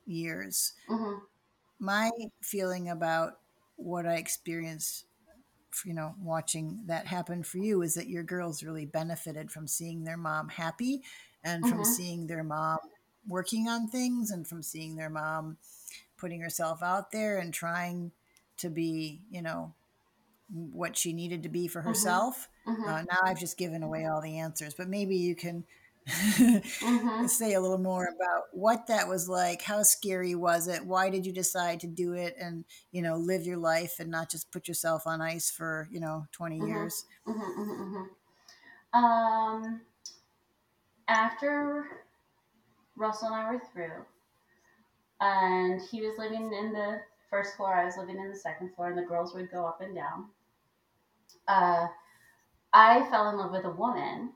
years 0.06 0.74
mm-hmm. 0.88 1.18
my 1.78 2.10
feeling 2.42 2.88
about 2.88 3.38
what 3.76 4.06
i 4.06 4.14
experienced 4.14 5.06
you 5.84 5.94
know 5.94 6.14
watching 6.22 6.80
that 6.86 7.06
happen 7.06 7.42
for 7.42 7.58
you 7.58 7.82
is 7.82 7.94
that 7.94 8.08
your 8.08 8.22
girls 8.22 8.62
really 8.62 8.86
benefited 8.86 9.50
from 9.50 9.66
seeing 9.66 10.04
their 10.04 10.16
mom 10.16 10.48
happy 10.48 11.02
and 11.42 11.64
mm-hmm. 11.64 11.72
from 11.72 11.84
seeing 11.84 12.26
their 12.26 12.44
mom 12.44 12.78
working 13.26 13.68
on 13.68 13.88
things 13.88 14.30
and 14.30 14.46
from 14.46 14.62
seeing 14.62 14.96
their 14.96 15.10
mom 15.10 15.56
putting 16.20 16.40
herself 16.40 16.82
out 16.82 17.10
there 17.10 17.38
and 17.38 17.52
trying 17.52 18.12
to 18.58 18.68
be, 18.68 19.22
you 19.30 19.40
know, 19.42 19.72
what 20.52 20.96
she 20.96 21.12
needed 21.12 21.42
to 21.44 21.48
be 21.48 21.68
for 21.68 21.80
mm-hmm. 21.80 21.88
herself. 21.88 22.48
Mm-hmm. 22.66 22.84
Uh, 22.84 23.02
now 23.02 23.18
I've 23.24 23.40
just 23.40 23.56
given 23.56 23.82
away 23.82 24.06
all 24.06 24.20
the 24.20 24.38
answers, 24.38 24.74
but 24.74 24.88
maybe 24.88 25.16
you 25.16 25.34
can 25.34 25.64
mm-hmm. 26.08 27.26
say 27.26 27.54
a 27.54 27.60
little 27.60 27.78
more 27.78 28.08
about 28.14 28.44
what 28.52 28.86
that 28.88 29.08
was 29.08 29.28
like. 29.28 29.62
How 29.62 29.82
scary 29.82 30.34
was 30.34 30.68
it? 30.68 30.84
Why 30.84 31.10
did 31.10 31.24
you 31.26 31.32
decide 31.32 31.80
to 31.80 31.86
do 31.86 32.14
it 32.14 32.36
and, 32.40 32.64
you 32.92 33.02
know, 33.02 33.16
live 33.16 33.46
your 33.46 33.58
life 33.58 33.94
and 33.98 34.10
not 34.10 34.30
just 34.30 34.50
put 34.50 34.68
yourself 34.68 35.06
on 35.06 35.20
ice 35.20 35.50
for, 35.50 35.88
you 35.90 36.00
know, 36.00 36.26
20 36.32 36.58
mm-hmm. 36.58 36.68
years? 36.68 37.04
Mm-hmm, 37.26 38.02
um, 38.92 39.80
after 41.06 41.86
Russell 42.96 43.28
and 43.28 43.36
I 43.36 43.52
were 43.52 43.62
through, 43.72 44.04
and 45.20 45.80
he 45.90 46.00
was 46.00 46.18
living 46.18 46.52
in 46.52 46.72
the 46.72 47.00
first 47.28 47.56
floor. 47.56 47.74
I 47.74 47.84
was 47.84 47.96
living 47.96 48.18
in 48.18 48.28
the 48.28 48.36
second 48.36 48.74
floor, 48.74 48.88
and 48.88 48.98
the 48.98 49.02
girls 49.02 49.34
would 49.34 49.50
go 49.50 49.64
up 49.64 49.80
and 49.80 49.94
down. 49.94 50.26
Uh, 51.50 51.88
I 52.72 53.08
fell 53.10 53.28
in 53.30 53.36
love 53.36 53.50
with 53.50 53.64
a 53.64 53.70
woman 53.70 54.30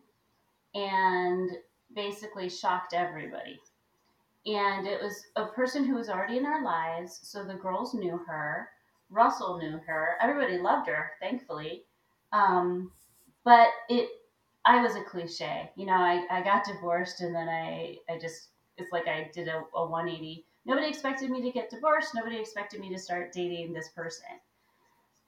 and 0.74 1.50
basically 1.94 2.48
shocked 2.48 2.92
everybody. 2.92 3.60
And 4.46 4.86
it 4.86 5.00
was 5.00 5.22
a 5.36 5.46
person 5.46 5.84
who 5.84 5.94
was 5.94 6.08
already 6.08 6.38
in 6.38 6.44
our 6.44 6.64
lives, 6.64 7.20
so 7.22 7.44
the 7.44 7.54
girls 7.54 7.94
knew 7.94 8.18
her. 8.26 8.68
Russell 9.10 9.58
knew 9.58 9.78
her. 9.86 10.16
Everybody 10.20 10.58
loved 10.58 10.88
her, 10.88 11.12
thankfully. 11.20 11.84
Um, 12.32 12.90
but 13.44 13.68
it, 13.88 14.08
I 14.64 14.82
was 14.82 14.96
a 14.96 15.04
cliche. 15.04 15.70
You 15.76 15.86
know, 15.86 15.92
I, 15.92 16.26
I 16.30 16.42
got 16.42 16.64
divorced 16.64 17.20
and 17.20 17.34
then 17.34 17.48
I, 17.48 17.96
I 18.10 18.18
just, 18.18 18.48
it's 18.76 18.90
like 18.90 19.06
I 19.06 19.30
did 19.32 19.46
a, 19.46 19.62
a 19.76 19.86
180 19.86 20.44
Nobody 20.66 20.88
expected 20.88 21.30
me 21.30 21.42
to 21.42 21.52
get 21.52 21.70
divorced. 21.70 22.14
Nobody 22.14 22.38
expected 22.38 22.80
me 22.80 22.90
to 22.90 22.98
start 22.98 23.32
dating 23.32 23.72
this 23.72 23.90
person. 23.90 24.40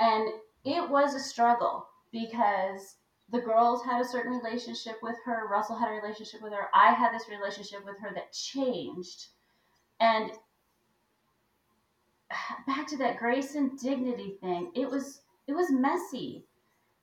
And 0.01 0.29
it 0.67 0.91
was 0.91 1.15
a 1.15 1.21
struggle 1.21 1.87
because 2.11 2.97
the 3.31 3.41
girls 3.41 3.85
had 3.85 4.01
a 4.01 4.09
certain 4.09 4.33
relationship 4.33 4.97
with 5.01 5.17
her. 5.25 5.49
Russell 5.49 5.79
had 5.79 5.91
a 5.91 6.01
relationship 6.01 6.43
with 6.43 6.53
her. 6.53 6.69
I 6.75 6.93
had 6.93 7.15
this 7.15 7.29
relationship 7.29 7.85
with 7.85 7.99
her 8.01 8.13
that 8.15 8.33
changed. 8.33 9.29
And 10.01 10.33
back 12.67 12.89
to 12.89 12.97
that 12.99 13.19
grace 13.19 13.55
and 13.55 13.79
dignity 13.79 14.37
thing, 14.41 14.73
it 14.75 14.91
was 14.91 15.21
it 15.47 15.55
was 15.55 15.71
messy. 15.71 16.45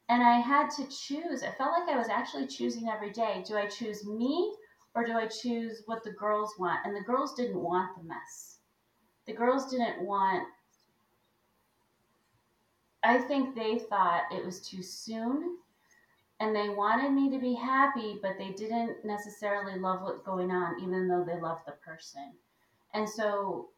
And 0.09 0.21
I 0.21 0.39
had 0.39 0.69
to 0.71 0.83
choose. 0.89 1.43
I 1.43 1.51
felt 1.51 1.71
like 1.71 1.87
I 1.87 1.97
was 1.97 2.09
actually 2.09 2.47
choosing 2.47 2.89
every 2.89 3.11
day. 3.11 3.43
Do 3.47 3.55
I 3.55 3.67
choose 3.67 4.05
me 4.05 4.53
or 4.93 5.05
do 5.05 5.13
I 5.13 5.27
choose 5.27 5.81
what 5.85 6.03
the 6.03 6.11
girls 6.11 6.53
want? 6.59 6.85
And 6.85 6.93
the 6.93 7.01
girls 7.01 7.33
didn't 7.35 7.61
want 7.61 7.97
the 7.97 8.03
mess. 8.03 8.59
The 9.25 9.33
girls 9.33 9.71
didn't 9.71 10.05
want 10.05 10.45
I 13.03 13.17
think 13.17 13.55
they 13.55 13.79
thought 13.79 14.23
it 14.31 14.45
was 14.45 14.61
too 14.61 14.81
soon 14.81 15.57
and 16.39 16.55
they 16.55 16.69
wanted 16.69 17.11
me 17.11 17.29
to 17.29 17.39
be 17.39 17.53
happy, 17.53 18.19
but 18.21 18.37
they 18.37 18.51
didn't 18.51 19.05
necessarily 19.05 19.79
love 19.79 20.01
what's 20.01 20.21
going 20.21 20.51
on, 20.51 20.81
even 20.81 21.07
though 21.07 21.23
they 21.23 21.39
loved 21.39 21.65
the 21.65 21.73
person. 21.73 22.33
And 22.93 23.07
so 23.07 23.69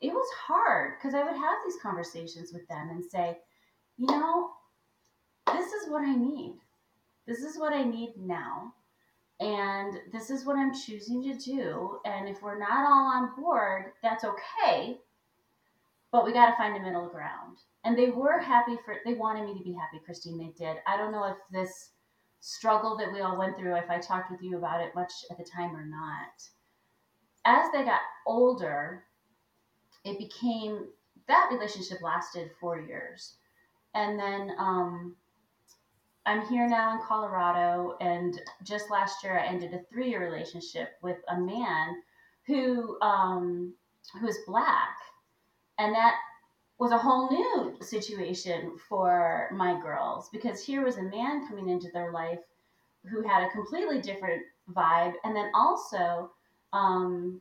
it 0.00 0.12
was 0.12 0.28
hard 0.46 0.94
because 0.98 1.14
I 1.14 1.22
would 1.22 1.36
have 1.36 1.58
these 1.64 1.80
conversations 1.82 2.52
with 2.52 2.66
them 2.68 2.90
and 2.90 3.04
say, 3.04 3.38
you 3.96 4.06
know, 4.06 4.50
this 5.46 5.72
is 5.72 5.90
what 5.90 6.02
I 6.02 6.14
need. 6.14 6.54
This 7.26 7.40
is 7.40 7.58
what 7.58 7.72
I 7.72 7.82
need 7.82 8.14
now. 8.16 8.74
And 9.40 10.00
this 10.12 10.30
is 10.30 10.44
what 10.44 10.56
I'm 10.56 10.74
choosing 10.74 11.22
to 11.24 11.34
do. 11.34 11.98
And 12.04 12.28
if 12.28 12.42
we're 12.42 12.58
not 12.58 12.86
all 12.88 13.06
on 13.06 13.30
board, 13.40 13.92
that's 14.02 14.24
okay. 14.24 14.98
But 16.10 16.24
we 16.24 16.32
got 16.32 16.50
to 16.50 16.56
find 16.56 16.76
a 16.76 16.80
middle 16.80 17.08
ground. 17.08 17.58
And 17.88 17.96
they 17.96 18.10
were 18.10 18.38
happy 18.38 18.76
for, 18.84 18.96
they 19.06 19.14
wanted 19.14 19.46
me 19.46 19.56
to 19.56 19.64
be 19.64 19.72
happy, 19.72 19.98
Christine. 20.04 20.36
They 20.36 20.52
did. 20.62 20.76
I 20.86 20.98
don't 20.98 21.10
know 21.10 21.24
if 21.24 21.36
this 21.50 21.92
struggle 22.40 22.98
that 22.98 23.10
we 23.10 23.22
all 23.22 23.38
went 23.38 23.56
through, 23.56 23.76
if 23.76 23.88
I 23.88 23.98
talked 23.98 24.30
with 24.30 24.42
you 24.42 24.58
about 24.58 24.82
it 24.82 24.94
much 24.94 25.10
at 25.30 25.38
the 25.38 25.44
time 25.44 25.74
or 25.74 25.86
not. 25.86 26.28
As 27.46 27.72
they 27.72 27.84
got 27.84 28.02
older, 28.26 29.04
it 30.04 30.18
became 30.18 30.88
that 31.28 31.48
relationship 31.50 32.02
lasted 32.02 32.50
four 32.60 32.78
years. 32.78 33.36
And 33.94 34.20
then 34.20 34.52
um, 34.58 35.16
I'm 36.26 36.46
here 36.46 36.68
now 36.68 36.92
in 36.92 37.00
Colorado, 37.06 37.96
and 38.02 38.38
just 38.64 38.90
last 38.90 39.24
year 39.24 39.38
I 39.38 39.46
ended 39.46 39.72
a 39.72 39.80
three 39.90 40.10
year 40.10 40.22
relationship 40.30 40.90
with 41.00 41.16
a 41.28 41.40
man 41.40 42.02
who 42.46 43.00
um, 43.00 43.72
who 44.20 44.28
is 44.28 44.36
black, 44.46 44.94
and 45.78 45.94
that 45.94 46.16
was 46.78 46.92
a 46.92 46.98
whole 46.98 47.28
new 47.28 47.76
situation 47.80 48.76
for 48.88 49.48
my 49.52 49.80
girls 49.80 50.28
because 50.30 50.64
here 50.64 50.84
was 50.84 50.96
a 50.96 51.02
man 51.02 51.46
coming 51.48 51.68
into 51.68 51.88
their 51.92 52.12
life 52.12 52.38
who 53.10 53.26
had 53.26 53.42
a 53.42 53.50
completely 53.50 54.00
different 54.00 54.42
vibe, 54.72 55.14
and 55.24 55.34
then 55.34 55.50
also 55.54 56.30
um, 56.72 57.40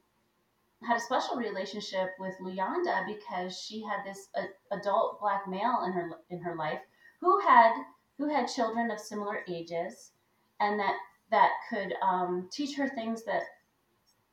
had 0.84 0.98
a 0.98 1.02
special 1.02 1.36
relationship 1.36 2.10
with 2.20 2.34
Luyanda 2.42 3.06
because 3.06 3.60
she 3.60 3.84
had 3.84 4.04
this 4.06 4.30
uh, 4.36 4.44
adult 4.72 5.20
black 5.20 5.48
male 5.48 5.84
in 5.86 5.92
her 5.92 6.12
in 6.30 6.40
her 6.40 6.56
life 6.56 6.80
who 7.20 7.40
had 7.40 7.74
who 8.18 8.30
had 8.30 8.48
children 8.48 8.90
of 8.90 9.00
similar 9.00 9.44
ages, 9.48 10.12
and 10.60 10.80
that 10.80 10.96
that 11.30 11.52
could 11.70 11.94
um, 12.02 12.48
teach 12.52 12.76
her 12.76 12.90
things 12.90 13.24
that 13.26 13.44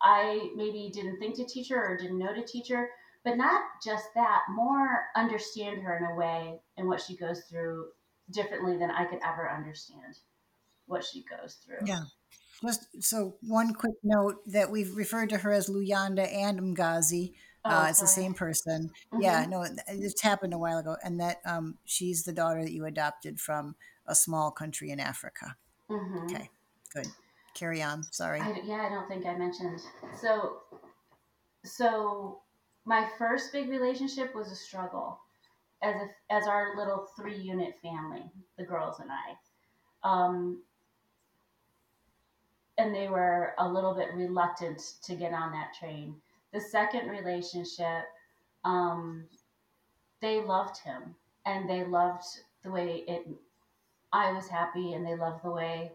I 0.01 0.51
maybe 0.55 0.91
didn't 0.93 1.19
think 1.19 1.35
to 1.37 1.45
teach 1.45 1.69
her 1.71 1.93
or 1.93 1.97
didn't 1.97 2.19
know 2.19 2.35
to 2.35 2.45
teach 2.45 2.69
her 2.69 2.89
but 3.25 3.37
not 3.37 3.63
just 3.83 4.13
that, 4.15 4.43
more 4.51 5.07
understand 5.17 5.83
her 5.83 5.97
in 5.97 6.05
a 6.05 6.15
way 6.15 6.61
and 6.77 6.87
what 6.87 7.01
she 7.01 7.17
goes 7.17 7.43
through 7.51 7.87
differently 8.31 8.77
than 8.77 8.91
I 8.91 9.05
could 9.07 9.21
ever 9.27 9.51
understand 9.51 10.19
what 10.87 11.05
she 11.05 11.25
goes 11.25 11.59
through. 11.65 11.87
Yeah. 11.87 12.05
Just 12.63 13.03
so 13.03 13.37
one 13.41 13.75
quick 13.75 13.95
note 14.03 14.37
that 14.47 14.71
we've 14.71 14.95
referred 14.95 15.31
to 15.31 15.39
her 15.39 15.53
as 15.53 15.69
Luyanda 15.69 16.33
and 16.33 16.61
Mgazi. 16.61 17.33
Oh, 17.65 17.71
uh, 17.71 17.87
it's 17.89 18.01
the 18.01 18.07
same 18.07 18.35
person. 18.35 18.91
Mm-hmm. 19.13 19.23
Yeah, 19.23 19.47
no, 19.47 19.63
it 19.63 19.81
just 20.01 20.23
happened 20.23 20.53
a 20.53 20.59
while 20.59 20.79
ago, 20.79 20.97
and 21.03 21.19
that 21.21 21.39
um, 21.47 21.79
she's 21.87 22.25
the 22.25 22.33
daughter 22.33 22.63
that 22.63 22.73
you 22.73 22.85
adopted 22.85 23.41
from 23.41 23.75
a 24.07 24.15
small 24.15 24.51
country 24.51 24.91
in 24.91 25.01
Africa. 25.01 25.57
Mm-hmm. 25.91 26.25
Okay, 26.25 26.51
good. 26.93 27.07
Carry 27.55 27.83
on. 27.83 28.03
Sorry. 28.13 28.41
I, 28.41 28.61
yeah, 28.65 28.87
I 28.87 28.91
don't 28.91 29.09
think 29.09 29.25
I 29.27 29.37
mentioned. 29.37 29.81
So, 30.21 30.59
so 31.65 32.41
my 32.85 33.09
first 33.19 33.53
big 33.53 33.69
relationship 33.69 34.35
was 34.35 34.51
a 34.51 34.57
struggle 34.57 35.19
as 35.83 35.95
a, 35.97 36.35
as 36.35 36.47
our 36.47 36.77
little 36.77 37.07
three 37.17 37.37
unit 37.37 37.75
family, 37.83 38.23
the 38.59 38.65
girls 38.65 39.01
and 39.01 39.11
I. 39.11 40.09
Um, 40.09 40.63
and 42.79 42.95
they 42.95 43.09
were 43.09 43.55
a 43.59 43.69
little 43.69 43.95
bit 43.95 44.09
reluctant 44.15 44.81
to 45.05 45.15
get 45.15 45.33
on 45.33 45.53
that 45.53 45.75
train. 45.79 46.17
The 46.53 46.61
second 46.61 47.09
relationship, 47.09 48.05
um, 48.65 49.25
they 50.21 50.43
loved 50.43 50.79
him 50.79 51.15
and 51.47 51.69
they 51.69 51.85
loved 51.85 52.25
the 52.63 52.71
way 52.71 53.05
it 53.07 53.27
I 54.13 54.33
was 54.33 54.49
happy 54.49 54.93
and 54.93 55.05
they 55.05 55.17
loved 55.17 55.45
the 55.45 55.51
way 55.51 55.93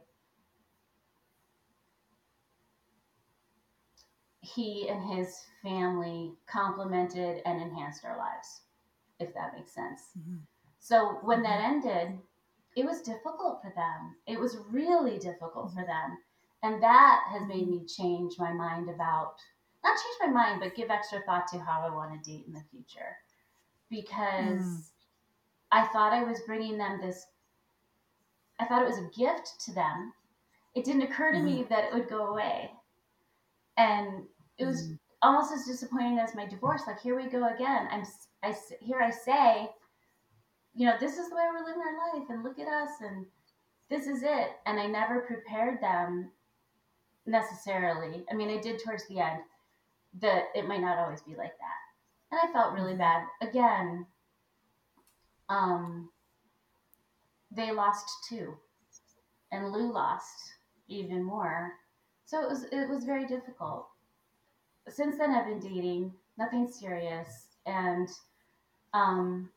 he 4.56 4.88
and 4.90 5.18
his 5.18 5.46
family 5.64 6.34
complemented 6.48 7.42
and 7.46 7.62
enhanced 7.62 8.06
our 8.06 8.18
lives, 8.18 8.62
if 9.20 9.34
that 9.34 9.54
makes 9.56 9.74
sense. 9.74 10.02
Mm-hmm. 10.18 10.38
So 10.80 11.20
when 11.24 11.42
that 11.44 11.60
mm-hmm. 11.60 11.88
ended, 11.88 12.20
it 12.76 12.86
was 12.86 13.02
difficult 13.02 13.62
for 13.62 13.74
them. 13.76 14.16
It 14.28 14.40
was 14.40 14.58
really 14.70 15.18
difficult 15.18 15.74
for 15.74 15.86
them. 15.86 16.18
And 16.64 16.82
that 16.84 17.22
has 17.32 17.48
made 17.48 17.68
me 17.68 17.86
change 17.86 18.36
my 18.38 18.52
mind 18.52 18.90
about, 18.90 19.36
not 19.84 19.98
change 19.98 20.34
my 20.34 20.42
mind, 20.42 20.62
but 20.62 20.76
give 20.76 20.90
extra 20.90 21.22
thought 21.26 21.48
to 21.48 21.60
how 21.60 21.82
I 21.86 21.94
want 21.94 22.12
to 22.12 22.30
date 22.30 22.46
in 22.48 22.54
the 22.54 22.64
future. 22.72 23.16
Because 23.90 24.62
mm. 24.62 24.82
I 25.72 25.88
thought 25.88 26.14
I 26.14 26.24
was 26.24 26.42
bringing 26.46 26.78
them 26.78 27.00
this, 27.02 27.26
I 28.60 28.66
thought 28.66 28.84
it 28.84 28.90
was 28.90 28.98
a 29.00 29.18
gift 29.18 29.60
to 29.66 29.74
them. 29.74 30.14
It 30.76 30.86
didn't 30.86 31.04
occur 31.04 31.32
to 31.32 31.40
mm. 31.40 31.44
me 31.44 31.60
mm-hmm. 31.60 31.74
that 31.74 31.86
it 31.86 31.94
would 31.94 32.10
go 32.10 32.28
away. 32.28 32.72
And 33.78 34.24
it 34.60 34.66
was 34.66 34.90
mm. 34.90 35.00
almost 35.22 35.54
as 35.54 35.66
disappointing 35.66 36.20
as 36.20 36.36
my 36.36 36.46
divorce. 36.46 36.84
Like 36.86 37.02
here 37.02 37.16
we 37.16 37.30
go 37.30 37.48
again. 37.48 37.88
I'm 37.90 38.04
I 38.44 38.54
here 38.82 39.02
I 39.02 39.10
say, 39.10 39.70
you 40.76 40.86
know, 40.86 40.96
this 41.00 41.18
is 41.18 41.30
the 41.30 41.36
way 41.36 41.44
we're 41.52 41.66
living 41.66 41.82
our 41.82 42.20
life, 42.20 42.28
and 42.30 42.44
look 42.44 42.60
at 42.60 42.68
us, 42.68 42.90
and 43.02 43.26
this 43.90 44.06
is 44.06 44.22
it. 44.24 44.50
And 44.66 44.80
I 44.80 44.86
never 44.86 45.22
prepared 45.22 45.82
them 45.82 46.32
necessarily. 47.26 48.24
I 48.32 48.36
mean, 48.36 48.50
I 48.50 48.62
did 48.62 48.84
towards 48.84 49.08
the 49.08 49.20
end 49.20 49.40
that 50.22 50.46
it 50.56 50.68
might 50.68 50.82
not 50.82 50.98
always 50.98 51.22
be 51.22 51.36
like 51.36 51.54
that, 51.58 52.32
and 52.32 52.40
I 52.44 52.54
felt 52.54 52.74
really 52.74 52.94
mm-hmm. 52.94 53.00
bad. 53.00 53.24
Again, 53.42 54.06
um, 55.48 56.10
they 57.52 57.72
lost 57.72 58.10
too, 58.28 58.58
and 59.52 59.72
Lou 59.72 59.92
lost 59.92 60.54
even 60.88 61.24
more. 61.24 61.72
So 62.26 62.42
it 62.42 62.50
was 62.50 62.64
it 62.72 62.90
was 62.90 63.06
very 63.06 63.26
difficult 63.26 63.89
since 64.90 65.18
then 65.18 65.32
I've 65.32 65.46
been 65.46 65.60
dating, 65.60 66.14
nothing 66.38 66.68
serious, 66.68 67.48
and 67.66 68.10
um, 68.94 69.50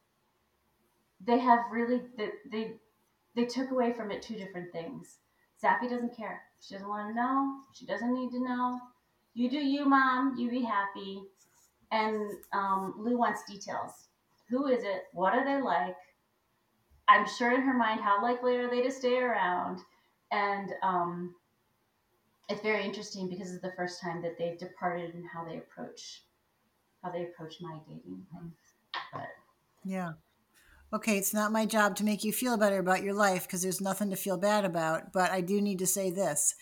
they 1.25 1.39
have 1.39 1.61
really 1.71 2.03
they, 2.51 2.73
they 3.35 3.45
took 3.47 3.71
away 3.71 3.93
from 3.93 4.11
it 4.11 4.23
two 4.23 4.37
different 4.37 4.73
things. 4.73 5.19
Zappy 5.63 5.89
doesn't 5.89 6.17
care. 6.17 6.43
She 6.61 6.75
doesn't 6.75 6.89
want 6.89 7.11
to 7.11 7.15
know. 7.15 7.61
She 7.73 7.87
doesn't 7.87 8.13
need 8.13 8.31
to 8.31 8.43
know. 8.43 8.81
You 9.35 9.49
do 9.49 9.59
you, 9.59 9.85
mom. 9.85 10.37
You 10.37 10.51
be 10.51 10.63
happy. 10.63 11.23
And 11.91 12.33
um, 12.53 12.95
Lou 12.99 13.17
wants 13.19 13.45
details. 13.45 14.09
Who 14.49 14.67
is 14.67 14.83
it? 14.85 15.05
What 15.13 15.35
are 15.35 15.45
they 15.45 15.63
like? 15.63 15.97
I'm 17.09 17.27
sure 17.27 17.53
in 17.53 17.63
her 17.63 17.75
mind, 17.77 18.01
how 18.01 18.23
likely 18.23 18.57
are 18.57 18.71
they 18.71 18.83
to 18.83 18.91
stay 18.91 19.19
around? 19.19 19.81
And 20.31 20.73
um, 20.83 21.35
it's 22.49 22.63
very 22.63 22.85
interesting 22.85 23.29
because 23.29 23.53
it's 23.53 23.63
the 23.63 23.73
first 23.77 24.01
time 24.01 24.23
that 24.23 24.37
they've 24.39 24.59
departed 24.59 25.15
in 25.15 25.25
how 25.33 25.45
they 25.45 25.59
approach 25.59 26.23
how 27.03 27.11
they 27.11 27.25
approach 27.25 27.57
my 27.61 27.79
dating 27.87 28.25
life. 28.33 28.53
But 29.13 29.29
yeah. 29.85 30.13
Okay, 30.93 31.17
it's 31.17 31.35
not 31.35 31.53
my 31.53 31.65
job 31.67 31.97
to 31.97 32.05
make 32.05 32.23
you 32.23 32.33
feel 32.33 32.57
better 32.57 32.79
about 32.79 33.03
your 33.03 33.15
life 33.15 33.45
because 33.45 33.63
there's 33.63 33.81
nothing 33.81 34.11
to 34.11 34.17
feel 34.17 34.37
bad 34.37 34.65
about, 34.65 35.13
but 35.13 35.31
I 35.31 35.41
do 35.41 35.61
need 35.61 35.79
to 35.79 35.87
say 35.87 36.11
this. 36.11 36.55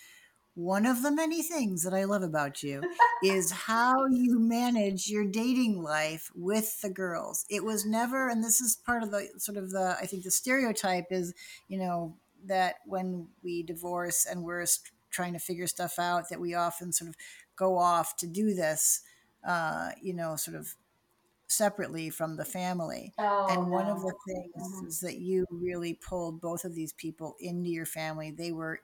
One 0.54 0.86
of 0.86 1.02
the 1.02 1.10
many 1.10 1.42
things 1.42 1.82
that 1.82 1.94
I 1.94 2.04
love 2.04 2.22
about 2.22 2.62
you 2.62 2.80
is 3.24 3.50
how 3.50 4.06
you 4.06 4.38
manage 4.38 5.08
your 5.08 5.24
dating 5.24 5.82
life 5.82 6.30
with 6.34 6.80
the 6.80 6.90
girls. 6.90 7.44
It 7.50 7.64
was 7.64 7.84
never, 7.84 8.28
and 8.28 8.42
this 8.42 8.60
is 8.60 8.76
part 8.76 9.02
of 9.02 9.10
the 9.10 9.28
sort 9.38 9.58
of 9.58 9.70
the, 9.70 9.96
I 10.00 10.06
think 10.06 10.22
the 10.22 10.30
stereotype 10.30 11.06
is, 11.10 11.34
you 11.68 11.78
know, 11.78 12.16
that 12.46 12.76
when 12.86 13.28
we 13.42 13.62
divorce 13.62 14.26
and 14.26 14.44
we're 14.44 14.64
trying 15.10 15.32
to 15.32 15.38
figure 15.38 15.66
stuff 15.66 15.98
out 15.98 16.28
that 16.30 16.40
we 16.40 16.54
often 16.54 16.92
sort 16.92 17.08
of 17.10 17.16
go 17.56 17.78
off 17.78 18.16
to 18.16 18.26
do 18.26 18.54
this 18.54 19.02
uh, 19.44 19.90
you 20.02 20.14
know 20.14 20.36
sort 20.36 20.56
of 20.56 20.74
separately 21.48 22.10
from 22.10 22.36
the 22.36 22.44
family. 22.44 23.14
Oh, 23.18 23.22
and 23.48 23.68
one 23.68 23.88
of 23.88 24.02
the 24.02 24.14
no. 24.14 24.20
things 24.26 24.80
Mhm. 24.82 24.86
is 24.86 25.00
that 25.00 25.18
you 25.18 25.44
really 25.50 25.94
pulled 25.94 26.40
both 26.40 26.64
of 26.64 26.74
these 26.74 26.92
people 26.92 27.36
into 27.40 27.70
your 27.70 27.86
family. 27.86 28.30
They 28.30 28.52
were 28.52 28.80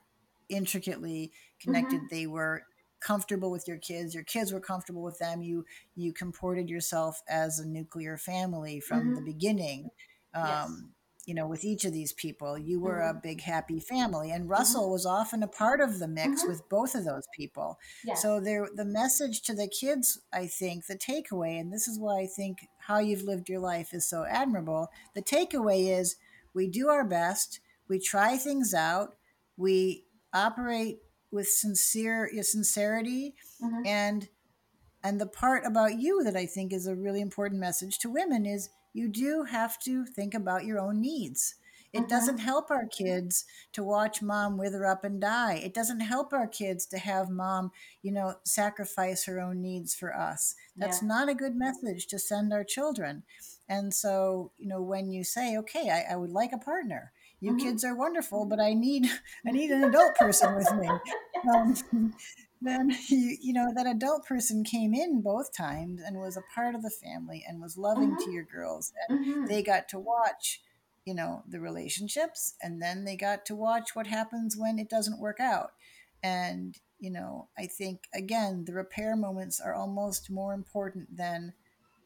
intricately 0.48 1.32
connected. 1.60 2.00
Mhm. 2.00 2.08
They 2.08 2.26
were 2.26 2.64
comfortable 3.00 3.50
with 3.50 3.68
your 3.68 3.78
kids. 3.78 4.14
Your 4.14 4.24
kids 4.24 4.52
were 4.52 4.60
comfortable 4.60 5.02
with 5.02 5.18
them. 5.18 5.42
You 5.42 5.66
you 5.94 6.12
comported 6.12 6.68
yourself 6.68 7.22
as 7.28 7.58
a 7.60 7.66
nuclear 7.68 8.16
family 8.18 8.80
from 8.80 9.12
the 9.14 9.20
Mhm. 9.20 9.22
beginning. 9.22 9.90
Yes. 10.40 10.84
You 11.26 11.34
know, 11.34 11.46
with 11.48 11.64
each 11.64 11.84
of 11.84 11.92
these 11.92 12.12
people, 12.12 12.56
you 12.56 12.78
were 12.80 13.00
a 13.00 13.12
Mhm. 13.12 13.20
big 13.20 13.40
happy 13.42 13.80
family, 13.80 14.30
and 14.30 14.44
Mhm. 14.44 14.48
Russell 14.48 14.90
was 14.92 15.04
often 15.04 15.42
a 15.42 15.48
part 15.48 15.80
of 15.80 15.98
the 15.98 16.06
mix 16.08 16.42
Mhm. 16.42 16.48
with 16.48 16.68
both 16.68 16.94
of 16.94 17.04
those 17.04 17.24
people. 17.36 17.78
Yes. 18.04 18.22
So 18.22 18.40
there, 18.40 18.68
the 18.72 18.84
message 18.84 19.42
to 19.42 19.54
the 19.54 19.68
kids, 19.68 20.20
I 20.32 20.46
think, 20.46 20.86
the 20.86 20.96
takeaway, 20.96 21.58
and 21.60 21.72
this 21.72 21.88
is 21.88 21.98
why 21.98 22.20
I 22.20 22.26
think 22.28 22.58
how 22.78 22.98
you've 22.98 23.24
lived 23.24 23.48
your 23.48 23.58
life 23.60 23.92
is 23.92 24.08
so 24.08 24.24
admirable. 24.24 24.88
The 25.14 25.22
takeaway 25.22 25.98
is 25.98 26.16
we 26.54 26.68
do 26.68 26.88
our 26.88 27.04
best, 27.04 27.60
we 27.88 27.98
try 27.98 28.36
things 28.38 28.72
out, 28.72 29.16
we 29.56 30.06
operate 30.32 31.00
with 31.32 31.48
sincere 31.48 32.30
sincerity, 32.42 33.34
Mhm. 33.60 33.84
and 33.84 34.28
and 35.02 35.20
the 35.20 35.26
part 35.26 35.64
about 35.64 35.98
you 36.00 36.24
that 36.24 36.36
I 36.36 36.46
think 36.46 36.72
is 36.72 36.86
a 36.86 36.96
really 36.96 37.20
important 37.20 37.60
message 37.60 37.98
to 38.00 38.10
women 38.10 38.44
is 38.46 38.70
you 38.96 39.08
do 39.08 39.42
have 39.44 39.78
to 39.80 40.06
think 40.06 40.32
about 40.34 40.64
your 40.64 40.78
own 40.80 41.00
needs. 41.02 41.54
It 41.92 42.00
Mhm. 42.04 42.08
doesn't 42.08 42.38
help 42.38 42.70
our 42.70 42.86
kids 42.86 43.44
to 43.72 43.84
watch 43.84 44.22
mom 44.22 44.56
wither 44.56 44.86
up 44.86 45.04
and 45.04 45.20
die. 45.20 45.54
It 45.54 45.74
doesn't 45.74 46.00
help 46.00 46.32
our 46.32 46.46
kids 46.46 46.86
to 46.86 46.98
have 46.98 47.28
mom, 47.28 47.72
you 48.02 48.10
know, 48.12 48.36
sacrifice 48.44 49.24
her 49.26 49.38
own 49.38 49.60
needs 49.60 49.94
for 49.94 50.14
us. 50.16 50.54
That's 50.76 51.02
Yeah. 51.02 51.08
not 51.08 51.28
a 51.28 51.34
good 51.34 51.56
message 51.56 52.06
to 52.08 52.18
send 52.18 52.52
our 52.52 52.64
children. 52.64 53.24
And 53.68 53.92
so, 53.92 54.52
you 54.58 54.66
know, 54.68 54.80
when 54.80 55.10
you 55.10 55.24
say, 55.24 55.56
okay, 55.58 55.90
I, 55.90 56.12
I 56.14 56.16
would 56.16 56.30
like 56.30 56.52
a 56.52 56.58
partner, 56.58 57.12
you 57.40 57.52
Mhm. 57.52 57.58
kids 57.60 57.84
are 57.84 57.94
wonderful, 57.94 58.46
but 58.46 58.60
I 58.60 58.72
need 58.74 59.04
I 59.46 59.50
need 59.52 59.70
an 59.70 59.84
adult 59.84 60.14
person 60.16 60.54
with 60.54 60.72
me. 60.72 60.88
Um, 61.52 62.14
then 62.60 62.90
you, 63.08 63.36
you 63.40 63.52
know 63.52 63.72
that 63.74 63.86
adult 63.86 64.26
person 64.26 64.64
came 64.64 64.94
in 64.94 65.20
both 65.22 65.54
times 65.56 66.00
and 66.04 66.16
was 66.18 66.36
a 66.36 66.42
part 66.54 66.74
of 66.74 66.82
the 66.82 66.90
family 66.90 67.44
and 67.46 67.60
was 67.60 67.76
loving 67.76 68.16
to 68.16 68.24
Mhm. 68.30 68.32
your 68.32 68.44
girls 68.44 68.92
and 69.08 69.18
Mhm. 69.26 69.48
they 69.48 69.62
got 69.62 69.88
to 69.90 69.98
watch 69.98 70.62
you 71.04 71.14
know 71.14 71.42
the 71.48 71.60
relationships 71.60 72.54
and 72.62 72.82
then 72.82 73.04
they 73.04 73.16
got 73.16 73.44
to 73.46 73.54
watch 73.54 73.94
what 73.94 74.06
happens 74.08 74.56
when 74.56 74.78
it 74.78 74.88
doesn't 74.88 75.20
work 75.20 75.38
out 75.40 75.72
and 76.22 76.78
you 76.98 77.10
know 77.10 77.48
i 77.58 77.66
think 77.66 78.08
again 78.14 78.64
the 78.64 78.72
repair 78.72 79.14
moments 79.16 79.60
are 79.60 79.74
almost 79.74 80.30
more 80.30 80.52
important 80.54 81.16
than 81.16 81.52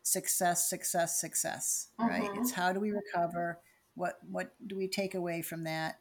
success 0.02 0.68
success 0.68 1.20
success 1.20 1.88
right 1.98 2.30
Mhm. 2.30 2.38
it's 2.38 2.52
how 2.52 2.72
do 2.72 2.80
we 2.80 2.90
recover 2.90 3.60
what 3.94 4.18
what 4.28 4.54
do 4.66 4.76
we 4.76 4.88
take 4.88 5.14
away 5.14 5.42
from 5.42 5.64
that 5.64 6.00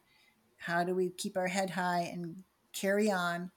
how 0.58 0.84
do 0.84 0.94
we 0.94 1.10
keep 1.10 1.36
our 1.36 1.48
head 1.48 1.70
high 1.70 2.00
and 2.12 2.44
carry 2.72 3.10
on 3.10 3.50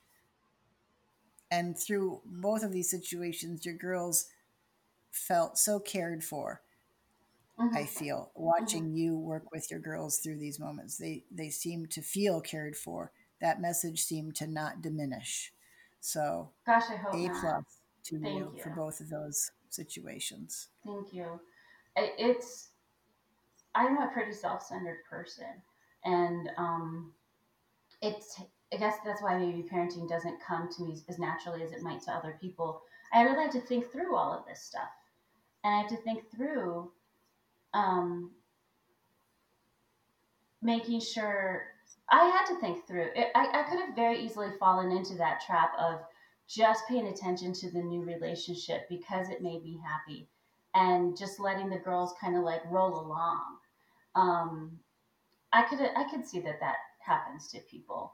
and 1.54 1.78
through 1.78 2.22
both 2.26 2.64
of 2.64 2.72
these 2.74 2.89
situations 2.89 3.66
your 3.66 3.76
girls 3.76 4.28
felt 5.12 5.58
so 5.58 5.80
cared 5.80 6.24
for 6.24 6.62
i 7.74 7.84
Mhm. 7.84 7.88
feel 7.88 8.32
watching 8.36 8.93
you 8.95 9.18
work 9.18 9.51
with 9.51 9.70
your 9.72 9.80
girls 9.80 10.20
through 10.20 10.38
these 10.38 10.60
moments 10.60 10.97
they 10.97 11.24
they 11.32 11.49
seem 11.49 11.86
to 11.88 12.01
feel 12.01 12.41
cared 12.41 12.76
for 12.76 13.12
that 13.41 13.62
message 13.62 14.04
seemed 14.04 14.36
to 14.36 14.47
not 14.47 14.82
diminish 14.82 15.54
so 15.99 16.51
Gosh, 16.66 16.89
I 16.89 16.95
hope 16.97 17.14
a 17.16 17.28
not. 17.28 17.39
plus 17.41 17.66
to 18.04 18.20
Thank 18.20 18.54
you 18.56 18.60
for 18.62 18.70
both 18.72 18.99
of 18.99 19.10
those 19.10 19.51
situations 19.70 20.70
Thank 20.86 21.14
you. 21.14 21.39
It's 21.95 22.70
I'm 23.76 23.97
a 23.97 24.08
pretty 24.14 24.34
self-centered 24.34 25.04
person, 25.10 25.62
and 26.06 26.49
um, 26.58 27.14
it's 28.01 28.41
I 28.74 28.78
guess 28.78 28.96
that's 29.06 29.22
why 29.22 29.38
maybe 29.38 29.62
parenting 29.62 30.10
doesn't 30.10 30.42
come 30.42 30.68
to 30.72 30.84
me 30.84 30.98
as 31.08 31.20
naturally 31.20 31.62
as 31.62 31.72
it 31.72 31.84
might 31.84 32.02
to 32.04 32.12
other 32.12 32.38
people. 32.42 32.82
I 33.14 33.22
really 33.22 33.44
have 33.44 33.52
to 33.54 33.62
think 33.62 33.92
through 33.92 34.16
all 34.16 34.34
of 34.34 34.46
this 34.48 34.64
stuff, 34.64 34.90
and 35.64 35.76
I 35.76 35.78
have 35.80 35.90
to 35.90 35.98
think 35.98 36.24
through 36.36 36.92
um, 37.74 38.32
making 40.62 41.02
sure. 41.02 41.68
I 42.10 42.26
had 42.26 42.46
to 42.48 42.60
think 42.60 42.88
through 42.88 43.10
it. 43.16 43.28
I, 43.36 43.62
I 43.62 43.64
could 43.70 43.80
have 43.80 43.96
very 43.96 44.20
easily 44.20 44.50
fallen 44.60 44.92
into 44.92 45.16
that 45.16 45.42
trap 45.46 45.72
of 45.80 46.00
just 46.48 46.88
paying 46.88 47.08
attention 47.08 47.54
to 47.54 47.72
the 47.72 47.82
new 47.82 48.04
relationship 48.04 48.88
because 48.90 49.30
it 49.30 49.42
made 49.42 49.64
me 49.64 49.80
happy 49.84 50.28
and 50.76 51.18
just 51.18 51.40
letting 51.40 51.70
the 51.70 51.78
girls 51.78 52.14
kind 52.20 52.36
of 52.36 52.44
like 52.44 52.62
roll 52.70 53.00
along. 53.00 53.42
Um, 54.16 54.80
I 55.52 55.62
could 55.64 55.80
I 55.80 56.06
could 56.10 56.26
see 56.26 56.40
that 56.42 56.60
that 56.60 56.76
happens 57.00 57.48
to 57.50 57.60
people. 57.60 58.14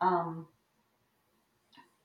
Um, 0.00 0.46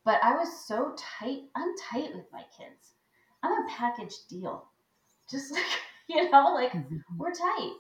but 0.04 0.20
I 0.24 0.36
was 0.36 0.66
so 0.68 0.96
tight. 0.98 1.44
I'm 1.56 1.74
tight 1.78 2.16
with 2.16 2.26
my 2.32 2.44
kids. 2.58 2.96
I'm 3.44 3.52
a 3.52 3.70
package 3.70 4.14
deal. 4.30 4.66
Just 5.30 5.52
like 5.54 5.64
you 6.08 6.30
know, 6.30 6.54
like 6.54 6.74
we're 7.18 7.32
tight. 7.32 7.74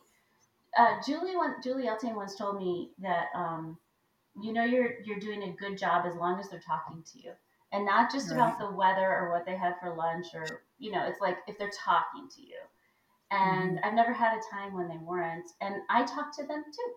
Uh, 0.77 0.95
Julie 1.05 1.35
one, 1.35 1.55
Julie 1.63 1.87
Elting 1.87 2.15
once 2.15 2.35
told 2.35 2.57
me 2.57 2.91
that 2.99 3.27
um, 3.35 3.77
you 4.41 4.53
know 4.53 4.63
you're 4.63 5.01
you're 5.03 5.19
doing 5.19 5.43
a 5.43 5.51
good 5.51 5.77
job 5.77 6.05
as 6.05 6.15
long 6.15 6.39
as 6.39 6.49
they're 6.49 6.61
talking 6.61 7.03
to 7.11 7.19
you, 7.19 7.31
and 7.71 7.85
not 7.85 8.11
just 8.11 8.31
about 8.31 8.59
the 8.59 8.71
weather 8.71 9.07
or 9.07 9.31
what 9.31 9.45
they 9.45 9.55
had 9.55 9.73
for 9.79 9.95
lunch 9.95 10.27
or 10.33 10.45
you 10.79 10.91
know, 10.91 11.05
it's 11.05 11.21
like 11.21 11.37
if 11.47 11.57
they're 11.57 11.71
talking 11.71 12.27
to 12.35 12.41
you. 12.41 12.57
And 13.33 13.79
I've 13.81 13.93
never 13.93 14.11
had 14.11 14.37
a 14.37 14.41
time 14.53 14.73
when 14.73 14.89
they 14.89 14.97
weren't, 14.97 15.49
and 15.61 15.75
I 15.89 16.03
talk 16.03 16.35
to 16.37 16.45
them 16.45 16.63
too 16.65 16.93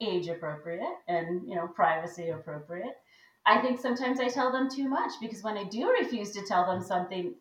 age 0.00 0.28
appropriate 0.28 0.94
and 1.08 1.48
you 1.48 1.54
know 1.56 1.66
privacy 1.68 2.28
appropriate. 2.30 2.94
I 3.46 3.60
think 3.62 3.80
sometimes 3.80 4.20
i 4.20 4.28
tell 4.28 4.52
them 4.52 4.68
too 4.70 4.88
much 4.88 5.12
because 5.20 5.42
when 5.42 5.56
i 5.56 5.64
do 5.64 5.90
refuse 5.90 6.32
to 6.32 6.42
tell 6.46 6.66
them 6.66 6.82
something 6.82 7.34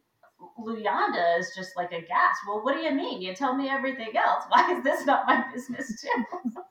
luyanda 0.60 1.38
is 1.40 1.52
just 1.56 1.76
like 1.76 1.92
a 1.92 2.02
gas. 2.02 2.38
Well 2.48 2.64
what 2.64 2.76
do 2.76 2.82
you 2.82 2.92
mean? 2.94 3.22
You 3.22 3.34
tell 3.36 3.56
me 3.56 3.70
everything 3.70 4.16
else. 4.16 4.44
Why 4.50 4.76
is 4.78 4.84
this 4.84 5.06
not 5.06 5.26
my 5.28 5.44
business 5.54 6.02
too? 6.02 6.24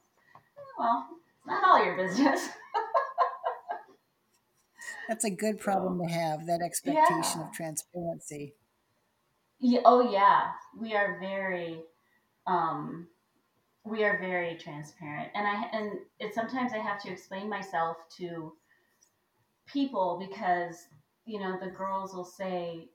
Well 0.79 1.07
it's 1.39 1.47
not 1.47 1.65
all 1.65 1.85
your 1.85 1.97
business. 1.97 2.49
That's 5.09 5.25
a 5.25 5.31
good 5.31 5.59
problem 5.61 6.01
to 6.01 6.13
have 6.13 6.47
that 6.47 6.61
expectation 6.63 7.41
Yeah. 7.41 7.47
of 7.49 7.53
transparency. 7.53 8.55
Yeah, 9.59 9.81
oh 9.85 10.11
yeah. 10.11 10.53
We 10.79 10.95
are 10.95 11.19
very 11.21 11.83
um 12.47 13.09
we 13.87 14.03
are 14.03 14.19
very 14.19 14.57
transparent. 14.57 15.31
And 15.35 15.47
i 15.47 15.65
and 15.73 15.93
it 16.19 16.35
sometimes 16.35 16.73
i 16.73 16.79
have 16.79 17.01
to 17.03 17.11
explain 17.11 17.49
myself 17.49 17.97
to 18.19 18.53
people 19.67 20.25
because 20.29 20.87
you 21.25 21.39
know 21.39 21.59
the 21.63 21.71
girls 21.71 22.15
will 22.15 22.25
say 22.25 22.89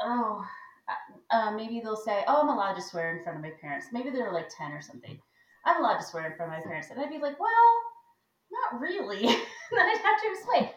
oh 0.00 0.44
uh, 1.30 1.52
maybe 1.52 1.80
they'll 1.80 1.96
say 1.96 2.24
oh 2.26 2.42
i'm 2.42 2.48
allowed 2.48 2.74
to 2.74 2.82
swear 2.82 3.16
in 3.16 3.22
front 3.22 3.38
of 3.38 3.44
my 3.44 3.52
parents 3.60 3.86
maybe 3.92 4.10
they're 4.10 4.32
like 4.32 4.48
10 4.56 4.72
or 4.72 4.82
something. 4.82 5.18
I'm 5.66 5.80
allowed 5.80 5.98
to 5.98 6.06
swear 6.06 6.30
in 6.30 6.36
front 6.36 6.52
of 6.52 6.58
my 6.58 6.64
parents. 6.64 6.88
And 6.90 7.00
i'd 7.00 7.10
be 7.10 7.18
like 7.18 7.38
well 7.40 7.72
not 8.52 8.80
really. 8.80 9.26
And 9.72 9.78
then 9.78 9.86
i'd 9.86 9.98
have 9.98 10.20
to 10.22 10.30
explain. 10.32 10.70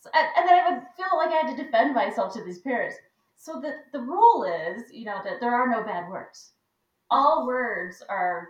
So, 0.00 0.10
and, 0.14 0.28
and 0.36 0.48
then 0.48 0.58
i 0.58 0.70
would 0.70 0.82
feel 0.96 1.16
like 1.16 1.30
i 1.30 1.46
had 1.46 1.56
to 1.56 1.62
defend 1.62 1.94
myself 1.94 2.32
to 2.34 2.44
these 2.44 2.58
parents. 2.58 2.96
So 3.36 3.60
the, 3.60 3.78
the 3.92 4.00
rule 4.00 4.44
is 4.44 4.92
you 4.92 5.04
know 5.04 5.20
that 5.24 5.40
there 5.40 5.54
are 5.54 5.68
no 5.68 5.82
bad 5.82 6.08
words 6.08 6.52
all 7.12 7.46
words 7.46 8.02
are 8.08 8.48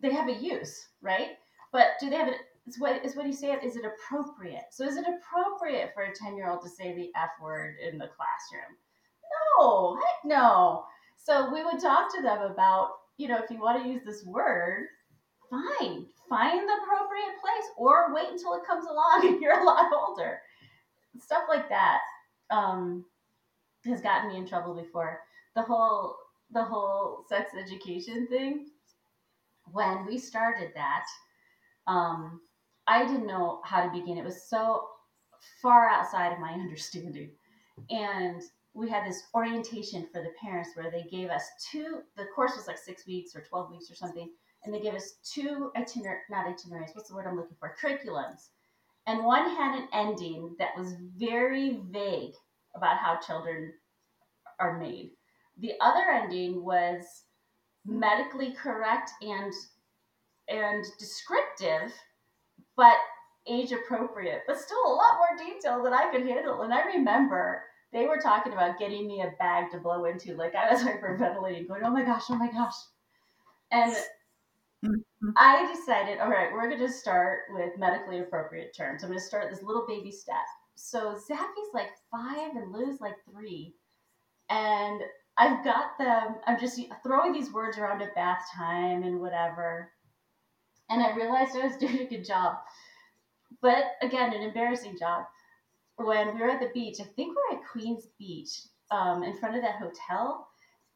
they 0.00 0.12
have 0.12 0.28
a 0.28 0.32
use, 0.32 0.88
right? 1.02 1.36
But 1.72 1.92
do 2.00 2.08
they 2.08 2.16
have 2.16 2.28
it? 2.28 2.36
It's 2.66 2.80
what 2.80 3.04
is 3.04 3.14
what 3.14 3.26
you 3.26 3.32
say. 3.32 3.52
Is 3.62 3.76
it 3.76 3.84
appropriate? 3.84 4.64
So 4.70 4.84
is 4.84 4.96
it 4.96 5.04
appropriate 5.04 5.90
for 5.94 6.04
a 6.04 6.14
ten 6.14 6.36
year 6.36 6.48
old 6.48 6.62
to 6.62 6.68
say 6.68 6.94
the 6.94 7.10
f 7.14 7.30
word 7.40 7.76
in 7.86 7.98
the 7.98 8.08
classroom? 8.08 8.76
No, 9.58 9.96
heck 9.96 10.24
no. 10.24 10.84
So 11.16 11.52
we 11.52 11.62
would 11.62 11.78
talk 11.78 12.14
to 12.14 12.22
them 12.22 12.42
about 12.42 12.92
you 13.18 13.28
know 13.28 13.38
if 13.38 13.50
you 13.50 13.60
want 13.60 13.82
to 13.82 13.88
use 13.88 14.02
this 14.04 14.24
word, 14.24 14.86
fine, 15.50 16.06
find 16.28 16.68
the 16.68 16.78
appropriate 16.82 17.36
place, 17.40 17.68
or 17.76 18.14
wait 18.14 18.30
until 18.30 18.54
it 18.54 18.66
comes 18.66 18.86
along 18.86 19.20
and 19.26 19.42
you're 19.42 19.60
a 19.60 19.64
lot 19.64 19.92
older. 19.92 20.40
Stuff 21.20 21.44
like 21.48 21.68
that 21.68 22.00
um, 22.50 23.04
has 23.84 24.00
gotten 24.00 24.30
me 24.30 24.38
in 24.38 24.46
trouble 24.46 24.74
before. 24.74 25.20
The 25.54 25.62
whole 25.62 26.16
the 26.50 26.62
whole 26.62 27.24
sex 27.28 27.52
education 27.58 28.26
thing 28.28 28.66
when 29.72 30.06
we 30.06 30.18
started 30.18 30.72
that, 30.74 31.04
um, 31.86 32.40
I 32.86 33.06
didn't 33.06 33.26
know 33.26 33.60
how 33.64 33.82
to 33.84 33.90
begin. 33.90 34.18
It 34.18 34.24
was 34.24 34.48
so 34.48 34.88
far 35.62 35.88
outside 35.88 36.32
of 36.32 36.38
my 36.38 36.52
understanding. 36.52 37.30
And 37.90 38.42
we 38.74 38.88
had 38.88 39.06
this 39.06 39.22
orientation 39.34 40.06
for 40.12 40.22
the 40.22 40.32
parents 40.40 40.70
where 40.74 40.90
they 40.90 41.04
gave 41.04 41.30
us 41.30 41.44
two, 41.70 42.00
the 42.16 42.26
course 42.34 42.56
was 42.56 42.66
like 42.66 42.78
six 42.78 43.06
weeks 43.06 43.34
or 43.34 43.40
12 43.40 43.70
weeks 43.70 43.90
or 43.90 43.94
something. 43.94 44.30
And 44.64 44.72
they 44.72 44.80
gave 44.80 44.94
us 44.94 45.16
two 45.22 45.70
itinerary, 45.76 46.20
not 46.30 46.46
itineraries, 46.46 46.90
what's 46.94 47.08
the 47.08 47.14
word 47.14 47.26
I'm 47.26 47.36
looking 47.36 47.56
for? 47.58 47.76
Curriculums. 47.80 48.48
And 49.06 49.24
one 49.24 49.50
had 49.50 49.78
an 49.78 49.88
ending 49.92 50.56
that 50.58 50.76
was 50.76 50.94
very 51.18 51.80
vague 51.90 52.32
about 52.74 52.96
how 52.96 53.18
children 53.18 53.74
are 54.58 54.78
made. 54.78 55.10
The 55.58 55.72
other 55.80 56.10
ending 56.10 56.64
was 56.64 57.04
medically 57.86 58.52
correct 58.52 59.10
and 59.22 59.52
and 60.48 60.84
descriptive, 60.98 61.92
but 62.76 62.96
age 63.46 63.72
appropriate, 63.72 64.42
but 64.46 64.58
still 64.58 64.78
a 64.86 64.94
lot 64.94 65.18
more 65.18 65.46
detail 65.46 65.82
than 65.82 65.92
I 65.92 66.10
could 66.10 66.26
handle. 66.26 66.62
And 66.62 66.72
I 66.72 66.82
remember 66.82 67.62
they 67.92 68.06
were 68.06 68.18
talking 68.18 68.52
about 68.52 68.78
getting 68.78 69.06
me 69.06 69.22
a 69.22 69.32
bag 69.38 69.70
to 69.70 69.78
blow 69.78 70.04
into. 70.04 70.34
Like 70.34 70.54
I 70.54 70.72
was 70.72 70.82
hyperventilating, 70.82 71.68
going, 71.68 71.82
"Oh 71.84 71.90
my 71.90 72.04
gosh, 72.04 72.24
oh 72.28 72.36
my 72.36 72.50
gosh," 72.50 72.74
and 73.70 73.92
mm-hmm. 74.84 75.30
I 75.36 75.72
decided, 75.72 76.18
all 76.18 76.30
right, 76.30 76.52
we're 76.52 76.68
going 76.68 76.80
to 76.80 76.92
start 76.92 77.42
with 77.50 77.78
medically 77.78 78.20
appropriate 78.20 78.74
terms. 78.76 79.02
I'm 79.02 79.10
going 79.10 79.18
to 79.18 79.24
start 79.24 79.50
this 79.50 79.62
little 79.62 79.86
baby 79.86 80.10
step. 80.10 80.36
So 80.74 81.16
Zappy's 81.30 81.72
like 81.72 81.90
five 82.10 82.56
and 82.56 82.72
Lou's 82.72 83.00
like 83.00 83.14
three, 83.30 83.74
and 84.50 85.00
I've 85.36 85.64
got 85.64 85.98
them. 85.98 86.36
I'm 86.46 86.60
just 86.60 86.80
throwing 87.02 87.32
these 87.32 87.52
words 87.52 87.78
around 87.78 88.02
at 88.02 88.14
bath 88.14 88.46
time 88.56 89.02
and 89.02 89.20
whatever. 89.20 89.90
And 90.90 91.02
I 91.02 91.14
realized 91.14 91.56
I 91.56 91.66
was 91.66 91.76
doing 91.80 92.00
a 92.00 92.06
good 92.06 92.24
job. 92.24 92.56
But 93.60 93.84
again, 94.02 94.32
an 94.32 94.42
embarrassing 94.42 94.96
job. 94.98 95.24
When 95.96 96.34
we 96.34 96.40
were 96.40 96.50
at 96.50 96.60
the 96.60 96.70
beach, 96.74 96.96
I 97.00 97.04
think 97.04 97.36
we 97.36 97.56
are 97.56 97.58
at 97.58 97.68
Queens 97.68 98.08
Beach, 98.18 98.50
um, 98.90 99.22
in 99.22 99.36
front 99.38 99.56
of 99.56 99.62
that 99.62 99.76
hotel, 99.76 100.48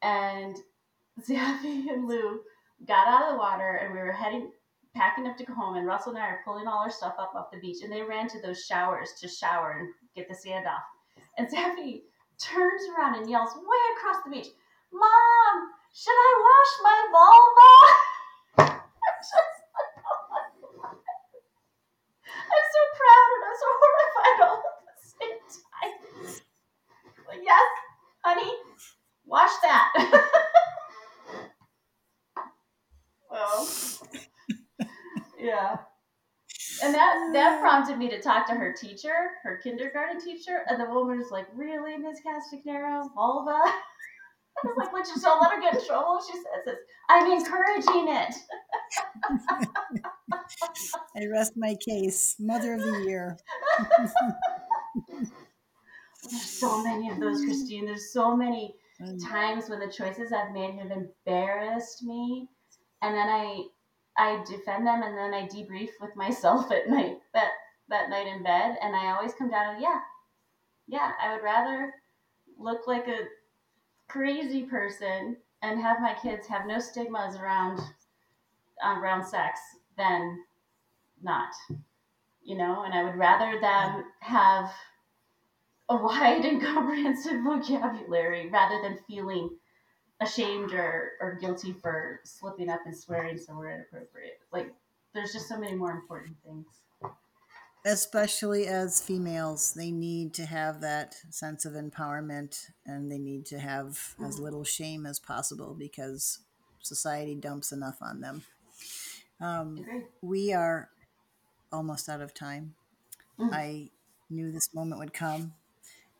and 0.02 0.56
Zappy 1.20 1.88
and 1.88 2.08
Lou 2.08 2.40
got 2.86 3.08
out 3.08 3.28
of 3.28 3.32
the 3.34 3.38
water 3.38 3.80
and 3.82 3.92
we 3.92 3.98
were 4.00 4.12
heading 4.12 4.52
packing 4.94 5.26
up 5.26 5.36
to 5.36 5.44
go 5.44 5.54
home 5.54 5.76
and 5.76 5.86
Russell 5.86 6.14
and 6.14 6.22
I 6.22 6.26
are 6.26 6.40
pulling 6.44 6.66
all 6.66 6.78
our 6.78 6.90
stuff 6.90 7.14
up 7.18 7.32
off 7.34 7.50
the 7.52 7.60
beach 7.60 7.82
and 7.82 7.92
they 7.92 8.02
ran 8.02 8.28
to 8.28 8.40
those 8.40 8.64
showers 8.64 9.10
to 9.20 9.28
shower 9.28 9.78
and 9.78 9.88
get 10.16 10.28
the 10.28 10.34
sand 10.34 10.66
off. 10.66 10.82
And 11.36 11.48
Zappy 11.48 12.02
turns 12.40 12.82
around 12.96 13.16
and 13.16 13.30
yells 13.30 13.54
way 13.54 13.82
across 13.96 14.22
the 14.24 14.30
beach, 14.30 14.48
Mom, 14.92 15.56
should 15.94 16.12
I 16.12 16.32
wash 16.46 16.72
my 16.82 17.08
vulva? 17.12 18.14
I'm 22.36 22.66
so 22.72 22.80
proud 22.98 23.28
and 23.34 23.44
I'm 23.46 23.58
so 23.58 23.68
horrified 23.80 24.48
all 24.48 24.58
at 24.58 24.86
the 24.86 25.10
same 25.18 25.38
time. 25.62 25.94
Yes, 27.42 27.68
honey, 28.24 28.52
wash 29.26 29.52
that. 29.62 29.92
well, 33.30 33.68
yeah 35.38 35.76
and 36.82 36.94
that 36.94 37.30
that 37.32 37.60
prompted 37.60 37.98
me 37.98 38.08
to 38.10 38.20
talk 38.20 38.46
to 38.48 38.54
her 38.54 38.72
teacher, 38.72 39.32
her 39.42 39.58
kindergarten 39.62 40.20
teacher, 40.20 40.64
and 40.68 40.80
the 40.80 40.86
woman 40.86 41.18
was 41.18 41.30
like, 41.30 41.46
"Really, 41.54 41.96
Miss 41.96 42.20
Castagnaro, 42.20 43.12
vulva?" 43.14 43.50
I 43.52 44.66
was 44.66 44.76
like, 44.76 44.92
"Would 44.92 45.06
you 45.06 45.20
don't 45.20 45.40
let 45.40 45.52
her 45.52 45.60
get 45.60 45.74
in 45.74 45.86
trouble?" 45.86 46.20
She 46.26 46.36
says, 46.36 46.64
this. 46.64 46.78
"I'm 47.08 47.30
encouraging 47.30 48.08
it." 48.08 48.34
I 51.16 51.26
rest 51.26 51.54
my 51.56 51.74
case, 51.76 52.36
Mother 52.38 52.74
of 52.74 52.82
the 52.82 53.04
Year. 53.06 53.36
There's 56.30 56.42
so 56.42 56.82
many 56.82 57.08
of 57.10 57.20
those, 57.20 57.44
Christine. 57.44 57.86
There's 57.86 58.12
so 58.12 58.36
many 58.36 58.74
times 59.28 59.68
when 59.68 59.78
the 59.78 59.86
choices 59.90 60.32
I've 60.32 60.52
made 60.52 60.74
have 60.78 60.90
embarrassed 60.90 62.02
me, 62.02 62.48
and 63.02 63.14
then 63.14 63.28
I 63.28 63.64
I 64.18 64.42
defend 64.44 64.86
them 64.86 65.02
and 65.02 65.16
then 65.16 65.32
I 65.32 65.46
debrief 65.46 65.90
with 66.00 66.14
myself 66.16 66.70
at 66.72 66.88
night 66.88 67.18
that 67.34 67.52
that 67.88 68.10
night 68.10 68.26
in 68.26 68.42
bed 68.42 68.76
and 68.82 68.94
I 68.94 69.12
always 69.12 69.34
come 69.34 69.50
down 69.50 69.76
to 69.76 69.80
yeah 69.80 70.00
yeah 70.86 71.12
I 71.22 71.32
would 71.32 71.42
rather 71.42 71.94
look 72.58 72.86
like 72.86 73.08
a 73.08 73.26
crazy 74.08 74.64
person 74.64 75.36
and 75.62 75.80
have 75.80 76.00
my 76.00 76.14
kids 76.20 76.46
have 76.46 76.66
no 76.66 76.78
stigmas 76.78 77.36
around 77.36 77.80
around 78.82 79.24
sex 79.24 79.60
than 79.96 80.44
not 81.22 81.52
you 82.48 82.56
know? 82.56 82.82
And 82.84 82.94
I 82.94 83.04
would 83.04 83.16
rather 83.16 83.60
them 83.60 84.04
have 84.20 84.72
a 85.90 85.96
wide 85.96 86.44
and 86.44 86.62
comprehensive 86.74 87.42
vocabulary 87.42 88.48
rather 88.48 88.80
than 88.82 88.98
feeling 89.06 89.50
ashamed 90.20 90.72
or, 90.72 91.12
or 91.20 91.38
guilty 91.40 91.72
for 91.72 92.20
slipping 92.24 92.68
up 92.68 92.80
and 92.86 92.96
swearing 92.96 93.38
somewhere 93.38 93.74
inappropriate. 93.74 94.40
Like, 94.52 94.72
there's 95.14 95.32
just 95.32 95.48
so 95.48 95.58
many 95.58 95.74
more 95.74 95.92
important 95.92 96.36
things. 96.44 96.66
Especially 97.86 98.66
as 98.66 99.00
females, 99.00 99.72
they 99.72 99.90
need 99.90 100.34
to 100.34 100.44
have 100.44 100.80
that 100.80 101.14
sense 101.30 101.64
of 101.64 101.74
empowerment 101.74 102.70
and 102.84 103.10
they 103.10 103.18
need 103.18 103.46
to 103.46 103.58
have 103.58 103.86
mm-hmm. 103.86 104.24
as 104.24 104.38
little 104.38 104.64
shame 104.64 105.06
as 105.06 105.18
possible 105.18 105.74
because 105.78 106.40
society 106.82 107.34
dumps 107.34 107.72
enough 107.72 107.98
on 108.02 108.20
them. 108.20 108.42
Um, 109.40 109.84
we 110.20 110.52
are 110.52 110.90
almost 111.72 112.08
out 112.08 112.20
of 112.20 112.34
time. 112.34 112.74
Mm. 113.38 113.50
I 113.52 113.90
knew 114.28 114.50
this 114.50 114.74
moment 114.74 114.98
would 114.98 115.14
come 115.14 115.54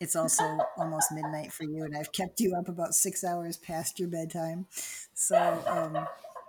it's 0.00 0.14
also 0.14 0.58
almost 0.76 1.10
midnight 1.12 1.52
for 1.52 1.64
you, 1.64 1.84
and 1.84 1.96
I've 1.96 2.12
kept 2.12 2.40
you 2.40 2.54
up 2.56 2.68
about 2.68 2.94
six 2.94 3.24
hours 3.24 3.56
past 3.56 3.98
your 3.98 4.08
bedtime. 4.08 4.66
So, 5.14 5.36
um, 5.66 6.06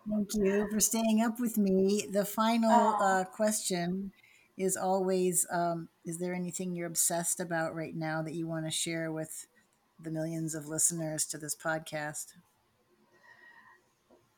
thank 0.10 0.34
you 0.36 0.68
for 0.72 0.80
staying 0.80 1.22
up 1.22 1.40
with 1.40 1.58
me. 1.58 2.08
The 2.12 2.26
final 2.26 2.96
uh, 3.02 3.24
question 3.26 4.12
is 4.58 4.78
always 4.78 5.48
um, 5.52 5.90
Is 6.06 6.20
there 6.20 6.36
anything 6.36 6.76
you're 6.76 6.88
obsessed 6.88 7.40
about 7.40 7.74
right 7.74 7.96
now 7.96 8.22
that 8.22 8.34
you 8.34 8.46
want 8.46 8.66
to 8.66 8.72
share 8.72 9.12
with 9.12 9.48
the 10.04 10.12
millions 10.12 10.54
of 10.54 10.68
listeners 10.68 11.26
to 11.26 11.38
this 11.38 11.56
podcast? 11.56 12.34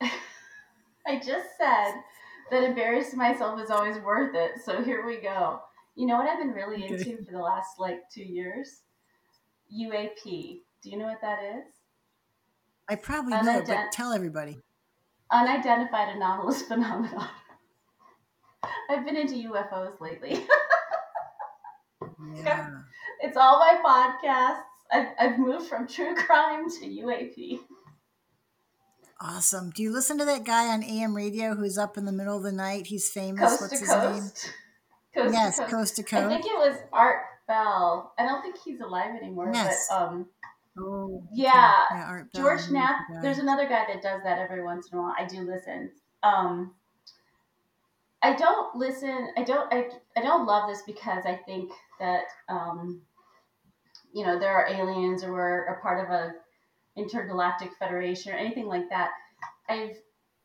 I 0.00 1.16
just 1.16 1.48
said 1.58 1.94
that 2.50 2.64
embarrassing 2.64 3.18
myself 3.18 3.60
is 3.60 3.70
always 3.70 3.98
worth 3.98 4.34
it. 4.34 4.52
So 4.64 4.82
here 4.82 5.04
we 5.06 5.16
go. 5.16 5.60
You 5.96 6.06
know 6.06 6.16
what 6.16 6.28
I've 6.28 6.38
been 6.38 6.52
really 6.52 6.86
into 6.86 7.22
for 7.24 7.32
the 7.32 7.38
last 7.38 7.78
like 7.78 8.08
two 8.10 8.24
years? 8.24 8.80
UAP. 9.72 10.60
Do 10.82 10.90
you 10.90 10.98
know 10.98 11.06
what 11.06 11.20
that 11.22 11.38
is? 11.42 11.64
I 12.88 12.96
probably 12.96 13.32
Unident- 13.34 13.68
know, 13.68 13.74
but 13.74 13.92
tell 13.92 14.12
everybody. 14.12 14.58
Unidentified 15.30 16.14
anomalous 16.16 16.62
phenomenon. 16.68 17.28
I've 18.90 19.04
been 19.04 19.16
into 19.16 19.34
UFOs 19.50 20.00
lately. 20.00 20.44
yeah. 22.34 22.68
It's 23.20 23.36
all 23.36 23.58
my 23.58 23.80
podcasts. 23.84 24.62
I've, 24.92 25.06
I've 25.18 25.38
moved 25.38 25.66
from 25.68 25.86
true 25.88 26.14
crime 26.14 26.68
to 26.68 26.86
UAP. 26.86 27.60
Awesome. 29.20 29.70
Do 29.70 29.82
you 29.82 29.92
listen 29.92 30.18
to 30.18 30.24
that 30.24 30.44
guy 30.44 30.68
on 30.68 30.82
AM 30.82 31.14
radio 31.16 31.54
who's 31.54 31.78
up 31.78 31.96
in 31.96 32.04
the 32.04 32.12
middle 32.12 32.36
of 32.36 32.42
the 32.42 32.52
night? 32.52 32.88
He's 32.88 33.08
famous. 33.08 33.40
Coast 33.50 33.60
What's 33.62 33.78
his 33.80 33.88
coast. 33.88 34.50
name? 35.14 35.24
Coast 35.24 35.34
yes, 35.34 35.56
to 35.56 35.62
coast. 35.62 35.72
coast 35.74 35.96
to 35.96 36.02
coast. 36.02 36.24
I 36.24 36.28
think 36.28 36.44
it 36.44 36.58
was 36.58 36.76
Art 36.92 37.22
Bell. 37.46 38.12
I 38.18 38.24
don't 38.24 38.42
think 38.42 38.56
he's 38.64 38.80
alive 38.80 39.14
anymore. 39.20 39.50
Yes. 39.52 39.86
But 39.88 39.96
um, 39.96 40.26
oh, 40.78 41.22
yeah, 41.32 41.72
yeah 41.90 42.22
George 42.34 42.68
Knapp. 42.70 42.96
There's 43.22 43.38
another 43.38 43.68
guy 43.68 43.84
that 43.92 44.02
does 44.02 44.22
that 44.24 44.38
every 44.38 44.62
once 44.62 44.88
in 44.90 44.98
a 44.98 45.02
while. 45.02 45.14
I 45.18 45.24
do 45.24 45.40
listen. 45.42 45.90
Um, 46.22 46.74
I 48.22 48.34
don't 48.36 48.76
listen. 48.76 49.28
I 49.36 49.42
don't. 49.42 49.72
I, 49.72 49.88
I 50.16 50.22
don't 50.22 50.46
love 50.46 50.68
this 50.68 50.82
because 50.86 51.24
I 51.26 51.34
think 51.44 51.72
that 51.98 52.24
um, 52.48 53.02
you 54.12 54.24
know 54.24 54.38
there 54.38 54.52
are 54.52 54.68
aliens 54.68 55.24
or 55.24 55.32
we're 55.32 55.64
a 55.64 55.80
part 55.80 56.04
of 56.04 56.10
a 56.12 56.34
intergalactic 56.96 57.70
federation 57.78 58.32
or 58.32 58.36
anything 58.36 58.66
like 58.66 58.88
that. 58.90 59.10
I've 59.68 59.96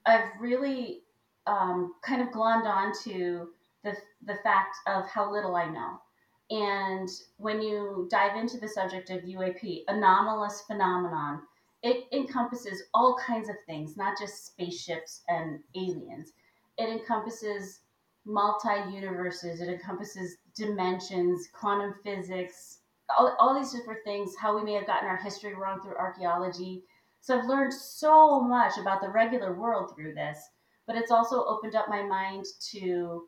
I've 0.06 0.30
really 0.40 1.02
um, 1.46 1.94
kind 2.04 2.22
of 2.22 2.30
glommed 2.30 2.66
on 2.66 2.94
to 3.04 3.50
the 3.84 3.96
the 4.26 4.36
fact 4.44 4.76
of 4.88 5.08
how 5.08 5.32
little 5.32 5.56
I 5.56 5.70
know. 5.70 6.02
And 6.50 7.10
when 7.38 7.62
you 7.62 8.08
dive 8.10 8.38
into 8.38 8.58
the 8.58 8.68
subject 8.68 9.10
of 9.10 9.24
UAP, 9.24 9.84
anomalous 9.88 10.62
phenomenon, 10.62 11.42
it 11.84 12.08
encompasses 12.12 12.84
all 12.94 13.18
kinds 13.18 13.50
of 13.50 13.56
things, 13.66 13.98
not 13.98 14.18
just 14.18 14.46
spaceships 14.46 15.24
and 15.28 15.60
aliens. 15.76 16.32
It 16.78 16.90
encompasses 16.90 17.82
multi 18.26 18.92
universes, 18.92 19.62
it 19.62 19.70
encompasses 19.70 20.38
dimensions, 20.56 21.50
quantum 21.54 21.96
physics, 22.04 22.80
all, 23.18 23.36
all 23.40 23.58
these 23.58 23.72
different 23.72 24.04
things, 24.04 24.36
how 24.40 24.56
we 24.56 24.64
may 24.64 24.74
have 24.74 24.88
gotten 24.88 25.08
our 25.08 25.18
history 25.18 25.54
wrong 25.54 25.82
through 25.82 25.96
archaeology. 25.96 26.84
So 27.22 27.38
I've 27.38 27.46
learned 27.46 27.74
so 27.74 28.40
much 28.42 28.78
about 28.78 29.02
the 29.02 29.10
regular 29.10 29.54
world 29.54 29.94
through 29.94 30.14
this, 30.14 30.38
but 30.86 30.96
it's 30.96 31.12
also 31.12 31.46
opened 31.46 31.76
up 31.76 31.90
my 31.90 32.04
mind 32.04 32.46
to 32.72 33.28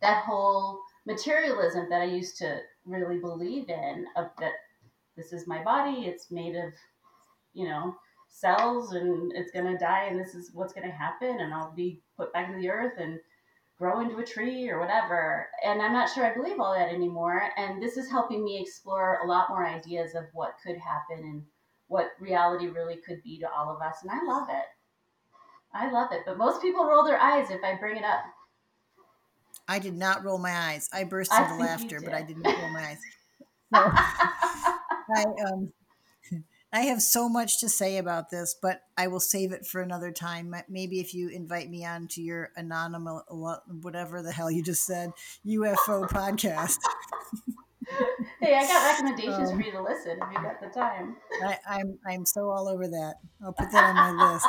that 0.00 0.24
whole 0.24 0.80
materialism 1.06 1.86
that 1.90 2.00
I 2.00 2.04
used 2.04 2.38
to 2.38 2.60
really 2.84 3.18
believe 3.18 3.68
in 3.68 4.06
of 4.16 4.26
that 4.40 4.52
this 5.16 5.32
is 5.32 5.46
my 5.46 5.62
body, 5.62 6.06
it's 6.06 6.30
made 6.30 6.56
of, 6.56 6.72
you 7.52 7.68
know, 7.68 7.94
cells 8.28 8.92
and 8.92 9.32
it's 9.34 9.52
going 9.52 9.66
to 9.66 9.78
die 9.78 10.04
and 10.04 10.18
this 10.18 10.34
is 10.34 10.50
what's 10.52 10.72
going 10.72 10.88
to 10.88 10.94
happen 10.94 11.40
and 11.40 11.54
I'll 11.54 11.72
be 11.72 12.00
put 12.16 12.32
back 12.32 12.50
in 12.50 12.60
the 12.60 12.68
earth 12.68 12.94
and 12.98 13.20
grow 13.78 14.00
into 14.00 14.18
a 14.18 14.26
tree 14.26 14.68
or 14.68 14.80
whatever. 14.80 15.48
And 15.64 15.80
I'm 15.80 15.92
not 15.92 16.10
sure 16.10 16.24
I 16.24 16.34
believe 16.34 16.58
all 16.58 16.74
that 16.74 16.92
anymore. 16.92 17.50
And 17.56 17.82
this 17.82 17.96
is 17.96 18.10
helping 18.10 18.44
me 18.44 18.60
explore 18.60 19.20
a 19.22 19.26
lot 19.26 19.50
more 19.50 19.66
ideas 19.66 20.14
of 20.14 20.24
what 20.32 20.56
could 20.64 20.76
happen 20.76 21.24
and 21.24 21.42
what 21.88 22.12
reality 22.18 22.66
really 22.68 22.96
could 22.96 23.22
be 23.22 23.38
to 23.38 23.48
all 23.50 23.74
of 23.74 23.82
us. 23.82 23.98
And 24.02 24.10
I 24.10 24.24
love 24.24 24.48
it. 24.50 24.64
I 25.72 25.90
love 25.90 26.12
it. 26.12 26.22
But 26.24 26.38
most 26.38 26.62
people 26.62 26.86
roll 26.86 27.04
their 27.04 27.20
eyes 27.20 27.50
if 27.50 27.62
I 27.62 27.74
bring 27.74 27.96
it 27.96 28.04
up. 28.04 28.24
I 29.68 29.78
did 29.78 29.94
not 29.94 30.24
roll 30.24 30.38
my 30.38 30.52
eyes. 30.52 30.88
I 30.92 31.04
burst 31.04 31.32
I 31.32 31.42
into 31.42 31.56
laughter, 31.56 32.00
but 32.02 32.12
I 32.12 32.22
did. 32.22 32.36
did 32.36 32.44
not 32.44 32.58
roll 32.58 32.70
my 32.70 32.80
eyes. 32.80 32.98
So, 33.74 33.80
I 35.16 35.24
um 35.52 35.72
I 36.72 36.80
have 36.82 37.02
so 37.02 37.28
much 37.28 37.60
to 37.60 37.68
say 37.68 37.98
about 37.98 38.30
this, 38.30 38.56
but 38.60 38.82
I 38.96 39.06
will 39.08 39.20
save 39.20 39.52
it 39.52 39.66
for 39.66 39.80
another 39.80 40.10
time. 40.10 40.54
Maybe 40.68 41.00
if 41.00 41.14
you 41.14 41.28
invite 41.28 41.70
me 41.70 41.84
on 41.84 42.08
to 42.08 42.22
your 42.22 42.50
anonymous, 42.56 43.22
whatever 43.28 44.22
the 44.22 44.32
hell 44.32 44.50
you 44.50 44.62
just 44.62 44.84
said, 44.86 45.10
UFO 45.46 46.08
podcast. 46.08 46.78
hey, 48.40 48.54
I 48.56 48.66
got 48.66 48.90
recommendations 48.92 49.50
Um, 49.50 49.56
for 49.56 49.62
you 49.62 49.72
to 49.72 49.82
listen 49.82 50.18
if 50.20 50.28
you 50.32 50.42
got 50.42 50.60
the 50.60 50.68
time. 50.68 51.16
I, 51.42 51.58
I'm 51.68 51.98
I'm 52.06 52.26
so 52.26 52.50
all 52.50 52.68
over 52.68 52.86
that. 52.88 53.14
I'll 53.44 53.52
put 53.52 53.70
that 53.72 53.84
on 53.84 53.94
my 54.16 54.32
list 54.32 54.46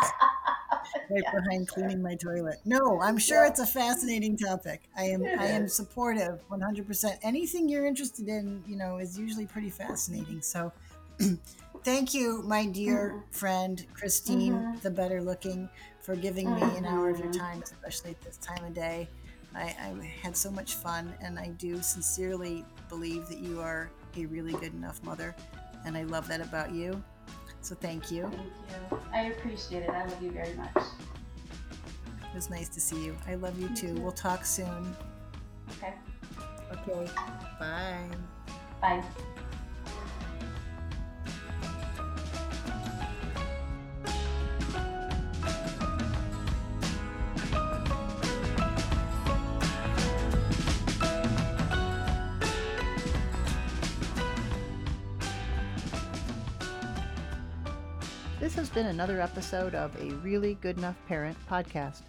right 1.10 1.24
Yeah, 1.24 1.32
behind 1.32 1.68
cleaning 1.68 2.02
my 2.02 2.16
toilet. 2.16 2.58
No, 2.66 3.02
I'm 3.02 3.18
sure 3.18 3.44
Yeah. 3.44 3.50
it's 3.50 3.60
a 3.60 3.66
fascinating 3.66 4.38
topic. 4.38 4.82
I 4.98 5.04
am 5.06 5.24
It 5.24 5.40
I 5.40 5.48
am 5.48 5.66
is. 5.66 5.74
supportive 5.76 6.40
100%. 6.50 7.18
Anything 7.24 7.70
you're 7.70 7.86
interested 7.86 8.28
in, 8.28 8.64
you 8.68 8.76
know, 8.76 8.98
is 8.98 9.18
usually 9.18 9.46
pretty 9.46 9.70
fascinating. 9.70 10.42
So 10.42 10.72
thank 11.84 12.14
you, 12.14 12.42
my 12.44 12.66
dear 12.66 13.14
Mhm. 13.16 13.34
friend 13.34 13.86
Kristine, 13.94 14.54
Mhm. 14.54 14.82
the 14.82 14.92
better 14.92 15.22
looking, 15.22 15.70
for 16.02 16.16
giving 16.16 16.54
me 16.54 16.62
an 16.78 16.86
hour 16.86 17.10
of 17.10 17.20
your 17.20 17.30
Mhm. 17.30 17.38
time, 17.40 17.64
especially 17.64 18.12
at 18.12 18.22
this 18.22 18.38
time 18.38 18.64
of 18.64 18.74
day. 18.74 19.08
I, 19.56 19.64
I 19.80 20.06
had 20.22 20.36
so 20.36 20.52
much 20.52 20.74
fun, 20.76 21.14
and 21.22 21.40
I 21.40 21.48
do 21.50 21.82
sincerely 21.82 22.66
believe 22.90 23.28
that 23.30 23.40
you 23.40 23.62
are 23.62 23.90
a 24.18 24.26
really 24.26 24.54
good 24.54 24.74
enough 24.74 25.02
mother, 25.04 25.34
and 25.86 25.96
I 25.96 26.04
love 26.04 26.28
that 26.28 26.42
about 26.42 26.72
you. 26.74 27.02
So 27.66 27.74
thank 27.74 28.12
you. 28.12 28.28
Thank 28.28 28.92
you. 28.92 29.00
I 29.12 29.22
appreciate 29.22 29.82
it. 29.82 29.90
I 29.90 30.06
love 30.06 30.22
you 30.22 30.30
very 30.30 30.54
much. 30.54 30.70
It 30.76 32.36
was 32.36 32.48
nice 32.52 32.70
to 32.70 32.80
see 32.80 33.04
you. 33.04 33.18
I 33.28 33.34
love 33.34 33.60
you 33.60 33.70
too. 33.76 33.96
We'll 33.96 34.12
talk 34.12 34.46
soon. 34.46 34.96
Okay. 35.72 35.96
Okay. 36.72 37.12
Bye. 37.60 38.08
Bye. 38.80 39.04
Another 58.96 59.20
episode 59.20 59.76
of 59.76 59.94
a 60.02 60.14
Really 60.24 60.54
Good 60.62 60.78
Enough 60.78 60.96
Parent 61.06 61.36
podcast. 61.52 62.04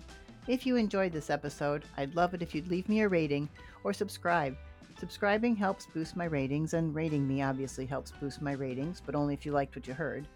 If 0.47 0.65
you 0.65 0.77
enjoyed 0.77 1.11
this 1.11 1.31
episode, 1.31 1.83
I'd 1.97 2.15
love 2.15 2.33
it 2.33 2.43
if 2.43 2.55
you'd 2.55 2.71
leave 2.71 2.89
me 2.89 3.01
a 3.01 3.09
rating 3.09 3.49
or 3.83 3.93
subscribe. 3.93 4.57
Subscribing 5.01 5.57
helps 5.57 5.87
boost 5.87 6.15
my 6.15 6.27
ratings, 6.27 6.75
and 6.75 6.95
rating 6.95 7.27
me 7.27 7.43
obviously 7.43 7.87
helps 7.87 8.13
boost 8.13 8.41
my 8.41 8.53
ratings, 8.53 9.03
but 9.05 9.17
only 9.17 9.35
if 9.35 9.45
you 9.45 9.51
liked 9.51 9.75
what 9.75 9.89
you 9.89 9.95
heard. 9.95 10.29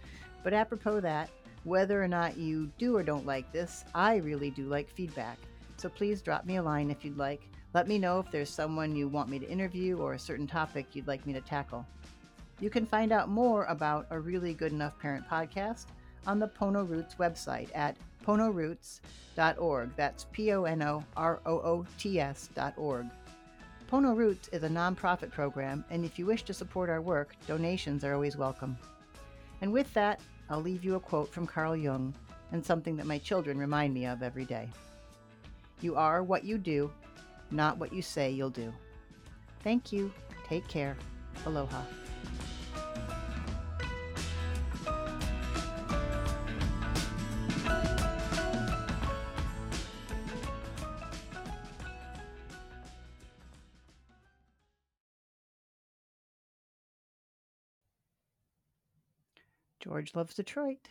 But 0.43 0.53
apropos 0.53 0.99
that, 1.03 1.31
whether 1.63 2.03
or 2.03 2.09
not 2.09 2.37
you 2.37 2.69
do 2.79 2.97
or 2.97 3.05
don't 3.05 3.25
like 3.25 3.53
this, 3.53 3.85
I 3.95 4.17
really 4.17 4.51
do 4.51 4.65
like 4.65 4.91
feedback. 4.91 5.39
So 5.77 5.89
please 5.89 6.21
drop 6.21 6.47
me 6.47 6.57
a 6.57 6.63
line 6.65 6.91
if 6.91 7.05
you'd 7.05 7.17
like. 7.17 7.43
Let 7.75 7.87
me 7.87 7.97
know 7.97 8.19
if 8.19 8.29
there's 8.33 8.51
someone 8.51 8.97
you 8.97 9.07
want 9.07 9.31
me 9.31 9.39
to 9.39 9.49
interview 9.49 9.99
or 9.99 10.15
a 10.15 10.19
certain 10.19 10.49
topic 10.49 10.97
you'd 10.97 11.07
like 11.07 11.29
me 11.29 11.33
to 11.33 11.41
tackle. 11.41 11.87
You 12.59 12.71
can 12.71 12.87
find 12.87 13.13
out 13.13 13.29
more 13.29 13.67
about 13.67 14.09
a 14.11 14.19
really 14.19 14.53
good 14.53 14.73
enough 14.73 14.99
parent 14.99 15.29
podcast 15.29 15.87
on 16.27 16.39
the 16.39 16.49
Pono 16.49 16.89
Roots 16.89 17.15
website 17.17 17.69
at 17.75 17.97
ponoroots.org. 18.27 19.91
That's 19.97 20.27
P 20.33 20.53
O 20.53 20.65
N 20.65 20.83
O 20.83 21.05
R 21.17 21.41
O 21.47 21.53
O 21.53 21.87
T 21.99 22.21
S.org. 22.21 23.07
Pono 23.91 24.17
Roots 24.17 24.49
is 24.49 24.63
a 24.63 24.69
nonprofit 24.69 25.31
program, 25.31 25.85
and 25.91 26.05
if 26.05 26.19
you 26.19 26.27
wish 26.27 26.45
to 26.45 26.55
support 26.55 26.89
our 26.89 27.01
work, 27.01 27.35
donations 27.47 28.05
are 28.05 28.15
always 28.15 28.37
welcome. 28.37 28.79
And 29.63 29.73
with 29.73 29.93
that, 29.95 30.21
I'll 30.49 30.63
leave 30.63 30.85
you 30.85 30.95
a 30.95 31.01
quote 31.01 31.33
from 31.33 31.47
Carl 31.47 31.77
Jung 31.77 32.15
and 32.53 32.65
something 32.65 32.97
that 32.97 33.07
my 33.07 33.19
children 33.19 33.59
remind 33.59 33.93
me 33.95 34.07
of 34.07 34.23
every 34.23 34.45
day. 34.45 34.69
You 35.81 35.97
are 35.97 36.23
what 36.23 36.45
you 36.45 36.59
do, 36.59 36.93
not 37.51 37.79
what 37.79 37.93
you 37.93 38.03
say 38.03 38.31
you'll 38.31 38.51
do. 38.51 38.73
Thank 39.63 39.93
you. 39.93 40.13
Take 40.47 40.67
care. 40.69 40.97
Aloha. 41.47 41.83
George 59.81 60.15
loves 60.15 60.35
Detroit. 60.35 60.89